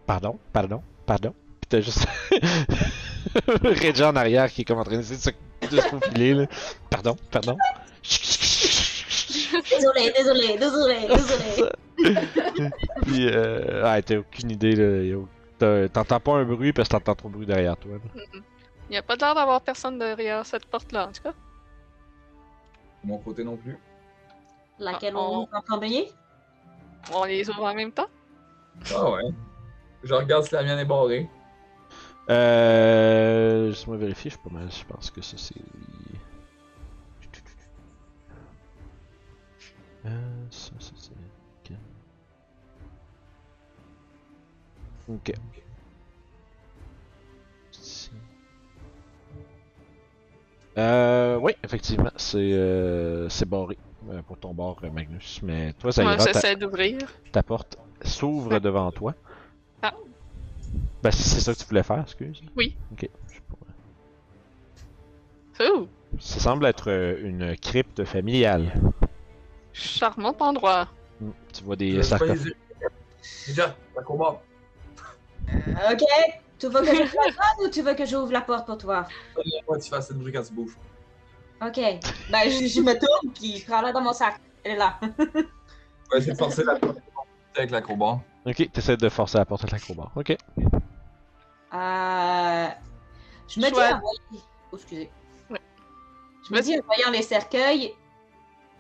Pardon, 0.06 0.38
pardon, 0.52 0.82
pardon. 1.06 1.34
Puis 1.60 1.68
t'as 1.68 1.80
juste 1.80 2.06
Regia 3.62 4.10
en 4.10 4.16
arrière 4.16 4.50
qui 4.50 4.62
est 4.62 4.64
comme 4.64 4.78
en 4.78 4.84
train 4.84 4.96
d'essayer 4.96 5.16
de 5.16 5.22
se, 5.22 5.30
de 5.70 5.80
se 5.80 6.34
là. 6.34 6.46
Pardon, 6.90 7.16
pardon. 7.30 7.56
Désolé, 9.70 10.12
désolé, 10.16 10.56
désolé, 10.58 11.08
désolé. 11.08 11.70
puis 13.02 13.28
euh, 13.28 13.82
ouais, 13.84 14.02
t'as 14.02 14.18
aucune 14.18 14.50
idée, 14.50 14.74
là. 14.76 15.02
y 15.02 15.88
T'entends 15.88 16.20
pas 16.20 16.32
un 16.32 16.44
bruit 16.44 16.72
parce 16.72 16.88
que 16.88 16.94
t'entends 16.94 17.14
trop 17.14 17.28
de 17.28 17.34
bruit 17.34 17.46
derrière 17.46 17.76
toi. 17.76 17.92
là. 17.92 18.22
Il 18.88 18.90
n'y 18.90 18.96
a 18.98 19.02
pas 19.02 19.16
l'air 19.16 19.34
d'avoir 19.34 19.60
personne 19.62 19.98
derrière 19.98 20.44
cette 20.44 20.66
porte-là, 20.66 21.08
en 21.08 21.12
tout 21.12 21.22
cas. 21.22 21.32
De 23.02 23.08
mon 23.08 23.18
côté 23.18 23.44
non 23.44 23.56
plus. 23.56 23.78
Laquelle 24.78 25.14
Ah, 25.16 25.20
on 25.20 25.38
on- 25.38 25.44
est 25.46 25.56
en 25.56 25.60
train 25.62 25.76
de 25.76 25.80
payer? 25.80 26.12
On 27.14 27.24
les 27.24 27.48
ouvre 27.48 27.64
en 27.64 27.74
même 27.74 27.92
temps? 27.92 28.08
Ah 28.94 29.10
ouais. 29.10 29.22
Je 30.02 30.12
regarde 30.12 30.44
si 30.44 30.54
la 30.54 30.62
mienne 30.64 30.78
est 30.78 30.84
barrée. 30.84 31.28
Euh. 32.30 33.68
Laisse-moi 33.68 33.96
vérifier, 33.96 34.30
je 34.30 34.36
suis 34.36 34.44
pas 34.48 34.54
mal. 34.54 34.70
Je 34.70 34.84
pense 34.84 35.10
que 35.10 35.20
ça 35.22 35.36
c'est. 35.36 35.54
Euh, 40.06 40.10
ça, 40.50 40.72
ça 40.78 40.92
c'est. 40.96 41.12
Ok. 45.08 45.32
Euh, 50.76 51.38
oui, 51.40 51.52
effectivement, 51.62 52.10
c'est 52.16 52.52
euh, 52.52 53.28
c'est 53.28 53.48
barré 53.48 53.78
euh, 54.10 54.22
pour 54.22 54.38
ton 54.38 54.52
bord, 54.54 54.76
euh, 54.82 54.90
Magnus. 54.90 55.40
Mais 55.42 55.72
toi, 55.74 55.92
ça 55.92 56.02
ira, 56.02 56.16
ta, 56.16 56.32
j'essaie 56.32 56.56
d'ouvrir? 56.56 56.98
ta 57.30 57.42
porte 57.42 57.76
s'ouvre 58.02 58.58
devant 58.58 58.90
toi. 58.90 59.14
Ah. 59.82 59.94
Ben, 61.04 61.10
si 61.10 61.22
c'est 61.22 61.40
ça 61.40 61.52
que 61.52 61.58
tu 61.58 61.66
voulais 61.66 61.82
faire, 61.82 62.00
excuse? 62.00 62.40
Oui. 62.56 62.74
Ok. 62.92 63.10
je 63.28 63.34
sais 63.34 63.42
pas. 65.58 65.64
Ouh! 65.70 65.86
Ça 66.18 66.40
semble 66.40 66.64
être 66.64 66.90
euh, 66.90 67.18
une 67.22 67.56
crypte 67.58 68.04
familiale. 68.04 68.72
Charmant 69.74 70.34
endroit. 70.40 70.88
Hmm, 71.20 71.30
Tu 71.52 71.62
vois 71.62 71.76
des 71.76 72.02
sarcophages. 72.02 72.54
Déjà, 73.46 73.76
la 73.94 74.02
combat. 74.02 74.40
Euh, 75.52 75.92
ok, 75.92 76.02
tu 76.58 76.68
veux 76.68 76.80
que 76.80 76.86
je 76.86 76.92
te 76.92 77.16
la 77.16 77.26
donne 77.26 77.66
ou 77.66 77.68
tu 77.68 77.82
veux 77.82 77.94
que 77.94 78.06
j'ouvre 78.06 78.32
la 78.32 78.40
porte 78.40 78.64
pour 78.66 78.78
toi? 78.78 79.06
Moi, 79.68 79.78
tu 79.78 79.90
fais 79.90 79.96
assez 79.96 80.14
de 80.14 80.18
bruit 80.18 80.32
quand 80.32 80.42
tu 80.42 80.54
bouges. 80.54 80.72
Ok, 81.60 81.76
ben 82.30 82.50
je, 82.50 82.66
je 82.66 82.80
me 82.80 82.98
tourne 82.98 83.30
puis 83.34 83.62
prends-la 83.66 83.92
dans 83.92 84.00
mon 84.00 84.12
sac. 84.14 84.36
Elle 84.64 84.72
est 84.72 84.76
là. 84.76 84.98
Essayer 86.16 86.32
de 86.32 86.38
forcer 86.38 86.64
la 86.64 86.76
porte 86.76 86.98
avec 87.56 87.70
l'acrobat. 87.70 88.20
Ok, 88.46 88.70
t'essaies 88.72 88.96
de 88.96 89.08
forcer 89.10 89.36
la 89.38 89.44
porte 89.44 89.62
avec 89.64 89.72
l'acrobat. 89.72 90.10
Ok. 90.16 90.36
Euh, 91.74 92.66
je 93.48 93.60
me 93.60 93.64
dis 93.66 93.72
en 93.72 93.72
voyant... 93.74 94.00
Oh, 94.72 94.76
excusez. 94.76 95.10
Ouais. 95.50 95.60
Je 96.48 96.54
me 96.54 96.60
dis 96.60 96.74
en 96.78 96.82
voyant 96.86 97.10
les 97.10 97.22
cercueils, 97.22 97.92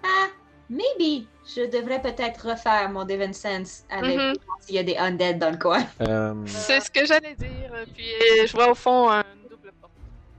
ah, 0.04 0.26
maybe, 0.70 1.26
je 1.46 1.62
devrais 1.70 2.00
peut-être 2.00 2.50
refaire 2.50 2.88
mon 2.90 3.04
Devon 3.04 3.32
Sense 3.32 3.84
avec 3.90 4.16
Mhm. 4.16 4.34
s'il 4.60 4.74
y 4.76 4.78
a 4.78 4.82
des 4.82 4.96
undead 4.96 5.38
dans 5.38 5.50
le 5.50 5.58
coin. 5.58 5.84
Euh, 6.00 6.34
C'est 6.46 6.80
ce 6.80 6.90
que 6.90 7.04
j'allais 7.04 7.34
dire. 7.34 7.72
Puis 7.94 8.04
je 8.46 8.52
vois 8.52 8.70
au 8.70 8.74
fond 8.74 9.10
un 9.10 9.24
double 9.50 9.72
porte. 9.80 9.92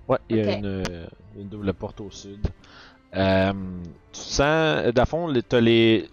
ouais, 0.07 0.17
il 0.29 0.37
y 0.37 0.41
a 0.41 0.53
une, 0.57 0.83
euh, 0.87 1.07
une 1.37 1.49
double 1.49 1.73
porte 1.73 1.99
au 2.01 2.09
sud. 2.11 2.45
Euh, 3.15 3.53
tu 4.11 4.19
sens, 4.21 4.83
le 4.95 5.05
fond, 5.05 5.27
les- 5.27 5.43
t'as 5.43 5.61
les, 5.61 6.09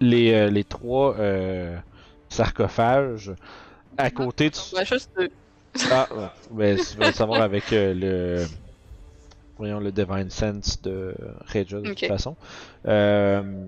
les, 0.00 0.50
les 0.50 0.64
trois 0.64 1.16
euh, 1.18 1.76
sarcophages. 2.28 3.32
À 3.96 4.10
côté, 4.10 4.50
tu, 4.50 4.58
On 4.72 4.76
voit 4.76 4.84
juste 4.84 5.10
deux. 5.16 5.30
Ah, 5.90 6.08
ouais. 6.50 6.74
Vas 6.98 7.06
le 7.06 7.12
savoir 7.12 7.42
avec 7.42 7.72
euh, 7.72 7.94
le. 7.94 8.46
Voyons, 9.58 9.80
le 9.80 9.92
Divine 9.92 10.30
Sense 10.30 10.80
de 10.82 11.14
Regia, 11.46 11.80
de 11.80 11.88
toute 11.88 12.06
façon. 12.06 12.36
Euh, 12.86 13.66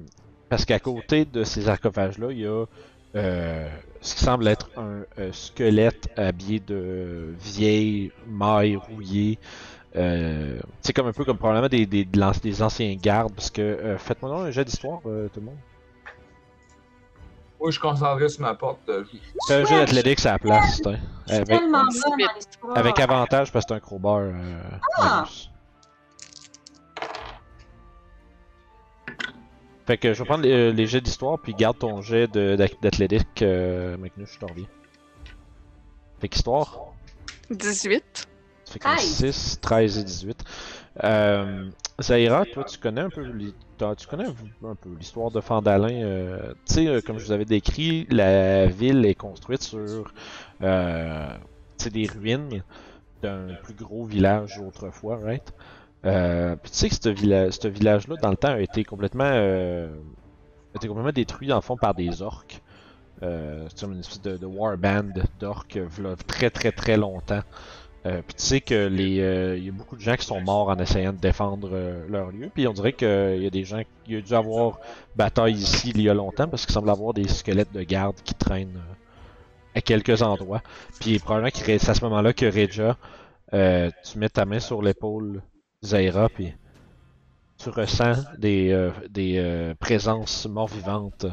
parce 0.48 0.64
qu'à 0.64 0.80
côté 0.80 1.24
de 1.24 1.44
ces 1.44 1.62
sarcophages-là, 1.62 2.30
il 2.30 2.40
y 2.40 2.46
a 2.46 2.64
euh, 3.16 3.68
ce 4.00 4.14
qui 4.14 4.24
semble 4.24 4.48
être 4.48 4.70
un 4.76 5.04
squelette 5.32 6.08
habillé 6.16 6.60
de 6.60 7.34
vieilles 7.40 8.12
mailles 8.26 8.76
rouillées. 8.76 9.38
C'est 9.94 10.92
comme 10.94 11.06
un 11.06 11.12
peu 11.12 11.24
comme 11.24 11.38
probablement 11.38 11.68
des, 11.68 11.86
des, 11.86 12.04
des 12.04 12.62
anciens 12.62 12.94
gardes. 12.96 13.34
Parce 13.34 13.50
que. 13.50 13.96
Faites-moi 13.98 14.46
un 14.46 14.50
jet 14.50 14.64
d'histoire, 14.64 15.00
euh, 15.06 15.28
tout 15.32 15.40
le 15.40 15.46
monde. 15.46 15.58
Moi, 17.64 17.70
je 17.70 17.78
suis 17.78 17.80
concentré 17.80 18.28
sur 18.28 18.42
ma 18.42 18.54
porte. 18.54 18.86
euh, 18.90 19.04
Fais 19.48 19.54
un 19.54 19.64
jet 19.64 19.78
d'athlétique 19.86 20.26
à 20.26 20.32
la 20.32 20.38
place. 20.38 20.82
Avec, 21.30 21.46
tellement 21.48 21.86
dix-huit. 21.86 22.02
bonne 22.18 22.26
dans 22.26 22.34
l'histoire. 22.34 22.76
avec 22.78 23.00
avantage 23.00 23.50
parce 23.52 23.64
que 23.64 23.68
c'est 23.70 23.74
un 23.76 23.80
crowbar. 23.80 24.18
Euh, 24.20 24.60
Ah! 24.98 25.24
Fait 29.86 29.96
que 29.96 30.12
je 30.12 30.18
vais 30.18 30.24
prendre 30.26 30.42
les, 30.44 30.74
les 30.74 30.86
jets 30.86 31.00
d'histoire 31.00 31.38
puis 31.38 31.54
garde 31.54 31.78
ton 31.78 32.02
jet 32.02 32.30
d'athlétique, 32.30 33.40
euh, 33.40 33.96
Magnus, 33.96 34.30
je 34.34 34.38
t'en 34.38 34.48
reviens. 34.48 34.66
Fait 36.20 36.28
qu'histoire, 36.28 36.92
18. 37.50 38.28
ça 38.66 38.72
fait 38.74 38.78
13. 38.78 39.00
6, 39.32 39.58
13 39.62 39.98
et 39.98 40.04
18. 40.04 40.44
Euh, 41.02 41.70
Zaira, 41.98 42.44
toi 42.44 42.64
tu 42.64 42.76
connais 42.78 43.00
un 43.00 43.08
peu 43.08 43.24
tu 43.78 44.06
connais 44.06 44.26
un, 44.64 44.74
peu 44.74 44.90
l'histoire 44.98 45.30
de 45.30 45.40
Fandalin. 45.40 46.02
euh, 46.02 46.54
tu 46.66 46.74
sais, 46.74 46.86
euh, 46.86 47.00
comme 47.00 47.18
je 47.18 47.26
vous 47.26 47.32
avais 47.32 47.44
décrit, 47.44 48.06
la 48.10 48.66
ville 48.66 49.04
est 49.04 49.14
construite 49.14 49.62
sur 49.62 50.12
euh, 50.62 51.28
des 51.92 52.06
ruines 52.06 52.62
d'un 53.22 53.48
plus 53.62 53.74
gros 53.74 54.04
village 54.04 54.58
autrefois, 54.58 55.18
right? 55.22 55.52
Puis 56.02 56.70
tu 56.70 56.78
sais 56.78 56.88
que 56.88 56.94
ce, 56.94 57.08
villa- 57.08 57.50
ce 57.50 57.68
village-là, 57.68 58.16
dans 58.16 58.30
le 58.30 58.36
temps, 58.36 58.52
a 58.52 58.60
été 58.60 58.84
complètement, 58.84 59.24
a 59.24 59.88
été 60.74 60.88
complètement 60.88 61.12
détruit, 61.12 61.48
dans 61.48 61.56
le 61.56 61.62
fond, 61.62 61.76
par 61.76 61.94
des 61.94 62.22
orques. 62.22 62.60
C'est 63.20 63.82
une 63.86 64.00
espèce 64.00 64.20
de, 64.20 64.36
de 64.36 64.46
warband 64.46 65.12
d'orques, 65.40 65.78
très 66.26 66.50
très 66.50 66.72
très 66.72 66.96
longtemps. 66.96 67.42
Euh, 68.06 68.20
puis 68.20 68.34
tu 68.34 68.42
sais 68.42 68.60
que 68.60 68.86
les, 68.86 69.20
euh, 69.20 69.56
y 69.56 69.70
a 69.70 69.72
beaucoup 69.72 69.96
de 69.96 70.00
gens 70.02 70.14
qui 70.14 70.26
sont 70.26 70.40
morts 70.40 70.68
en 70.68 70.78
essayant 70.78 71.12
de 71.14 71.18
défendre 71.18 71.70
euh, 71.72 72.06
leur 72.08 72.30
lieu. 72.30 72.50
Puis 72.52 72.68
on 72.68 72.74
dirait 72.74 72.92
qu'il 72.92 73.42
y 73.42 73.46
a 73.46 73.50
des 73.50 73.64
gens, 73.64 73.80
il 74.06 74.14
y 74.14 74.16
a 74.18 74.20
dû 74.20 74.34
avoir 74.34 74.78
bataille 75.16 75.54
ici 75.54 75.90
il 75.94 76.02
y 76.02 76.10
a 76.10 76.14
longtemps 76.14 76.46
parce 76.46 76.66
qu'il 76.66 76.74
semble 76.74 76.90
avoir 76.90 77.14
des 77.14 77.26
squelettes 77.26 77.72
de 77.72 77.82
garde 77.82 78.16
qui 78.22 78.34
traînent 78.34 78.76
euh, 78.76 79.78
à 79.78 79.80
quelques 79.80 80.20
endroits. 80.20 80.62
Puis 81.00 81.18
probablement 81.18 81.50
que 81.50 81.56
c'est 81.56 81.88
à 81.88 81.94
ce 81.94 82.04
moment-là 82.04 82.34
que 82.34 82.44
Reja, 82.44 82.96
tu 84.04 84.18
mets 84.18 84.28
ta 84.28 84.44
main 84.44 84.60
sur 84.60 84.82
l'épaule 84.82 85.42
Zaira, 85.82 86.28
puis 86.28 86.52
tu 87.58 87.70
ressens 87.70 88.24
des, 88.38 88.90
des 89.10 89.74
présences 89.80 90.46
mort-vivantes 90.46 91.26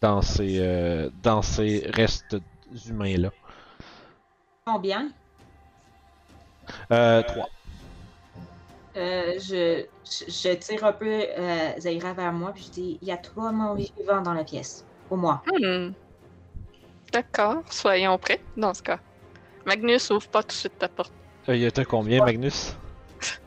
dans 0.00 0.22
ces, 0.22 1.10
dans 1.22 1.42
ces 1.42 1.84
restes 1.92 2.36
humains-là. 2.88 3.30
Combien? 4.64 5.10
Euh, 6.92 7.22
3. 7.22 7.48
Euh, 8.96 9.34
je, 9.38 9.84
je, 10.04 10.24
je 10.30 10.54
tire 10.54 10.84
un 10.84 10.92
peu 10.92 11.06
euh, 11.06 11.70
Zaira 11.78 12.12
vers 12.14 12.32
moi, 12.32 12.52
puis 12.52 12.64
je 12.64 12.70
dis 12.70 12.98
il 13.00 13.08
y 13.08 13.12
a 13.12 13.16
trois 13.16 13.52
morts 13.52 13.76
vivants 13.76 14.22
dans 14.22 14.34
la 14.34 14.44
pièce. 14.44 14.84
Au 15.10 15.16
moins. 15.16 15.40
Hmm. 15.46 15.90
D'accord, 17.12 17.62
soyons 17.70 18.18
prêts 18.18 18.40
dans 18.56 18.74
ce 18.74 18.82
cas. 18.82 18.98
Magnus, 19.64 20.10
ouvre 20.10 20.28
pas 20.28 20.42
tout 20.42 20.48
de 20.48 20.52
suite 20.52 20.78
ta 20.78 20.88
porte. 20.88 21.12
Euh, 21.48 21.56
il 21.56 21.62
y 21.62 21.66
a 21.66 21.84
combien, 21.84 22.24
Magnus? 22.24 22.76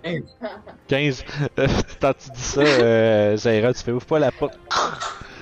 Quinze. 0.03 0.23
15. 0.87 1.25
Euh, 1.59 1.67
Quand 2.01 2.13
tu 2.17 2.29
dis 2.31 2.41
ça, 2.41 2.61
euh, 2.61 3.37
Zaira, 3.37 3.73
tu 3.73 3.83
fais 3.83 3.91
ouvre 3.91 4.05
pas 4.05 4.19
la 4.19 4.31
porte. 4.31 4.57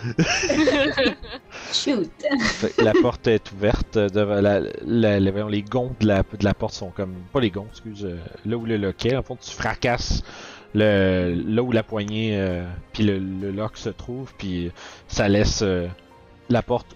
Shoot! 1.73 2.11
La 2.77 2.93
porte 3.01 3.27
est 3.27 3.51
ouverte. 3.51 3.95
la, 3.95 5.19
les 5.19 5.61
gonds 5.63 5.95
de 5.99 6.07
la, 6.07 6.53
porte 6.53 6.73
sont 6.73 6.89
comme. 6.89 7.13
Pas 7.33 7.39
les 7.39 7.51
gonds, 7.51 7.67
excuse. 7.69 8.05
euh, 8.05 8.17
là 8.45 8.57
où 8.57 8.65
le 8.65 8.77
loquet, 8.77 9.15
en 9.15 9.23
fond, 9.23 9.37
tu 9.39 9.51
fracasses 9.51 10.23
là 10.75 11.61
où 11.61 11.71
la 11.71 11.83
poignée 11.83 12.37
euh, 12.39 12.63
puis 12.93 13.03
le, 13.03 13.17
le 13.17 13.51
lock 13.51 13.77
se 13.77 13.89
trouve, 13.89 14.33
puis 14.37 14.71
ça 15.07 15.27
laisse 15.27 15.61
euh, 15.63 15.87
la 16.49 16.61
porte 16.61 16.95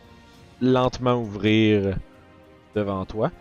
lentement 0.61 1.15
ouvrir 1.15 1.95
devant 2.75 3.05
toi. 3.05 3.31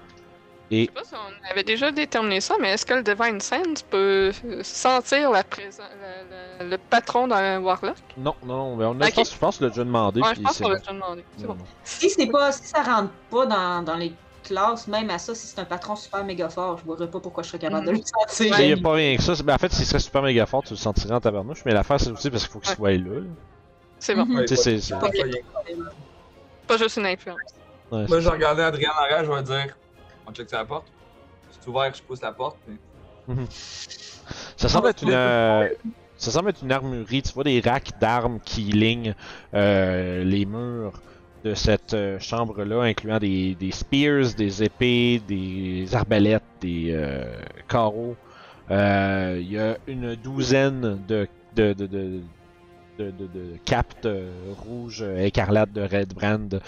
Je 0.80 0.84
sais 0.86 0.90
pas 0.92 1.04
si 1.04 1.14
on 1.14 1.50
avait 1.50 1.62
déjà 1.64 1.90
déterminé 1.92 2.40
ça, 2.40 2.54
mais 2.60 2.70
est-ce 2.72 2.86
que 2.86 2.94
le 2.94 3.02
Divine 3.02 3.40
Sense 3.40 3.82
peut 3.82 4.32
euh, 4.44 4.60
sentir 4.62 5.30
la 5.30 5.44
présence, 5.44 5.86
le, 6.60 6.64
le- 6.64 6.70
le 6.70 6.78
patron 6.78 7.28
d'un 7.28 7.60
Warlock? 7.60 7.96
Non, 8.16 8.34
non, 8.44 8.56
non, 8.56 8.76
mais 8.76 8.84
on 8.86 9.00
a, 9.00 9.06
Ok. 9.06 9.10
je 9.10 9.14
pense, 9.16 9.32
je 9.34 9.38
pense 9.38 9.58
qu'on 9.58 9.64
l'a 9.64 9.70
déjà 9.70 9.84
demandé. 9.84 10.20
Ouais, 10.22 10.34
je 10.34 10.40
pense 10.40 10.58
qu'on 10.58 10.68
l'a 10.70 10.78
déjà 10.78 10.92
demandé. 10.92 11.24
C'est 11.36 11.42
Non, 11.46 11.48
bon. 11.54 11.58
non. 11.60 11.64
Si 11.84 12.08
c'est 12.10 12.26
pas, 12.26 12.52
si 12.52 12.66
ça 12.66 12.82
rentre 12.82 13.12
pas 13.30 13.46
dans, 13.46 13.82
dans 13.82 13.96
les 13.96 14.12
classes, 14.44 14.88
même 14.88 15.10
à 15.10 15.18
ça, 15.18 15.34
si 15.34 15.46
c'est 15.46 15.60
un 15.60 15.64
patron 15.66 15.94
super 15.94 16.24
méga 16.24 16.48
fort, 16.48 16.78
je 16.78 16.84
vois 16.84 16.96
pas 16.96 17.20
pourquoi 17.20 17.42
je 17.42 17.48
serais 17.48 17.58
capable 17.58 17.86
de 17.86 17.90
le 17.92 17.98
sentir. 17.98 18.58
Il 18.60 18.68
y 18.68 18.72
a 18.72 18.76
pas 18.78 18.92
rien 18.94 19.16
que 19.16 19.22
ça. 19.22 19.34
ben, 19.44 19.54
en 19.54 19.58
fait, 19.58 19.72
s'il 19.72 19.84
serait 19.86 19.98
super 20.00 20.22
méga 20.22 20.46
fort, 20.46 20.62
tu 20.62 20.72
le 20.72 20.78
sentirais 20.78 21.14
en 21.14 21.20
tabarnouche. 21.20 21.62
Mais 21.66 21.72
l'affaire, 21.74 22.00
c'est 22.00 22.10
aussi 22.10 22.30
parce 22.30 22.44
qu'il 22.44 22.52
faut 22.52 22.60
qu'il 22.60 22.70
Ouais. 22.70 22.76
soit 22.76 22.92
là. 22.92 23.20
là. 23.20 23.26
C'est 23.98 24.14
bon. 24.14 24.24
Mhm. 24.24 24.36
Ouais, 24.38 24.46
c'est- 24.46 24.90
pas- 24.90 25.00
pas- 25.00 25.08
Pas 26.66 26.76
juste 26.78 26.96
une 26.96 27.06
influence. 27.06 27.38
Ouais, 27.90 28.06
Moi, 28.08 28.20
je 28.20 28.28
regardais 28.28 28.62
Adrien 28.62 28.90
en 28.98 29.02
arrière, 29.02 29.24
je 29.24 29.30
vais 29.30 29.42
dire 29.42 29.76
on 30.26 30.32
check 30.32 30.48
sur 30.48 30.58
la 30.58 30.64
porte. 30.64 30.86
C'est 31.50 31.68
ouvert, 31.68 31.92
je 31.94 32.02
pousse 32.02 32.22
la 32.22 32.32
porte. 32.32 32.56
puis- 32.66 32.78
Ça 34.56 34.68
semble 34.68 34.88
être 34.88 35.02
une, 35.02 35.10
euh, 35.10 35.68
ça 36.16 36.30
semble 36.30 36.50
être 36.50 36.62
une. 36.62 37.04
Tu 37.06 37.32
vois 37.34 37.44
des 37.44 37.60
racks 37.60 37.98
d'armes 38.00 38.40
qui 38.44 38.62
lignent 38.62 39.14
euh, 39.54 40.24
les 40.24 40.44
murs 40.46 41.00
de 41.44 41.54
cette 41.54 41.94
euh, 41.94 42.18
chambre-là, 42.20 42.82
incluant 42.82 43.18
des, 43.18 43.54
des 43.56 43.72
spears, 43.72 44.34
des 44.36 44.62
épées, 44.62 45.20
des 45.26 45.94
arbalètes, 45.94 46.42
des 46.60 46.96
carreaux. 47.68 48.16
Il 48.70 49.48
y 49.50 49.58
a 49.58 49.76
une 49.86 50.14
douzaine 50.16 51.00
de, 51.06 51.28
de, 51.54 51.72
de, 51.72 51.86
de, 51.86 52.20
de, 52.98 54.28
rouges 54.58 55.02
euh, 55.02 55.24
écarlates 55.24 55.72
de 55.72 55.82
Red 55.82 56.14
Brand 56.14 56.60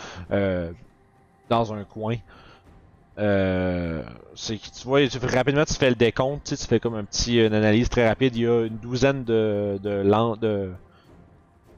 dans 1.48 1.72
un 1.72 1.84
coin. 1.84 2.16
Euh, 3.18 4.02
c'est 4.34 4.56
que 4.56 4.64
tu 4.76 4.84
vois, 4.86 5.06
tu 5.06 5.18
fais- 5.18 5.26
rapidement 5.36 5.64
tu 5.64 5.74
fais 5.74 5.88
le 5.88 5.94
décompte, 5.94 6.44
tu, 6.44 6.56
sais, 6.56 6.62
tu 6.62 6.68
fais 6.68 6.80
comme 6.80 6.94
un 6.96 7.04
petit 7.04 7.38
une 7.38 7.54
analyse 7.54 7.88
très 7.88 8.08
rapide. 8.08 8.34
Il 8.36 8.42
y 8.42 8.46
a 8.46 8.64
une 8.66 8.76
douzaine 8.78 9.22
de 9.24 9.78
de, 9.82 9.90
lan- 10.02 10.36
de 10.36 10.70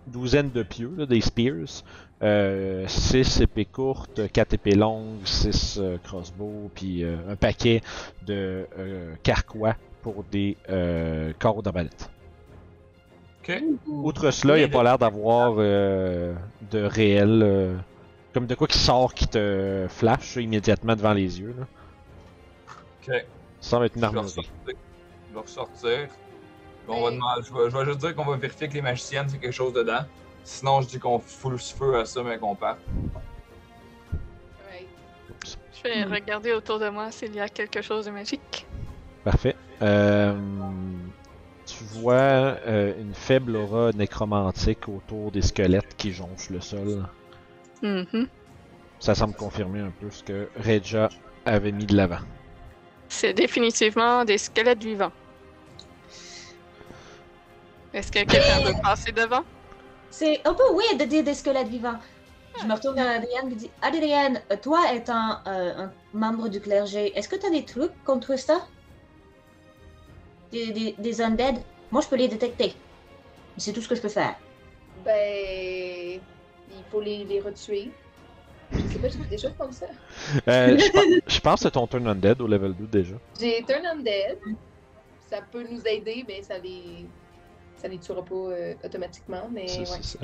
douzaine 0.07 0.51
de 0.51 0.63
pieux, 0.63 0.93
là, 0.97 1.05
des 1.07 1.21
spears, 1.21 1.83
euh, 2.23 2.85
6 2.87 3.41
épées 3.41 3.65
courtes, 3.67 4.21
4 4.33 4.55
épées 4.55 4.75
longues, 4.77 5.25
6 5.25 5.81
crossbows, 6.05 6.71
puis 6.75 7.05
euh, 7.05 7.17
un 7.29 7.37
paquet 7.37 7.83
de 8.27 8.67
euh, 8.79 9.13
carquois 9.23 9.75
pour 10.03 10.25
des 10.31 10.57
euh, 10.71 11.33
carreaux 11.39 11.61
d'arbalète. 11.63 12.09
Ok. 13.43 13.61
Outre 13.89 14.31
cela, 14.31 14.57
il 14.57 14.61
n'y 14.61 14.65
a 14.65 14.69
pas 14.69 14.83
l'air 14.85 14.99
d'avoir 14.99 15.55
euh, 15.59 16.35
de 16.71 16.83
réel. 16.83 17.77
Comme 18.37 18.47
de 18.47 18.55
quoi 18.55 18.67
qui 18.67 18.77
sort 18.77 19.15
qui 19.15 19.27
te 19.27 19.87
flash 19.89 20.37
immédiatement 20.37 20.95
devant 20.95 21.15
les 21.15 21.41
yeux. 21.41 21.55
Là. 21.59 21.67
Ok. 23.01 23.25
Ça 23.63 23.71
semble 23.71 23.87
être 23.87 23.97
une 23.97 24.03
Je 24.03 24.11
vais 24.11 24.19
armurerie. 24.19 24.27
ressortir. 24.27 24.75
Je 25.31 25.35
vais 25.35 25.41
ressortir. 25.41 26.09
On 26.87 27.03
va 27.03 27.11
demander, 27.13 27.43
je, 27.49 27.55
vais, 27.55 27.71
je 27.71 27.77
vais 27.79 27.85
juste 27.87 27.99
dire 28.01 28.15
qu'on 28.15 28.27
va 28.27 28.37
vérifier 28.37 28.69
que 28.69 28.75
les 28.75 28.83
magiciennes, 28.83 29.27
c'est 29.27 29.39
quelque 29.39 29.55
chose 29.55 29.73
dedans. 29.73 30.05
Sinon, 30.45 30.83
je 30.83 30.89
dis 30.89 30.99
qu'on 30.99 31.19
fout 31.19 31.51
le 31.53 31.57
feu 31.57 31.99
à 31.99 32.05
ça, 32.05 32.23
mais 32.23 32.37
qu'on 32.37 32.55
part. 32.55 32.77
Ouais. 34.71 34.87
Je 35.73 35.89
vais 35.89 36.05
regarder 36.05 36.53
autour 36.53 36.79
de 36.79 36.91
moi 36.91 37.11
s'il 37.13 37.35
y 37.35 37.41
a 37.41 37.49
quelque 37.49 37.81
chose 37.81 38.05
de 38.05 38.11
magique. 38.11 38.67
Parfait. 39.25 39.57
Euh, 39.81 40.35
tu 41.65 41.85
vois 41.85 42.13
euh, 42.13 43.01
une 43.01 43.15
faible 43.15 43.57
aura 43.57 43.93
nécromantique 43.93 44.91
autour 44.91 45.33
des 45.33 45.41
squelettes 45.41 45.97
qui 45.97 46.13
jonchent 46.13 46.51
le 46.51 46.61
sol. 46.61 47.07
Mhm. 47.87 48.29
Ça 48.99 49.15
semble 49.15 49.35
confirmer 49.35 49.81
un 49.81 49.93
peu 50.01 50.11
ce 50.11 50.25
que 50.25 50.49
Reja 50.57 51.09
avait 51.45 51.71
mis 51.71 51.87
de 51.87 51.97
l'avant. 51.97 52.25
C'est 53.09 53.33
définitivement 53.33 54.25
des 54.25 54.39
squelettes 54.39 54.83
vivants. 54.83 55.13
Est-ce 57.95 58.11
que 58.11 58.25
quelqu'un 58.25 58.61
veut 58.65 58.75
passer 58.83 59.13
devant? 59.13 59.45
C'est 60.11 60.41
un 60.47 60.55
peu 60.55 60.65
weird 60.73 60.99
de 60.99 61.05
dire 61.05 61.23
des 61.23 61.35
squelettes 61.35 61.69
vivants. 61.69 61.99
Je 62.61 62.67
me 62.67 62.75
retourne 62.75 62.97
vers 62.97 63.11
Adrienne 63.11 63.53
et 63.53 63.55
dis 63.55 63.71
Adrienne, 63.83 64.43
toi 64.63 64.81
étant 64.93 65.39
euh, 65.47 65.85
un 65.85 65.93
membre 66.13 66.49
du 66.49 66.61
clergé, 66.61 67.17
est-ce 67.17 67.29
que 67.29 67.37
tu 67.37 67.47
as 67.47 67.51
des 67.51 67.65
trucs 67.65 67.93
contre 68.05 68.37
ça? 68.37 68.67
Des, 70.51 70.73
des, 70.73 70.95
des 70.99 71.21
undead? 71.21 71.59
Moi, 71.93 72.01
je 72.01 72.09
peux 72.09 72.17
les 72.17 72.29
détecter. 72.29 72.75
C'est 73.59 73.73
tout 73.73 73.83
ce 73.83 73.89
que 73.89 73.95
je 73.95 74.01
peux 74.01 74.09
faire. 74.09 74.35
Ben. 75.05 76.21
Il 76.77 76.85
faut 76.91 77.01
les, 77.01 77.25
les 77.25 77.41
retuer. 77.41 77.91
Je 78.73 78.79
sais 78.79 78.99
pas, 78.99 79.09
j'ai 79.09 79.19
des 79.31 79.39
choses 79.39 79.55
comme 79.59 79.73
ça. 79.73 79.87
Euh, 80.49 80.77
je, 80.79 80.91
pense, 80.91 81.05
je 81.27 81.41
pense 81.41 81.55
que 81.61 81.63
c'est 81.63 81.71
ton 81.71 81.87
turn 81.87 82.07
undead 82.09 82.41
au 82.41 82.47
level 82.49 82.75
2 82.75 82.87
déjà. 82.87 83.15
J'ai 83.41 83.65
Turn 83.67 83.85
Undead. 83.87 84.39
Ça 85.31 85.39
peut 85.53 85.65
nous 85.71 85.81
aider, 85.87 86.25
mais 86.27 86.43
ça 86.43 86.59
les. 86.59 87.07
Ça 87.77 87.89
les 87.89 87.99
tuera 87.99 88.25
pas 88.25 88.35
euh, 88.35 88.75
automatiquement, 88.85 89.49
mais 89.53 89.67
ouais, 89.67 89.85
ça- 89.85 90.19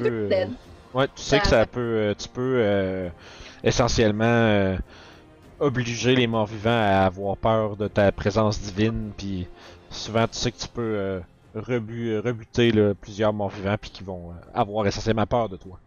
peut. 0.00 0.28
Euh. 0.32 0.46
Ouais, 0.94 1.06
tu 1.14 1.22
sais 1.22 1.38
que 1.38 1.46
Ça- 1.48 1.66
peut. 1.66 1.80
euh, 1.80 2.14
tu 2.18 2.28
peux 2.28 3.10
essentiellement 3.62 4.76
obliger 5.60 6.14
les 6.16 6.26
morts 6.26 6.46
vivants 6.46 6.70
à 6.70 7.04
avoir 7.06 7.36
peur 7.36 7.76
de 7.76 7.86
ta 7.88 8.10
présence 8.12 8.60
divine, 8.60 9.12
puis 9.16 9.46
souvent 9.90 10.26
tu 10.26 10.36
sais 10.38 10.50
que 10.50 10.58
tu 10.58 10.68
peux 10.68 10.80
euh, 10.82 11.20
rebu- 11.54 12.18
rebuter 12.18 12.72
là, 12.72 12.94
plusieurs 12.94 13.32
morts 13.32 13.50
vivants, 13.50 13.76
puis 13.80 13.90
qui 13.90 14.02
vont 14.04 14.32
euh, 14.32 14.34
avoir 14.54 14.86
essentiellement 14.86 15.26
peur 15.26 15.48
de 15.48 15.56
toi. 15.56 15.78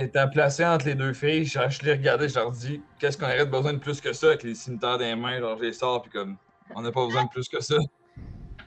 Étant 0.00 0.28
placé 0.28 0.64
entre 0.64 0.86
les 0.86 0.94
deux 0.94 1.12
filles, 1.12 1.44
je, 1.44 1.58
je 1.68 1.82
les 1.82 1.92
regardais, 1.92 2.28
je 2.28 2.34
leur 2.36 2.52
dis 2.52 2.80
qu'est-ce 3.00 3.18
qu'on 3.18 3.24
aurait 3.26 3.44
besoin 3.46 3.72
de 3.72 3.78
plus 3.78 4.00
que 4.00 4.12
ça 4.12 4.28
avec 4.28 4.44
les 4.44 4.54
cimetières 4.54 4.98
des 4.98 5.14
mains, 5.16 5.40
genre 5.40 5.56
je 5.58 5.64
les 5.64 5.72
sors, 5.72 6.02
puis 6.02 6.10
comme 6.10 6.36
on 6.74 6.82
n'a 6.82 6.92
pas 6.92 7.04
besoin 7.04 7.24
de 7.24 7.28
plus 7.28 7.48
que 7.48 7.60
ça. 7.60 7.76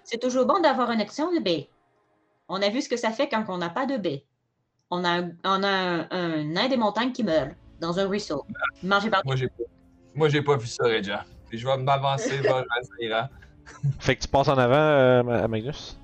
C'est 0.03 0.19
toujours 0.19 0.45
bon 0.45 0.59
d'avoir 0.59 0.91
une 0.91 0.99
action 0.99 1.31
de 1.33 1.39
baie. 1.39 1.69
On 2.49 2.61
a 2.61 2.69
vu 2.69 2.81
ce 2.81 2.89
que 2.89 2.97
ça 2.97 3.11
fait 3.11 3.29
quand 3.29 3.45
on 3.47 3.57
n'a 3.59 3.69
pas 3.69 3.85
de 3.85 3.95
baie. 3.97 4.25
On 4.89 5.05
a, 5.05 5.09
un- 5.21 5.31
on 5.45 5.63
a 5.63 5.69
un, 5.69 6.07
un 6.11 6.43
nain 6.43 6.67
des 6.67 6.75
montagnes 6.75 7.13
qui 7.13 7.23
meurt 7.23 7.51
dans 7.79 7.97
un 7.97 8.07
ruisseau, 8.07 8.43
mangé 8.83 9.09
par 9.09 9.21
Moi, 9.23 9.37
j'ai 9.37 9.47
pas, 9.47 9.63
moi, 10.13 10.27
j'ai 10.27 10.41
pas 10.41 10.57
vu 10.57 10.67
ça, 10.67 10.83
Regia. 10.83 11.23
Puis 11.47 11.57
je 11.59 11.65
vais 11.65 11.77
m'avancer 11.77 12.37
vers 12.41 12.65
Azira, 12.99 13.29
Fait 13.99 14.15
que 14.17 14.21
tu 14.21 14.27
passes 14.27 14.49
en 14.49 14.57
avant, 14.57 14.75
euh, 14.75 15.23
Ma- 15.23 15.47
Magnus? 15.47 15.97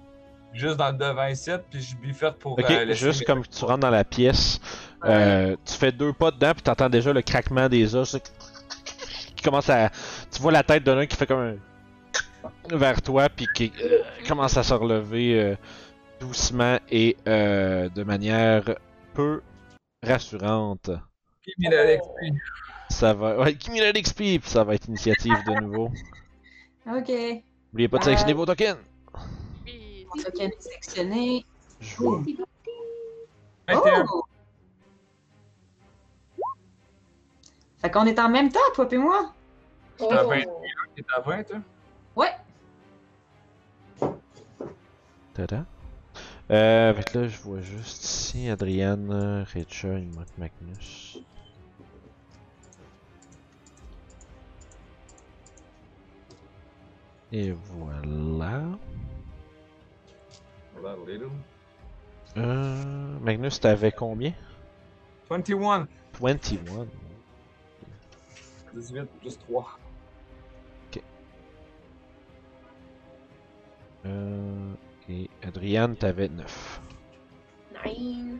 Juste 0.53 0.77
dans 0.77 0.91
le 0.91 0.97
devant 0.97 1.27
ici, 1.27 1.51
puis 1.69 1.81
je 1.81 1.95
biferte 1.95 2.37
pour 2.39 2.53
Ok, 2.53 2.65
euh, 2.69 2.93
juste 2.93 3.19
mes- 3.21 3.25
comme 3.25 3.45
tu 3.45 3.65
rentres 3.65 3.79
dans 3.79 3.89
la 3.89 4.03
pièce, 4.03 4.59
euh, 5.05 5.55
tu 5.65 5.73
fais 5.73 5.91
deux 5.91 6.13
pas 6.13 6.31
dedans, 6.31 6.53
puis 6.53 6.61
t'entends 6.63 6.89
déjà 6.89 7.13
le 7.13 7.21
craquement 7.21 7.69
des 7.69 7.95
os 7.95 8.17
qui 9.35 9.43
commence 9.43 9.69
à. 9.69 9.89
Tu 10.31 10.41
vois 10.41 10.51
la 10.51 10.63
tête 10.63 10.83
de 10.83 10.91
l'un 10.91 11.05
qui 11.05 11.15
fait 11.15 11.27
comme 11.27 11.39
un. 11.39 12.75
vers 12.77 13.01
toi, 13.01 13.29
puis 13.29 13.47
qui 13.53 13.71
euh, 13.83 13.99
commence 14.27 14.55
à 14.57 14.63
se 14.63 14.73
relever 14.73 15.39
euh, 15.39 15.55
doucement 16.19 16.77
et 16.89 17.17
euh, 17.27 17.89
de 17.89 18.03
manière 18.03 18.63
peu 19.13 19.41
rassurante. 20.01 20.89
Give 21.45 21.55
me 21.59 21.69
that 21.69 21.97
XP. 21.97 22.37
Ça 22.89 23.13
va. 23.13 23.37
Ouais, 23.39 23.55
give 23.59 23.73
me 23.73 23.79
that 23.79 23.99
XP, 23.99 24.15
puis 24.39 24.41
ça 24.43 24.63
va 24.63 24.75
être 24.75 24.87
initiative 24.87 25.43
de 25.43 25.53
nouveau. 25.61 25.91
Ok. 26.89 27.11
N'oubliez 27.73 27.89
pas 27.89 27.97
de 27.97 28.03
sélectionner 28.05 28.31
vos 28.31 28.45
tokens. 28.45 28.77
Mon 30.08 30.22
token 30.22 30.51
est 30.51 30.62
sélectionné. 30.62 31.45
21. 33.68 34.05
Oh! 34.12 34.24
Fait 37.80 37.91
qu'on 37.91 38.05
est 38.05 38.20
en 38.20 38.30
même 38.30 38.51
temps, 38.51 38.60
toi 38.74 38.88
et 38.91 38.97
moi. 38.97 39.34
Oh! 39.99 40.12
à 40.12 40.24
21. 40.24 40.45
T'es 40.95 41.05
à 41.16 41.20
20, 41.22 41.43
toi? 41.43 41.58
Ouais. 42.16 42.36
Tada. 45.34 45.66
Euh, 46.49 46.93
fait 46.93 47.03
que 47.03 47.20
là, 47.20 47.28
je 47.28 47.38
vois 47.39 47.60
juste 47.60 48.03
ici 48.05 48.49
Adrienne, 48.49 49.45
Recha, 49.53 49.99
il 49.99 50.08
manque 50.08 50.28
Magnus. 50.38 51.20
Et 57.34 57.51
voilà. 57.51 58.64
That 60.84 60.97
little. 61.05 61.32
Euh, 62.38 63.19
Magnus, 63.19 63.59
t'avais 63.59 63.91
combien? 63.91 64.34
21. 65.30 65.88
21. 66.19 66.88
18 68.73 69.05
plus 69.19 69.39
3. 69.39 69.80
Euh, 74.05 74.73
et 75.09 75.30
Adrienne, 75.43 75.95
t'avais 75.95 76.30
9. 76.30 76.82
Nine. 77.86 78.39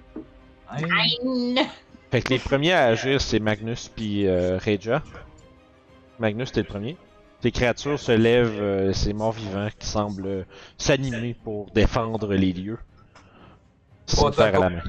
Nine. 0.78 1.60
Fait 2.12 2.22
que 2.22 2.30
les 2.30 2.40
premiers 2.40 2.74
à 2.74 2.86
agir, 2.86 3.20
c'est 3.20 3.40
Magnus 3.40 3.90
puis 3.90 4.28
euh, 4.28 4.58
Reja. 4.58 5.04
Magnus, 6.20 6.52
t'es 6.52 6.62
le 6.62 6.68
premier. 6.68 6.98
Les 7.44 7.52
créatures 7.52 8.00
se 8.00 8.12
lèvent, 8.12 8.60
euh, 8.62 8.94
c'est 8.94 9.14
morts 9.14 9.32
vivants 9.32 9.70
qui 9.78 9.88
semblent 9.88 10.26
euh, 10.26 10.44
s'animer 10.78 11.36
pour 11.44 11.70
défendre 11.72 12.34
les 12.34 12.52
lieux. 12.52 12.80
Oh, 14.18 14.32
à 14.38 14.52
la 14.52 14.70
main. 14.70 14.82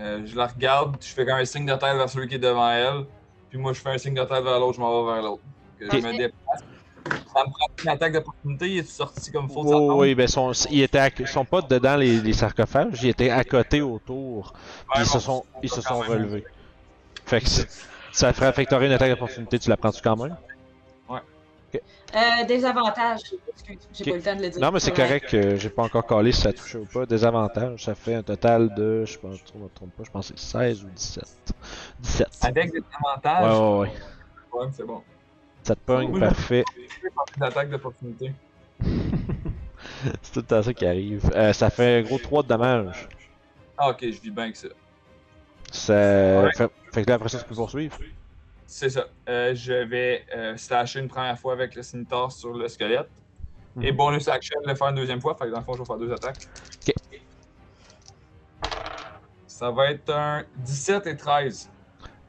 Euh, 0.00 0.26
je 0.26 0.34
la 0.36 0.48
regarde, 0.48 0.96
je 1.00 1.06
fais 1.06 1.24
comme 1.24 1.36
un 1.36 1.44
signe 1.44 1.66
de 1.66 1.72
tête 1.74 1.96
vers 1.96 2.08
celui 2.08 2.26
qui 2.26 2.34
est 2.34 2.38
devant 2.38 2.68
elle. 2.70 3.04
Puis 3.48 3.58
moi, 3.58 3.72
je 3.72 3.80
fais 3.80 3.90
un 3.90 3.98
signe 3.98 4.14
de 4.14 4.24
tête 4.24 4.42
vers 4.42 4.58
l'autre, 4.58 4.74
je 4.74 4.80
m'en 4.80 5.04
vais 5.04 5.12
vers 5.12 5.22
l'autre. 5.22 5.42
Je 5.80 5.86
me 5.86 6.16
déplace. 6.18 6.64
Ça 7.06 7.44
me 7.44 7.50
prend 7.50 7.66
une 7.82 7.88
attaque 7.88 8.12
d'opportunité, 8.12 8.68
il 8.68 8.78
est 8.78 8.88
sorti 8.88 9.30
comme 9.30 9.48
faux 9.48 9.96
Oui, 9.98 10.14
ben 10.14 10.26
à- 10.26 11.10
ils 11.18 11.28
sont 11.28 11.44
pas 11.44 11.60
dedans 11.62 11.96
les, 11.96 12.20
les 12.20 12.32
sarcophages, 12.32 13.02
ils 13.02 13.10
étaient 13.10 13.30
à 13.30 13.44
côté 13.44 13.82
autour, 13.82 14.52
puis 14.52 15.00
Ouais, 15.00 15.04
ils 15.04 15.06
se 15.06 15.18
sont, 15.18 15.44
ils 15.62 15.68
se 15.68 15.80
sont 15.80 16.00
relevés. 16.00 16.44
Fait 17.26 17.40
que 17.40 17.48
ça 18.12 18.32
ferait 18.32 18.46
affecterait 18.46 18.86
une 18.86 18.92
attaque 18.92 19.10
d'opportunité, 19.10 19.58
tu 19.58 19.68
la 19.68 19.76
prends-tu 19.76 20.00
quand 20.02 20.16
même? 20.16 20.36
Euh, 21.76 22.44
des 22.46 22.64
avantages. 22.64 23.20
Excuse, 23.48 23.78
j'ai 23.92 24.04
Ok. 24.04 24.10
pas 24.10 24.14
eu 24.14 24.18
le 24.18 24.22
temps 24.24 24.36
de 24.36 24.42
le 24.42 24.50
dire. 24.50 24.60
Non, 24.60 24.70
mais 24.72 24.80
c'est 24.80 24.90
Ouais. 24.90 24.96
correct, 24.96 25.34
euh, 25.34 25.56
j'ai 25.56 25.70
pas 25.70 25.82
encore 25.82 26.06
collé 26.06 26.32
si 26.32 26.40
ça 26.42 26.52
touchait 26.52 26.78
ou 26.78 26.86
pas. 26.86 27.06
Des 27.06 27.24
avantages, 27.24 27.84
ça 27.84 27.94
fait 27.94 28.14
un 28.14 28.22
total 28.22 28.72
de, 28.74 29.04
je 29.04 29.18
pense, 29.18 29.38
je 29.52 29.58
me 29.58 29.68
trompe 29.68 29.94
pas, 29.96 30.04
je 30.04 30.10
pense 30.10 30.30
que 30.30 30.38
c'est 30.38 30.46
16 30.46 30.84
ou 30.84 30.90
17. 30.90 31.24
17. 32.00 32.28
Avec 32.42 32.72
des 32.72 32.82
avantages, 33.04 33.58
ouais, 33.58 33.78
ouais. 33.88 33.92
ouais, 34.52 34.66
c'est 34.72 34.84
bon. 34.84 35.02
Ça 35.62 35.74
te 35.74 35.80
pogne, 35.80 36.12
Oui. 36.12 36.20
parfait. 36.20 36.64
D'attaque 37.38 37.70
d'opportunité. 37.70 38.32
c'est 40.22 40.32
tout 40.32 40.40
le 40.40 40.42
temps 40.42 40.62
ça 40.62 40.74
qui 40.74 40.86
arrive. 40.86 41.30
Euh, 41.34 41.52
ça 41.52 41.70
fait 41.70 41.98
un 41.98 42.02
gros 42.02 42.18
3 42.18 42.42
de 42.42 42.48
dommages. 42.48 43.08
Ah, 43.76 43.90
ok, 43.90 43.98
je 44.02 44.20
vis 44.20 44.30
bien 44.30 44.44
avec 44.44 44.56
ça. 44.56 44.68
Ça 45.72 45.92
Ouais. 45.92 46.52
fait, 46.52 46.70
fait 46.92 47.04
que 47.04 47.10
là, 47.10 47.16
après 47.16 47.28
ça, 47.28 47.38
tu 47.38 47.44
peux 47.44 47.54
poursuivre. 47.54 47.98
C'est 48.66 48.90
ça. 48.90 49.06
Euh, 49.28 49.54
je 49.54 49.72
vais 49.72 50.24
euh, 50.34 50.56
slasher 50.56 51.00
une 51.00 51.08
première 51.08 51.38
fois 51.38 51.52
avec 51.52 51.74
le 51.74 51.82
scimitar 51.82 52.32
sur 52.32 52.52
le 52.54 52.66
squelette. 52.68 53.08
Et 53.82 53.90
Mhm. 53.90 53.96
bonus 53.96 54.28
action, 54.28 54.58
le 54.64 54.74
faire 54.74 54.88
une 54.88 54.94
deuxième 54.96 55.20
fois. 55.20 55.34
Fait 55.36 55.46
que 55.46 55.50
dans 55.50 55.58
le 55.58 55.64
fond, 55.64 55.74
je 55.74 55.80
vais 55.80 55.84
faire 55.84 55.98
deux 55.98 56.12
attaques. 56.12 56.46
Ok. 56.88 56.94
Ça 59.46 59.70
va 59.70 59.90
être 59.90 60.10
un 60.10 60.44
17 60.58 61.06
et 61.06 61.16
13. 61.16 61.70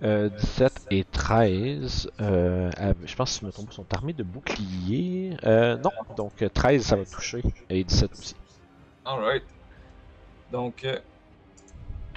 Euh, 0.04 0.30
17 0.30 0.88
et 0.92 1.04
13, 1.06 2.12
euh, 2.20 2.70
je 3.06 3.16
pense 3.16 3.30
que 3.30 3.34
si 3.36 3.42
je 3.42 3.46
me 3.46 3.52
trompe, 3.52 3.72
sont 3.72 3.86
armés 3.94 4.14
de 4.14 4.24
boucliers. 4.24 5.38
Euh, 5.46 5.78
non, 5.78 5.92
donc 6.18 6.42
euh, 6.42 6.50
13 6.50 6.84
ça 6.86 6.96
va 6.98 7.06
toucher, 7.06 7.42
et 7.70 7.84
17 7.84 8.12
aussi. 8.12 8.36
Alright. 9.06 9.44
Donc, 10.52 10.84
euh, 10.84 11.00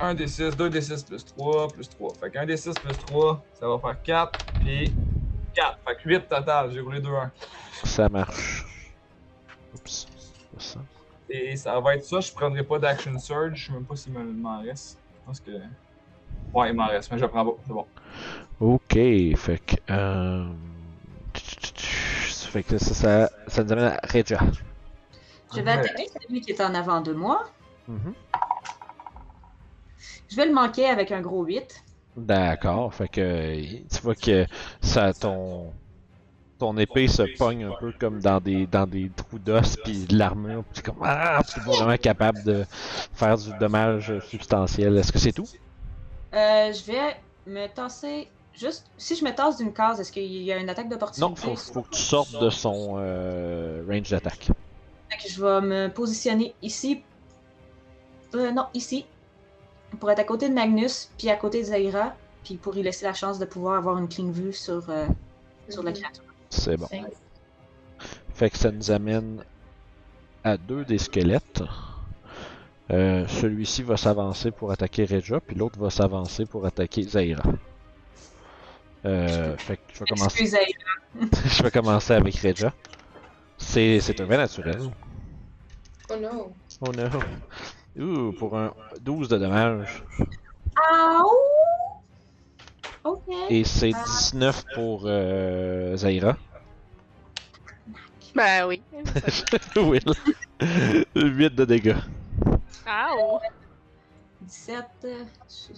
1 0.01 0.15
des 0.15 0.27
6, 0.29 0.57
2 0.57 0.71
des 0.71 0.81
6 0.81 1.03
plus 1.05 1.25
3, 1.25 1.69
plus 1.69 1.89
3. 1.89 2.13
Fait 2.21 2.31
que 2.31 2.39
1 2.39 2.47
des 2.47 2.57
6 2.57 2.75
plus 2.75 2.97
3, 3.07 3.43
ça 3.59 3.69
va 3.69 3.79
faire 3.79 4.03
4, 4.03 4.39
puis 4.61 4.93
4. 5.55 5.79
Fait 5.87 5.97
que 5.97 6.09
8 6.09 6.29
total. 6.29 6.71
J'ai 6.73 6.81
roulé 6.81 7.01
2-1. 7.01 7.31
Ça 7.85 8.09
marche. 8.09 8.65
Oups, 9.75 10.07
c'est 10.17 10.43
pas 10.57 10.61
ça. 10.63 10.81
Et 11.31 11.57
ça 11.57 11.79
va 11.81 11.95
être 11.97 12.05
ça. 12.05 12.21
Je 12.21 12.33
prendrai 12.33 12.63
pas 12.63 12.79
d'action 12.79 13.19
surge. 13.19 13.55
Je 13.55 13.67
sais 13.67 13.73
même 13.73 13.85
pas 13.85 13.97
s'il 13.97 14.13
me- 14.13 14.23
m'en 14.25 14.61
reste. 14.63 14.99
Je 15.21 15.27
pense 15.27 15.41
que. 15.41 15.51
Ouais, 16.55 16.71
il 16.71 16.75
m'en 16.75 16.87
reste, 16.87 17.11
mais 17.13 17.19
je 17.19 17.25
le 17.25 17.29
prends 17.31 17.45
pas. 17.45 17.53
C'est 17.67 17.73
bon. 17.73 17.87
Ok, 18.61 18.93
fait 19.37 19.59
que. 19.67 19.77
Euh... 19.91 20.47
Fait 21.35 22.63
que 22.63 22.79
ça, 22.79 22.95
ça, 22.95 23.31
ça 23.47 23.63
nous 23.65 23.73
amène 23.73 23.85
à 23.85 24.01
Reja. 24.11 24.39
Je 25.55 25.61
vais 25.61 25.71
attaquer 25.71 26.07
celui 26.23 26.41
qui 26.41 26.53
est 26.53 26.61
en 26.63 26.75
avant 26.75 27.01
de 27.03 27.13
moi. 27.13 27.45
Mhm. 27.87 28.15
Je 30.29 30.37
vais 30.37 30.47
le 30.47 30.55
manquer 30.55 30.87
avec 30.87 31.13
un 31.13 31.21
gros 31.21 31.45
8. 31.45 31.85
D'accord, 32.17 32.93
fait 32.93 33.09
que 33.09 33.63
tu 33.63 34.03
vois 34.03 34.15
que 34.15 34.47
ça 34.81 35.13
ton 35.13 35.73
ton 36.59 36.77
épée 36.77 37.07
se 37.07 37.23
pogne 37.37 37.65
un 37.65 37.73
peu 37.79 37.93
comme 37.93 38.21
dans 38.21 38.41
des 38.41 38.67
dans 38.67 38.87
des 38.87 39.11
trous 39.15 39.39
d'os 39.39 39.77
puis 39.77 40.07
de 40.07 40.19
l'armure, 40.19 40.65
puis 40.73 40.83
comme 40.83 40.97
ah, 41.03 41.41
tu 41.49 41.61
es 41.61 41.65
pas 41.65 41.71
vraiment 41.71 41.97
capable 41.97 42.43
de 42.43 42.65
faire 43.15 43.39
du 43.39 43.51
dommage 43.61 44.19
substantiel. 44.27 44.97
Est-ce 44.97 45.13
que 45.13 45.19
c'est 45.19 45.33
tout? 45.33 45.47
Euh, 46.35 46.73
je 46.73 46.93
vais 46.93 47.17
me 47.47 47.67
tasser. 47.69 48.29
Juste, 48.55 48.87
si 48.97 49.15
je 49.15 49.25
me 49.25 49.31
tasse 49.31 49.59
d'une 49.59 49.73
case, 49.73 50.01
est-ce 50.01 50.11
qu'il 50.11 50.25
y 50.25 50.53
a 50.53 50.57
une 50.57 50.69
attaque 50.69 50.89
d'opportunité? 50.89 51.31
Non, 51.31 51.37
faut, 51.37 51.55
faut 51.55 51.83
que 51.83 51.91
tu 51.91 52.03
sortes 52.03 52.41
de 52.41 52.51
son 52.51 52.97
euh, 52.99 53.85
range 53.89 54.11
d'attaque. 54.11 54.49
Je 55.29 55.41
vais 55.41 55.61
me 55.61 55.89
positionner 55.89 56.55
ici. 56.61 57.05
Euh, 58.35 58.51
non, 58.51 58.67
ici. 58.75 59.07
Pour 60.01 60.11
être 60.11 60.19
à 60.19 60.25
côté 60.25 60.49
de 60.49 60.55
Magnus, 60.55 61.11
puis 61.19 61.31
à 61.31 61.37
côté 61.37 61.61
de 61.61 61.67
Zaira, 61.67 62.15
puis 62.45 62.57
pour 62.57 62.77
y 62.77 62.83
laisser 62.83 63.05
la 63.05 63.15
chance 63.15 63.39
de 63.39 63.45
pouvoir 63.45 63.77
avoir 63.79 63.99
une 63.99 64.09
clean 64.09 64.31
vue 64.31 64.53
sur, 64.53 64.89
euh, 64.91 65.07
sur 65.69 65.83
la 65.83 65.91
Mhm. 65.91 65.97
créature. 65.97 66.23
C'est 66.51 66.77
bon. 66.77 66.87
Thanks. 66.87 67.13
Fait 68.35 68.51
que 68.51 68.59
ça 68.59 68.71
nous 68.71 68.91
amène 68.91 69.43
à 70.45 70.57
deux 70.57 70.85
des 70.85 70.99
squelettes. 70.99 71.63
Euh, 72.91 73.27
Celui-ci 73.29 73.83
va 73.83 73.97
s'avancer 73.97 74.51
pour 74.51 74.71
attaquer 74.71 75.05
Reja, 75.05 75.41
puis 75.41 75.57
l'autre 75.57 75.79
va 75.79 75.91
s'avancer 75.91 76.47
pour 76.47 76.65
attaquer 76.65 77.03
Zaira. 77.03 77.43
Euh, 79.05 79.57
fait 79.57 79.77
que 79.77 79.83
je 79.93 79.99
vais 80.01 80.07
commencer, 80.07 80.47
Zaira. 80.47 80.67
je 81.47 81.63
vais 81.63 81.71
commencer 81.71 82.13
avec 82.15 82.35
Reja. 82.37 82.73
C'est 83.59 84.01
c'est 84.01 84.21
un 84.21 84.25
vrai 84.25 84.37
naturel. 84.37 84.79
Oh 86.11 86.17
non. 86.17 86.53
Oh 86.81 86.93
no. 86.93 87.09
Ouh, 87.99 88.33
pour 88.33 88.57
un 88.57 88.73
12 89.01 89.29
de 89.29 89.39
dommages. 89.39 90.05
Aouh! 90.93 91.29
Ok. 93.05 93.23
Et 93.51 93.65
c'est 93.65 93.93
19 93.93 94.65
pour 94.75 95.03
euh, 95.07 95.97
Zaira. 95.97 96.37
Ben 98.35 98.67
oui. 98.67 98.83
Will. 99.77 100.03
8 101.17 101.55
de 101.55 101.65
dégâts. 101.65 101.97
Ow! 102.87 103.41
17. 104.43 104.85
euh, 105.05 105.25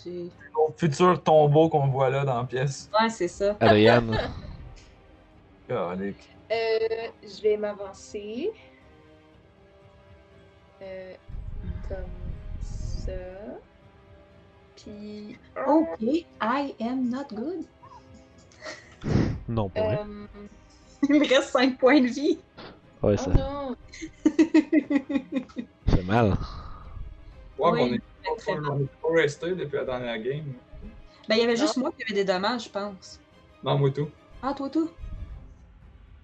j'ai- 0.05 0.31
futur 0.77 1.23
tombeau 1.23 1.69
qu'on 1.71 1.89
voit 1.89 2.11
là 2.11 2.25
dans 2.25 2.39
la 2.39 2.45
pièce. 2.45 2.91
Ouais, 3.01 3.09
c'est 3.09 3.29
ça. 3.29 3.57
Euh, 6.53 7.09
je 7.23 7.43
vais 7.43 7.57
m'avancer. 7.57 8.51
Euh, 10.83 11.15
comme 11.91 12.63
ça. 12.63 13.13
Puis. 14.77 15.37
Ok, 15.67 16.01
I 16.01 16.75
am 16.81 17.09
not 17.11 17.27
good. 17.35 17.65
Non, 19.49 19.69
pas 19.69 19.83
vrai. 19.83 19.99
Euh, 20.07 20.27
Il 21.09 21.21
me 21.21 21.29
reste 21.29 21.51
5 21.51 21.79
points 21.79 22.01
de 22.01 22.07
vie. 22.07 22.39
Ouais, 23.03 23.15
oh 23.15 23.17
ça 23.17 23.31
non! 23.31 23.77
fait 25.87 26.03
mal. 26.07 26.37
Ouais, 27.59 27.71
Oui, 27.71 27.81
on 27.81 27.95
est 27.95 28.37
très 28.37 28.53
est 28.53 28.87
pas 29.03 29.09
resté 29.15 29.55
depuis 29.55 29.77
la 29.77 29.85
dernière 29.85 30.19
game. 30.19 30.53
Ben, 31.29 31.37
il 31.37 31.41
y 31.41 31.45
avait 31.45 31.57
juste 31.57 31.77
moi 31.79 31.91
qui 31.97 32.05
avait 32.05 32.15
des 32.15 32.25
dommages, 32.25 32.65
je 32.65 32.71
pense. 32.71 33.21
Non, 33.65 33.79
moi 33.79 33.91
tout. 33.91 34.11
Ah, 34.43 34.55
toi, 34.55 34.69
tout? 34.69 34.91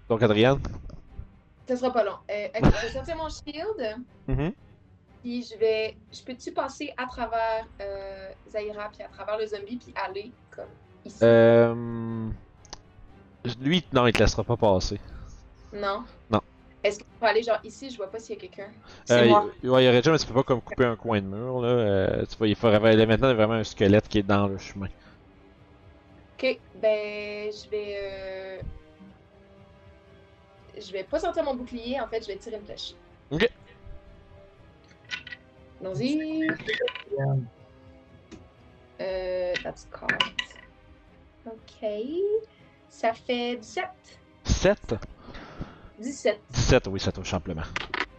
Donc, 0.09 0.23
Adrienne. 0.23 0.61
Ça 1.67 1.77
sera 1.77 1.93
pas 1.93 2.05
long. 2.05 2.17
Euh, 2.31 2.49
ok, 2.55 2.65
je 2.65 2.87
vais 2.87 2.93
sortir 2.93 3.17
mon 3.17 3.29
shield. 3.29 3.97
Mhm. 4.29 4.53
Puis 5.27 5.43
je 5.43 5.59
vais. 5.59 5.97
Je 6.13 6.23
peux-tu 6.23 6.53
passer 6.53 6.95
à 6.97 7.05
travers 7.07 7.67
euh, 7.81 8.29
Zaira, 8.49 8.89
puis 8.93 9.03
à 9.03 9.09
travers 9.09 9.37
le 9.37 9.45
zombie, 9.45 9.77
puis 9.77 9.93
aller 9.97 10.31
comme 10.53 10.69
ici? 11.05 11.19
Euh... 11.25 12.29
Lui, 13.61 13.85
non, 13.93 14.07
il 14.07 14.13
te 14.13 14.21
laissera 14.21 14.45
pas 14.45 14.57
passer. 14.57 15.01
Non? 15.73 16.05
non. 16.31 16.41
Est-ce 16.85 17.01
qu'on 17.01 17.07
peut 17.19 17.27
aller 17.27 17.43
genre 17.43 17.59
ici? 17.65 17.91
Je 17.91 17.97
vois 17.97 18.09
pas 18.09 18.21
s'il 18.21 18.37
y 18.37 18.39
a 18.39 18.41
quelqu'un? 18.41 18.71
C'est 19.05 19.23
Euh, 19.23 19.29
moi. 19.29 19.47
il, 19.65 19.69
ouais, 19.71 19.83
il 19.83 19.87
y 19.87 19.89
aurait 19.89 19.97
déjà, 19.97 20.13
mais 20.13 20.19
tu 20.19 20.27
peux 20.27 20.35
pas 20.35 20.45
comme 20.45 20.61
couper 20.61 20.85
un 20.85 20.95
coin 20.95 21.21
de 21.21 21.27
mur, 21.27 21.61
là. 21.61 21.69
Euh, 21.71 22.25
tu 22.27 22.37
vois, 22.37 22.47
il 22.47 22.55
faudrait 22.55 22.95
là, 22.95 23.07
maintenant, 23.07 23.27
il 23.27 23.31
y 23.31 23.33
a 23.33 23.35
vraiment 23.35 23.55
un 23.55 23.65
squelette 23.65 24.07
qui 24.07 24.19
est 24.19 24.23
dans 24.23 24.47
le 24.47 24.59
chemin. 24.59 24.87
Ok, 26.39 26.57
ben 26.81 27.51
je 27.51 27.69
vais. 27.69 27.99
euh, 28.01 28.59
Je 30.79 30.93
vais 30.93 31.03
pas 31.03 31.19
sortir 31.19 31.43
mon 31.43 31.57
bouclier, 31.57 32.01
en 32.01 32.07
fait, 32.07 32.23
je 32.23 32.29
vais 32.29 32.37
tirer 32.37 32.59
une 32.59 32.65
flèche. 32.65 32.95
Ok. 33.33 33.51
Allons-y. 35.81 36.49
Euh, 39.01 39.53
that's 39.63 39.87
caught. 39.91 40.11
Ok. 41.47 41.89
Ça 42.89 43.13
fait 43.13 43.57
17. 43.57 43.85
7 44.45 44.95
17. 46.01 46.41
17, 46.51 46.87
oui, 46.89 47.01
ça 47.01 47.13
touche 47.13 47.33
amplement. 47.35 47.63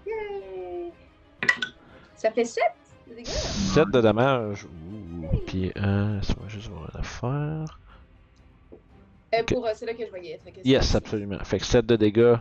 Yay! 0.06 0.92
Ça 2.16 2.32
fait 2.32 2.46
7 2.46 2.64
de 3.10 3.16
dégâts. 3.16 3.28
7 3.28 3.88
de 3.92 4.02
dommages. 4.02 4.66
Ouh. 4.66 5.38
Puis, 5.46 5.72
euh, 5.78 6.22
ça 6.22 6.34
va 6.40 6.48
juste 6.48 6.70
voir 6.70 6.92
l'affaire. 6.94 7.80
Euh, 9.34 9.40
Ok. 9.42 9.54
Pour 9.54 9.66
euh, 9.68 9.72
c'est 9.76 9.86
là 9.86 9.94
que 9.94 10.06
je 10.06 10.10
voyais 10.10 10.40
Yes, 10.64 10.96
absolument. 10.96 11.40
Fait 11.44 11.60
que 11.60 11.66
7 11.66 11.86
de 11.86 11.96
dégâts. 11.98 12.36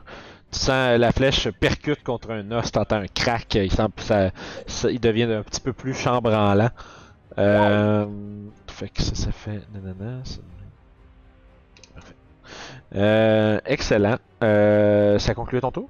Tu 0.52 0.58
sens 0.60 0.70
euh, 0.70 0.98
la 0.98 1.12
flèche 1.12 1.48
percute 1.50 2.02
contre 2.02 2.30
un 2.30 2.50
os, 2.52 2.70
t'entends 2.72 2.96
un 2.96 3.06
crack, 3.08 3.54
il, 3.56 3.70
semble, 3.72 3.92
ça, 3.98 4.30
ça- 4.66 4.90
il 4.90 5.00
devient 5.00 5.24
un 5.24 5.42
petit 5.42 5.60
peu 5.60 5.72
plus 5.72 5.92
chambranlant. 5.94 6.70
Euh, 7.38 8.06
fait 8.68 8.88
que 8.88 9.02
ça, 9.02 9.14
ça 9.14 9.32
fait. 9.32 9.60
Nanana, 9.74 10.20
ça- 10.24 10.38
Parfait. 11.94 12.14
Euh, 12.94 13.60
excellent. 13.66 14.16
Euh, 14.42 15.18
ça 15.18 15.34
conclut 15.34 15.60
ton 15.60 15.70
tour? 15.72 15.88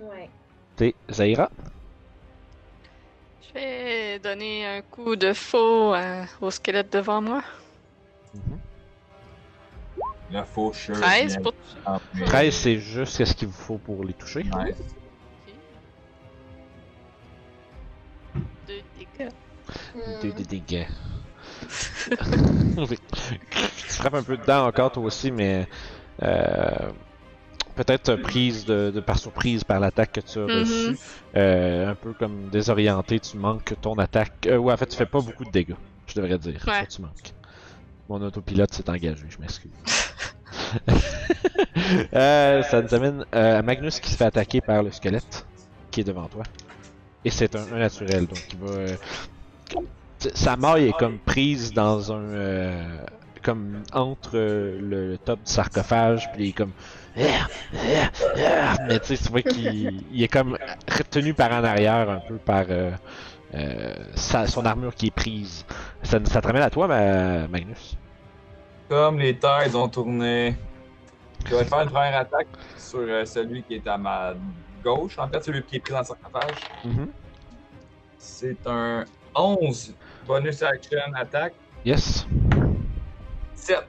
Ouais. 0.00 0.28
T'es 0.76 0.94
Zaira? 1.10 1.50
Je 3.48 3.54
vais 3.60 4.18
donner 4.18 4.66
un 4.66 4.82
coup 4.82 5.16
de 5.16 5.32
faux 5.32 5.92
à- 5.94 6.24
au 6.40 6.50
squelette 6.50 6.92
devant 6.92 7.20
moi. 7.22 7.42
La 10.32 10.44
faucheuse. 10.44 11.00
13 11.00 11.32
vient 11.32 11.40
pour 11.42 11.52
de- 12.20 12.24
13, 12.24 12.54
c'est 12.54 12.78
juste 12.78 13.24
ce 13.24 13.34
qu'il 13.34 13.48
vous 13.48 13.54
faut 13.54 13.78
pour 13.78 14.04
les 14.04 14.12
toucher. 14.14 14.44
Ouais. 14.56 14.74
Deux 18.66 18.82
dégâts. 18.98 19.30
Hmm. 19.94 20.22
Deux 20.22 20.32
des 20.32 20.44
dégâts. 20.44 20.86
tu 22.10 22.96
frappes 23.88 24.14
un 24.14 24.22
peu 24.22 24.36
dedans 24.36 24.66
encore 24.66 24.92
toi 24.92 25.02
aussi, 25.04 25.30
mais 25.30 25.66
euh, 26.22 26.90
peut-être 27.74 28.14
prise 28.16 28.64
de, 28.64 28.90
de- 28.94 29.00
par 29.00 29.18
surprise 29.18 29.64
par 29.64 29.80
l'attaque 29.80 30.12
que 30.12 30.20
tu 30.20 30.38
as 30.38 30.46
Mhm. 30.46 30.60
reçue. 30.60 30.98
Euh, 31.36 31.90
un 31.90 31.94
peu 31.94 32.12
comme 32.12 32.48
désorienté, 32.50 33.20
tu 33.20 33.36
manques 33.36 33.74
ton 33.80 33.94
attaque. 33.98 34.46
Euh, 34.46 34.56
ouais, 34.58 34.72
en 34.72 34.76
fait, 34.76 34.86
tu 34.86 34.96
fais 34.96 35.06
pas 35.06 35.20
beaucoup 35.20 35.44
de 35.44 35.50
dégâts, 35.50 35.74
je 36.06 36.14
devrais 36.14 36.38
dire. 36.38 36.62
Ouais. 36.66 36.80
Ça, 36.80 36.86
tu 36.86 37.02
manques. 37.02 37.32
Mon 38.08 38.20
autopilote 38.22 38.72
s'est 38.74 38.88
engagé, 38.90 39.24
je 39.28 39.38
m'excuse. 39.38 39.70
Euh, 42.14 42.62
ça 42.62 42.82
nous 42.82 42.94
amène 42.94 43.24
euh, 43.34 43.58
à 43.58 43.62
Magnus 43.62 44.00
qui 44.00 44.10
se 44.10 44.16
fait 44.16 44.24
attaquer 44.24 44.60
par 44.60 44.82
le 44.82 44.90
squelette 44.90 45.46
qui 45.90 46.00
est 46.00 46.04
devant 46.04 46.26
toi. 46.26 46.42
Et 47.24 47.30
c'est 47.30 47.54
un, 47.56 47.64
naturel, 47.66 48.26
donc 48.26 48.38
il 48.52 48.58
va. 48.58 48.66
euh, 48.66 48.96
sa 50.34 50.56
maille 50.56 50.88
est 50.88 50.98
comme 50.98 51.18
prise 51.18 51.72
dans 51.72 52.12
un. 52.12 52.20
euh, 52.22 52.98
comme 53.42 53.82
entre 53.92 54.36
le, 54.36 55.16
top 55.24 55.38
du 55.44 55.50
sarcophage, 55.50 56.28
puis 56.32 56.44
il 56.44 56.48
est 56.50 56.52
comme. 56.52 56.72
Mais 58.86 58.98
tu 59.00 59.16
sais, 59.16 59.24
tu 59.24 59.30
vois 59.30 59.42
qu'il 59.42 60.02
il 60.12 60.22
est 60.22 60.28
comme 60.28 60.56
retenu 60.88 61.34
par 61.34 61.50
en 61.52 61.64
arrière 61.64 62.08
un 62.10 62.20
peu 62.20 62.36
par 62.36 62.66
euh, 62.70 62.90
sa- 64.14 64.46
son 64.46 64.64
armure 64.66 64.94
qui 64.94 65.06
est 65.06 65.14
prise. 65.14 65.64
Ça, 66.02 66.18
ça 66.24 66.40
te 66.40 66.46
ramène 66.46 66.62
à 66.62 66.70
toi, 66.70 66.86
ma- 66.88 67.48
Magnus. 67.48 67.96
Comme 68.90 69.20
les 69.20 69.34
tides 69.38 69.76
ont 69.76 69.88
tourné, 69.88 70.56
je 71.46 71.54
vais 71.54 71.64
faire 71.64 71.82
une 71.82 71.90
première 71.90 72.16
attaque 72.16 72.48
sur 72.76 72.98
euh, 72.98 73.24
celui 73.24 73.62
qui 73.62 73.74
est 73.76 73.86
à 73.86 73.96
ma 73.96 74.34
gauche, 74.82 75.16
en 75.16 75.28
fait, 75.28 75.44
celui 75.44 75.62
qui 75.62 75.76
est 75.76 75.78
pris 75.78 75.92
dans 75.92 76.00
le 76.00 76.04
sarcophage. 76.04 76.56
Mhm. 76.84 77.08
C'est 78.18 78.66
un 78.66 79.04
11 79.36 79.94
bonus 80.26 80.60
action 80.64 80.98
attaque, 81.14 81.54
Yes. 81.84 82.26
7. 83.54 83.86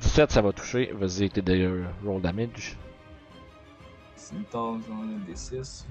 17, 0.00 0.30
ça 0.32 0.40
va 0.40 0.50
toucher. 0.54 0.92
Vas-y, 0.94 1.28
t'es 1.28 1.42
de 1.42 1.84
roll 2.04 2.22
damage. 2.22 2.78
C'est 4.16 4.34
une 4.34 4.44
tasse, 4.44 4.88
un 4.90 5.26
des 5.28 5.36
6. 5.36 5.86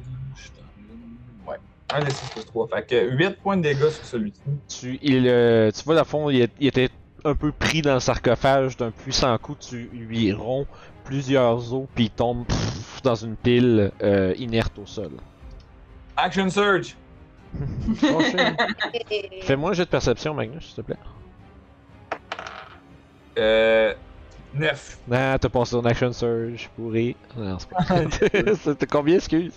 Ouais. 1.47 1.57
Un 1.93 2.03
des 2.03 2.09
6 2.11 2.29
plus 2.31 2.45
3. 2.45 2.67
Fait 2.69 2.87
que 2.87 3.11
8 3.15 3.37
points 3.39 3.57
de 3.57 3.61
dégâts 3.61 3.89
sur 3.89 4.03
celui-ci. 4.03 4.41
Tu, 4.67 4.97
il, 5.03 5.27
euh, 5.27 5.69
tu 5.71 5.83
vois, 5.83 5.93
dans 5.93 6.01
le 6.01 6.05
fond, 6.05 6.29
il 6.31 6.41
était 6.59 6.89
un 7.23 7.35
peu 7.35 7.51
pris 7.51 7.81
dans 7.81 7.95
le 7.95 7.99
sarcophage 7.99 8.77
d'un 8.77 8.91
puissant 8.91 9.37
coup. 9.37 9.55
Tu 9.59 9.89
lui 9.93 10.31
romps 10.31 10.67
plusieurs 11.03 11.73
os, 11.73 11.87
puis 11.95 12.05
il 12.05 12.09
tombe 12.09 12.45
pff, 12.45 13.01
dans 13.03 13.15
une 13.15 13.35
pile 13.35 13.91
euh, 14.03 14.33
inerte 14.37 14.77
au 14.79 14.85
sol. 14.85 15.11
Action 16.15 16.49
Surge! 16.49 16.95
Fais-moi 19.41 19.71
un 19.71 19.73
jeu 19.73 19.85
de 19.85 19.89
perception, 19.89 20.33
Magnus, 20.33 20.65
s'il 20.65 20.75
te 20.75 20.81
plaît. 20.81 20.97
Euh. 23.37 23.93
9. 24.53 24.99
Non, 25.07 25.37
t'as 25.39 25.49
passé 25.49 25.71
ton 25.71 25.85
action 25.85 26.11
surge, 26.11 26.69
pourri. 26.75 27.15
Non, 27.35 27.57
c'est 27.59 27.69
pas 27.69 28.53
C'était 28.63 28.85
combien, 28.85 29.15
excuse? 29.15 29.53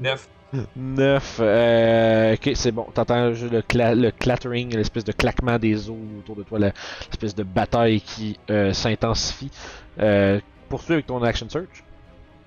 9. 0.00 0.28
9. 0.76 1.38
Euh, 1.40 2.34
ok, 2.34 2.50
c'est 2.54 2.70
bon. 2.72 2.84
T'entends 2.94 3.32
juste 3.32 3.52
le, 3.52 3.60
cla- 3.60 3.94
le 3.94 4.10
clattering, 4.10 4.74
l'espèce 4.76 5.04
de 5.04 5.12
claquement 5.12 5.58
des 5.58 5.90
os 5.90 5.96
autour 6.20 6.36
de 6.36 6.42
toi, 6.44 6.58
l'espèce 6.60 7.34
de 7.34 7.42
bataille 7.42 8.00
qui 8.00 8.38
euh, 8.50 8.72
s'intensifie. 8.72 9.50
Euh, 9.98 10.40
poursuis 10.68 10.94
avec 10.94 11.06
ton 11.06 11.22
action 11.22 11.48
surge. 11.48 11.84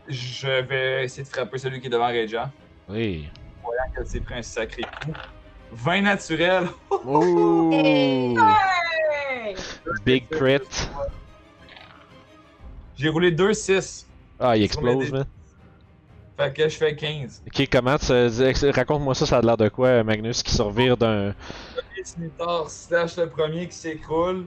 Je 0.07 0.61
vais 0.61 1.03
essayer 1.05 1.23
de 1.23 1.27
frapper 1.27 1.57
celui 1.57 1.81
qui 1.81 1.87
est 1.87 1.89
devant 1.89 2.07
Regia. 2.07 2.49
Oui. 2.87 3.27
Elle 3.99 4.07
s'est 4.07 4.19
pris 4.21 4.35
un 4.35 4.41
sacré 4.41 4.83
coup. 4.83 5.11
20 5.73 6.01
naturel! 6.01 6.67
Oh! 7.05 7.69
Hey! 7.73 8.35
Big 10.05 10.27
crit. 10.29 10.59
J'ai 12.95 13.09
roulé 13.09 13.31
2-6. 13.31 14.05
Ah, 14.39 14.55
il 14.55 14.59
C'est 14.61 14.65
explose, 14.65 15.11
man. 15.11 15.25
Fait 16.37 16.53
que 16.53 16.69
je 16.69 16.77
fais 16.77 16.95
15. 16.95 17.41
Ok, 17.47 17.67
comment 17.71 17.97
tu. 17.97 18.71
Raconte-moi 18.71 19.15
ça, 19.15 19.25
ça 19.25 19.37
a 19.37 19.41
l'air 19.41 19.57
de 19.57 19.69
quoi, 19.69 20.03
Magnus, 20.03 20.43
qui 20.43 20.53
survire 20.53 20.95
d'un. 20.95 21.27
Le 21.27 22.03
scimitar 22.03 22.69
slash 22.69 23.17
le 23.17 23.27
premier 23.27 23.67
qui 23.67 23.75
s'écroule. 23.75 24.45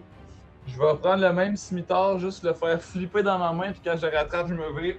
Je 0.68 0.78
vais 0.78 0.94
prendre 1.02 1.22
le 1.22 1.32
même 1.32 1.56
scimitar, 1.56 2.18
juste 2.20 2.44
le 2.44 2.54
faire 2.54 2.80
flipper 2.80 3.24
dans 3.24 3.38
ma 3.38 3.52
main, 3.52 3.72
puis 3.72 3.80
quand 3.84 3.96
je 3.96 4.06
le 4.06 4.16
rattrape, 4.16 4.48
je 4.48 4.54
me 4.54 4.80
vire. 4.80 4.94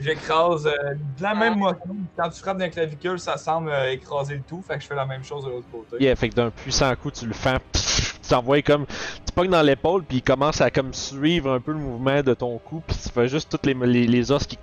J'écrase 0.00 0.66
euh, 0.66 0.94
de 1.16 1.22
la 1.22 1.34
même 1.36 1.58
motion. 1.58 1.96
Quand 2.16 2.28
tu 2.28 2.40
frappes 2.40 2.58
d'un 2.58 2.68
clavicule, 2.68 3.20
ça 3.20 3.36
semble 3.36 3.70
euh, 3.70 3.92
écraser 3.92 4.34
le 4.34 4.42
tout, 4.42 4.60
fait 4.66 4.74
que 4.74 4.82
je 4.82 4.88
fais 4.88 4.96
la 4.96 5.06
même 5.06 5.22
chose 5.22 5.44
de 5.44 5.50
l'autre 5.50 5.68
côté. 5.70 6.02
Yeah, 6.02 6.16
fait 6.16 6.30
que 6.30 6.34
d'un 6.34 6.50
puissant 6.50 6.92
coup, 6.96 7.12
tu 7.12 7.26
le 7.26 7.32
fends, 7.34 7.58
pff, 7.72 8.18
tu 8.20 8.28
t'envoies 8.28 8.62
comme. 8.62 8.86
Tu 8.86 9.32
pognes 9.32 9.50
dans 9.50 9.62
l'épaule, 9.62 10.02
puis 10.02 10.16
il 10.16 10.22
commence 10.22 10.60
à 10.60 10.72
comme 10.72 10.92
suivre 10.92 11.52
un 11.52 11.60
peu 11.60 11.70
le 11.70 11.78
mouvement 11.78 12.20
de 12.22 12.34
ton 12.34 12.58
coup, 12.58 12.82
puis 12.84 12.96
tu 13.00 13.08
fais 13.08 13.28
juste 13.28 13.48
toutes 13.48 13.66
les, 13.66 13.74
les, 13.74 14.08
les 14.08 14.32
os 14.32 14.44
qui. 14.44 14.58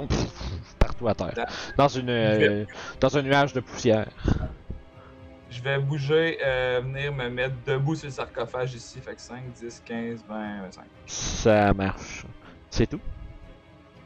Pff, 0.00 0.74
partout 0.78 1.08
à 1.08 1.14
terre. 1.14 1.34
Dans 1.76 1.88
une. 1.88 2.10
euh, 2.10 2.64
dans 3.00 3.16
un 3.16 3.22
nuage 3.22 3.52
de 3.52 3.60
poussière. 3.60 4.08
Je 5.50 5.60
vais 5.62 5.78
bouger, 5.78 6.38
euh, 6.42 6.80
venir 6.82 7.12
me 7.12 7.28
mettre 7.28 7.54
debout 7.66 7.94
sur 7.94 8.06
le 8.06 8.12
sarcophage 8.12 8.74
ici, 8.74 9.00
fait 9.02 9.14
que 9.14 9.20
5, 9.20 9.52
10, 9.52 9.82
15, 9.84 10.24
20, 10.26 10.62
25. 10.62 10.84
Ça 11.06 11.74
marche. 11.74 12.24
C'est 12.70 12.86
tout? 12.86 13.00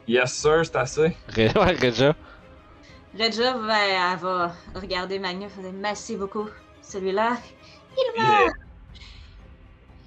Yes 0.07 0.33
sir, 0.33 0.65
c'est 0.65 0.75
assez. 0.75 1.15
Ouais, 1.37 1.75
Reja. 1.81 2.13
Redja 3.17 3.57
va, 3.57 3.79
elle 3.79 4.19
va 4.19 4.53
regarder 4.75 5.19
Magnus 5.19 5.51
merci 5.73 6.17
beaucoup. 6.17 6.47
Celui-là, 6.81 7.37
il 7.97 8.21
Yeah. 8.21 8.27
va. 8.27 8.51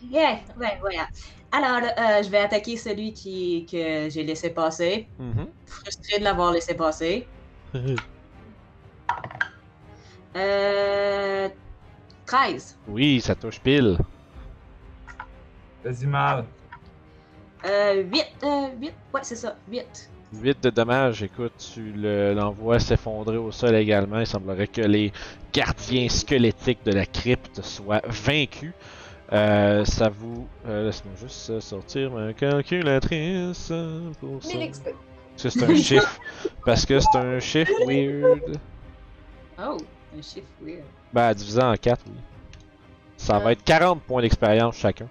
Yeah, 0.03 0.39
ouais, 0.59 0.79
voilà. 0.81 1.09
Alors, 1.53 1.79
euh, 1.99 2.23
je 2.23 2.29
vais 2.31 2.39
attaquer 2.39 2.77
celui 2.77 3.13
qui, 3.13 3.67
que 3.71 4.09
j'ai 4.09 4.23
laissé 4.23 4.51
passer. 4.51 5.09
Mhm. 5.19 5.49
Frustré 5.67 6.19
de 6.19 6.25
l'avoir 6.25 6.53
laissé 6.53 6.75
passer. 6.75 7.27
Euh. 10.37 11.49
13. 12.25 12.79
oui, 12.87 13.21
ça 13.21 13.35
touche 13.35 13.59
pile. 13.59 13.99
Vas-y 15.85 16.07
mal. 16.07 16.45
Euh, 17.67 18.03
8. 18.05 18.25
Euh, 18.45 18.69
8. 18.81 18.93
Ouais, 19.13 19.21
c'est 19.25 19.35
ça. 19.35 19.57
8. 19.69 20.09
8 20.33 20.63
de 20.63 20.71
dommages, 20.71 21.25
écoute, 21.25 21.53
tu 21.75 21.91
le- 21.91 22.33
l'envoies 22.35 22.79
s'effondrer 22.79 23.37
au 23.39 23.51
sol 23.51 23.75
également. 23.75 24.21
Il 24.21 24.27
semblerait 24.29 24.69
que 24.69 24.83
les 24.83 25.13
gardiens 25.53 26.09
squelettiques 26.09 26.85
de 26.85 26.93
la 26.93 27.05
crypte 27.07 27.61
soient 27.63 28.03
vaincus. 28.07 28.73
Euh, 29.33 29.85
ça 29.85 30.09
vous. 30.09 30.49
Euh, 30.67 30.87
Laisse-moi 30.87 31.15
juste 31.21 31.51
euh, 31.51 31.61
sortir 31.61 32.11
ma 32.11 32.33
calculatrice 32.33 33.69
euh, 33.71 34.11
pour 34.21 34.43
ça. 34.43 34.57
1000 34.59 34.71
XP. 34.71 34.89
Parce 35.37 35.43
que 35.43 35.51
c'est 35.51 35.65
un 35.65 35.75
chiffre. 35.77 36.21
Parce 36.67 36.87
que 36.87 36.99
c'est 37.01 37.17
un 37.19 37.39
chiffre 37.41 37.73
weird. 37.87 38.59
Oh, 39.59 39.77
un 40.19 40.23
chiffre 40.23 40.49
weird. 40.61 40.83
Ben, 41.13 41.33
divisé 41.35 41.63
en 41.63 41.77
4, 41.77 42.03
oui. 42.09 42.15
Ça 43.17 43.39
va 43.39 43.53
être 43.53 43.63
40 43.65 44.03
points 44.03 44.23
d'expérience 44.23 44.77
chacun. 44.77 45.09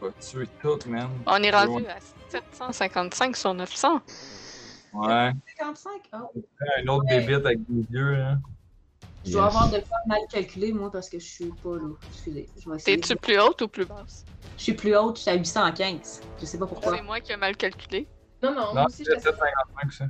Je 0.00 0.06
vais 0.06 0.12
tuer 0.20 0.48
tout, 0.60 0.78
man. 0.88 1.08
On 1.26 1.42
est 1.42 1.50
rendu 1.50 1.84
à 1.86 1.96
755 2.30 3.36
sur 3.36 3.54
900. 3.54 4.00
Ouais. 4.94 5.32
55? 5.58 5.90
Oh. 6.12 6.16
Un 6.78 6.88
autre 6.88 7.04
Ouais. 7.10 7.20
bébite 7.20 7.46
avec 7.46 7.58
des 7.68 7.92
yeux, 7.96 8.16
là. 8.16 8.38
Je 9.24 9.32
dois 9.32 9.44
Yes. 9.44 9.54
avoir 9.54 9.70
de 9.70 9.78
quoi 9.78 9.98
mal 10.06 10.20
calculé, 10.30 10.72
moi, 10.72 10.90
parce 10.90 11.08
que 11.08 11.18
je 11.18 11.24
suis 11.26 11.50
pas 11.62 11.76
là. 11.76 11.88
Excusez. 12.10 12.48
T'es-tu 12.84 13.16
plus 13.16 13.38
haute 13.40 13.62
ou 13.62 13.68
plus 13.68 13.86
basse? 13.86 14.24
Je 14.58 14.62
suis 14.62 14.74
plus 14.74 14.94
haute, 14.96 15.16
je 15.16 15.22
suis 15.22 15.30
à 15.30 15.34
815. 15.34 16.22
Je 16.40 16.46
sais 16.46 16.58
pas 16.58 16.66
pourquoi. 16.66 16.96
C'est 16.96 17.02
moi 17.02 17.20
qui 17.20 17.32
ai 17.32 17.36
mal 17.36 17.56
calculé. 17.56 18.06
Non, 18.42 18.50
non, 18.54 18.60
moi 18.60 18.74
Non, 18.74 18.84
aussi, 18.86 19.04
c'est 19.04 19.14
je 19.14 19.20
suis 19.20 19.22
755, 19.22 19.92
ça. 19.92 20.04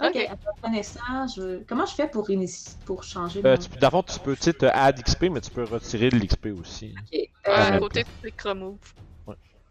Ok, 0.00 0.12
Ok. 0.14 0.28
après 0.30 0.50
connaissance, 0.62 1.34
je... 1.36 1.62
comment 1.64 1.84
je 1.84 1.94
fais 1.94 2.08
pour, 2.08 2.30
inici- 2.30 2.76
pour 2.86 3.02
changer 3.02 3.42
Euh, 3.44 3.56
mon... 3.56 3.58
tu, 3.58 3.68
dans 3.78 3.88
le 3.88 3.90
fond, 3.90 4.02
tu 4.04 4.18
peux, 4.20 4.36
tu 4.36 4.42
sais, 4.42 4.52
te 4.52 4.66
add 4.66 5.02
XP, 5.02 5.24
mais 5.24 5.40
tu 5.40 5.50
peux 5.50 5.64
retirer 5.64 6.08
de 6.08 6.16
l'XP 6.16 6.46
aussi. 6.58 6.94
Ok, 6.98 7.18
Euh, 7.48 7.52
à 7.52 7.78
côté 7.78 8.04
de 8.04 8.08
Quick 8.22 8.40
Remove. 8.42 8.78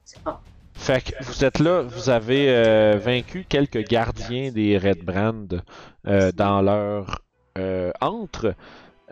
c'est 0.03 0.21
bon. 0.23 0.35
Fait 0.73 1.01
que 1.03 1.23
vous 1.23 1.43
êtes 1.43 1.59
là, 1.59 1.81
vous 1.81 2.09
avez 2.09 2.49
euh, 2.49 2.97
vaincu 2.99 3.45
quelques 3.49 3.87
gardiens 3.87 4.51
des 4.51 4.77
Red 4.77 5.03
Brand 5.03 5.63
euh, 6.05 6.31
dans 6.31 6.61
leur 6.61 7.21
euh, 7.57 7.91
antre. 8.01 8.53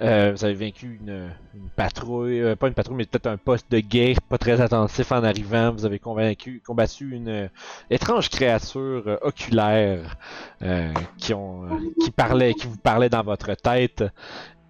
Euh, 0.02 0.34
vous 0.36 0.43
avez 0.43 0.56
vaincu 0.56 1.00
une, 1.02 1.30
patrouille, 1.78 2.41
euh, 2.41 2.58
pas 2.58 2.68
une 2.68 2.74
patrouille, 2.74 2.98
mais 2.98 3.06
peut-être 3.06 3.28
un 3.28 3.38
poste 3.38 3.72
de 3.72 3.80
guet 3.80 4.16
pas 4.28 4.38
très 4.38 4.60
attentif 4.60 5.12
en 5.12 5.24
arrivant. 5.24 5.72
Vous 5.72 5.86
avez 5.86 6.00
convaincu, 6.00 6.62
combattu 6.66 7.12
une 7.16 7.50
étrange 7.89 8.30
créature 8.30 9.20
oculaire 9.22 10.18
qui, 11.18 11.34
ont, 11.34 11.68
qui, 12.02 12.12
parlait, 12.12 12.54
qui 12.54 12.68
vous 12.68 12.78
parlait 12.78 13.10
dans 13.10 13.24
votre 13.24 13.54
tête. 13.54 14.04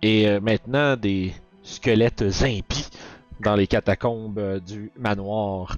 Et 0.03 0.39
maintenant, 0.39 0.95
des 0.95 1.33
squelettes 1.63 2.23
impies 2.43 2.89
dans 3.39 3.55
les 3.55 3.65
catacombes 3.65 4.61
du 4.63 4.91
manoir. 4.95 5.77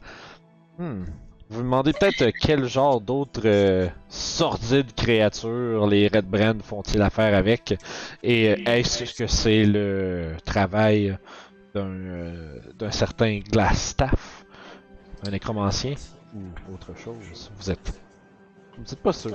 Hmm. 0.77 1.05
Vous 1.49 1.57
vous 1.57 1.63
demandez 1.63 1.93
peut-être 1.93 2.23
euh, 2.23 2.31
quel 2.37 2.65
genre 2.65 2.99
d'autres 2.99 3.41
euh, 3.45 3.87
sordides 4.09 4.93
créatures 4.95 5.87
les 5.87 6.07
Red 6.07 6.25
Brand 6.25 6.61
font-ils 6.61 7.01
affaire 7.01 7.33
avec? 7.35 7.75
Et 8.21 8.51
euh, 8.51 8.55
est-ce 8.65 9.17
que 9.17 9.27
c'est 9.27 9.63
le 9.63 10.35
travail 10.45 11.17
d'un 11.73 11.85
euh, 11.85 12.59
d'un 12.77 12.91
certain 12.91 13.39
Glassstaff, 13.39 14.45
un 15.25 15.31
nécromancien? 15.31 15.93
Ou 16.35 16.73
autre 16.73 16.93
chose? 16.97 17.51
Vous 17.57 17.71
êtes 17.71 17.93
vous 18.77 18.93
êtes 18.93 18.99
pas 18.99 19.13
sûr. 19.13 19.31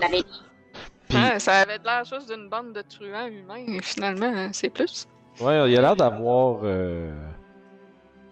Ah, 1.14 1.38
ça 1.38 1.60
avait 1.60 1.78
l'air 1.84 2.04
juste 2.04 2.32
d'une 2.32 2.48
bande 2.48 2.72
de 2.72 2.82
truands 2.82 3.26
humains, 3.26 3.64
et 3.66 3.82
finalement, 3.82 4.32
hein, 4.34 4.50
c'est 4.52 4.70
plus. 4.70 5.06
ouais, 5.40 5.68
il 5.68 5.72
y 5.72 5.76
a 5.76 5.80
l'air 5.80 5.96
d'avoir 5.96 6.60
euh, 6.62 7.12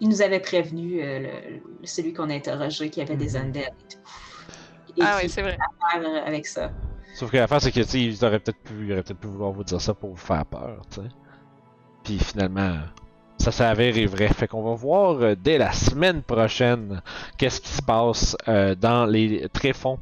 Il 0.01 0.09
nous 0.09 0.21
avait 0.21 0.39
prévenu, 0.39 1.01
euh, 1.01 1.19
le- 1.19 1.87
celui 1.87 2.11
qu'on 2.11 2.29
a 2.29 2.33
interrogé, 2.33 2.89
qu'il 2.89 3.03
y 3.03 3.05
avait 3.05 3.15
des 3.15 3.37
Mhm. 3.37 3.45
undead 3.45 3.63
et 3.63 3.93
tout. 3.93 3.99
Et 4.97 5.01
Ah 5.03 5.17
qui 5.19 5.25
oui, 5.25 5.29
c'est 5.29 5.41
vrai. 5.41 5.57
faire 5.91 6.27
avec 6.27 6.45
ça. 6.47 6.71
Sauf 7.13 7.29
que 7.31 7.37
l'affaire, 7.37 7.61
c'est 7.61 7.71
que, 7.71 7.79
tu 7.81 7.87
sais, 7.87 8.01
ils 8.01 8.25
auraient 8.25 8.39
peut-être 8.39 8.57
pu, 8.59 8.73
ils 8.87 8.91
auraient 8.93 9.03
peut-être 9.03 9.19
pu 9.19 9.27
vouloir 9.27 9.51
vous 9.51 9.63
dire 9.63 9.79
ça 9.79 9.93
pour 9.93 10.09
vous 10.09 10.17
faire 10.17 10.45
peur, 10.45 10.81
tu 10.89 11.01
sais. 11.01 11.07
Puis 12.03 12.17
finalement, 12.19 12.77
ça 13.37 13.51
s'avère 13.51 13.95
est 13.97 14.05
vrai. 14.05 14.27
Fait 14.29 14.47
qu'on 14.47 14.63
va 14.63 14.73
voir 14.73 15.21
euh, 15.21 15.35
dès 15.35 15.57
la 15.57 15.71
semaine 15.71 16.21
prochaine 16.23 17.01
qu'est-ce 17.37 17.61
qui 17.61 17.69
se 17.69 17.81
passe 17.81 18.35
euh, 18.47 18.75
dans 18.75 19.05
les 19.05 19.47
tréfonds 19.49 19.99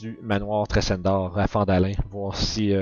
du 0.00 0.18
manoir 0.22 0.66
Tressendor 0.68 1.38
à 1.38 1.46
Fandalin. 1.46 1.92
Voir 2.10 2.34
si. 2.36 2.72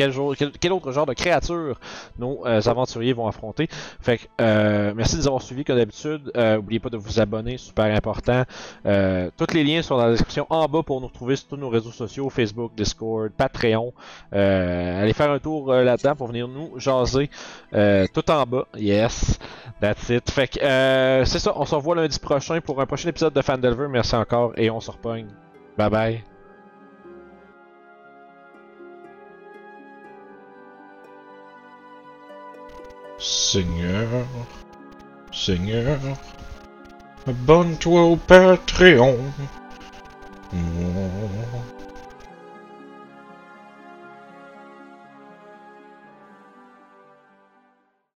Euh, 0.00 0.34
quel, 0.60 0.72
autre 0.72 0.92
genre 0.92 1.06
de 1.06 1.14
créature 1.14 1.78
nos 2.18 2.46
euh, 2.46 2.60
aventuriers 2.66 3.12
vont 3.12 3.26
affronter. 3.26 3.68
Fait 4.00 4.18
que, 4.18 4.22
euh, 4.40 4.92
merci 4.96 5.14
de 5.16 5.20
nous 5.20 5.26
avoir 5.26 5.42
suivis 5.42 5.64
comme 5.64 5.76
d'habitude. 5.76 6.30
Euh, 6.36 6.56
N'oubliez 6.56 6.80
pas 6.80 6.90
de 6.90 6.96
vous 6.96 7.20
abonner, 7.20 7.58
super 7.58 7.84
important. 7.84 8.44
Euh, 8.86 9.30
tous 9.36 9.54
les 9.54 9.64
liens 9.64 9.82
sont 9.82 9.96
dans 9.96 10.06
la 10.06 10.12
description 10.12 10.46
en 10.50 10.66
bas 10.68 10.82
pour 10.82 11.00
nous 11.00 11.08
retrouver 11.08 11.36
sur 11.36 11.48
tous 11.48 11.56
nos 11.56 11.68
réseaux 11.68 11.90
sociaux, 11.90 12.30
Facebook, 12.30 12.72
Discord, 12.76 13.30
Patreon. 13.36 13.92
Euh, 14.32 15.02
allez 15.02 15.12
faire 15.12 15.30
un 15.30 15.38
tour 15.38 15.72
euh, 15.72 15.82
là-dedans 15.82 16.14
pour 16.14 16.28
venir 16.28 16.48
nous 16.48 16.78
jaser. 16.78 17.30
Euh, 17.74 18.06
tout 18.12 18.28
en 18.30 18.44
bas, 18.44 18.66
yes, 18.76 19.38
that's 19.80 20.08
it. 20.08 20.30
Fait 20.30 20.48
que 20.48 20.60
euh, 20.62 21.24
c'est 21.24 21.38
ça, 21.38 21.52
on 21.56 21.64
se 21.64 21.74
revoit 21.74 21.96
lundi 21.96 22.18
prochain 22.18 22.60
pour 22.60 22.80
un 22.80 22.86
prochain 22.86 23.08
épisode 23.08 23.32
de 23.34 23.42
Fandelver. 23.42 23.88
Merci 23.88 24.14
encore 24.14 24.52
et 24.56 24.70
on 24.70 24.80
se 24.80 24.90
repogne. 24.90 25.26
Bye 25.76 25.90
bye. 25.90 26.31
Seigneur, 33.22 34.08
Seigneur, 35.32 35.96
abonne-toi 37.24 38.02
au 38.02 38.16
Patreon. 38.16 39.16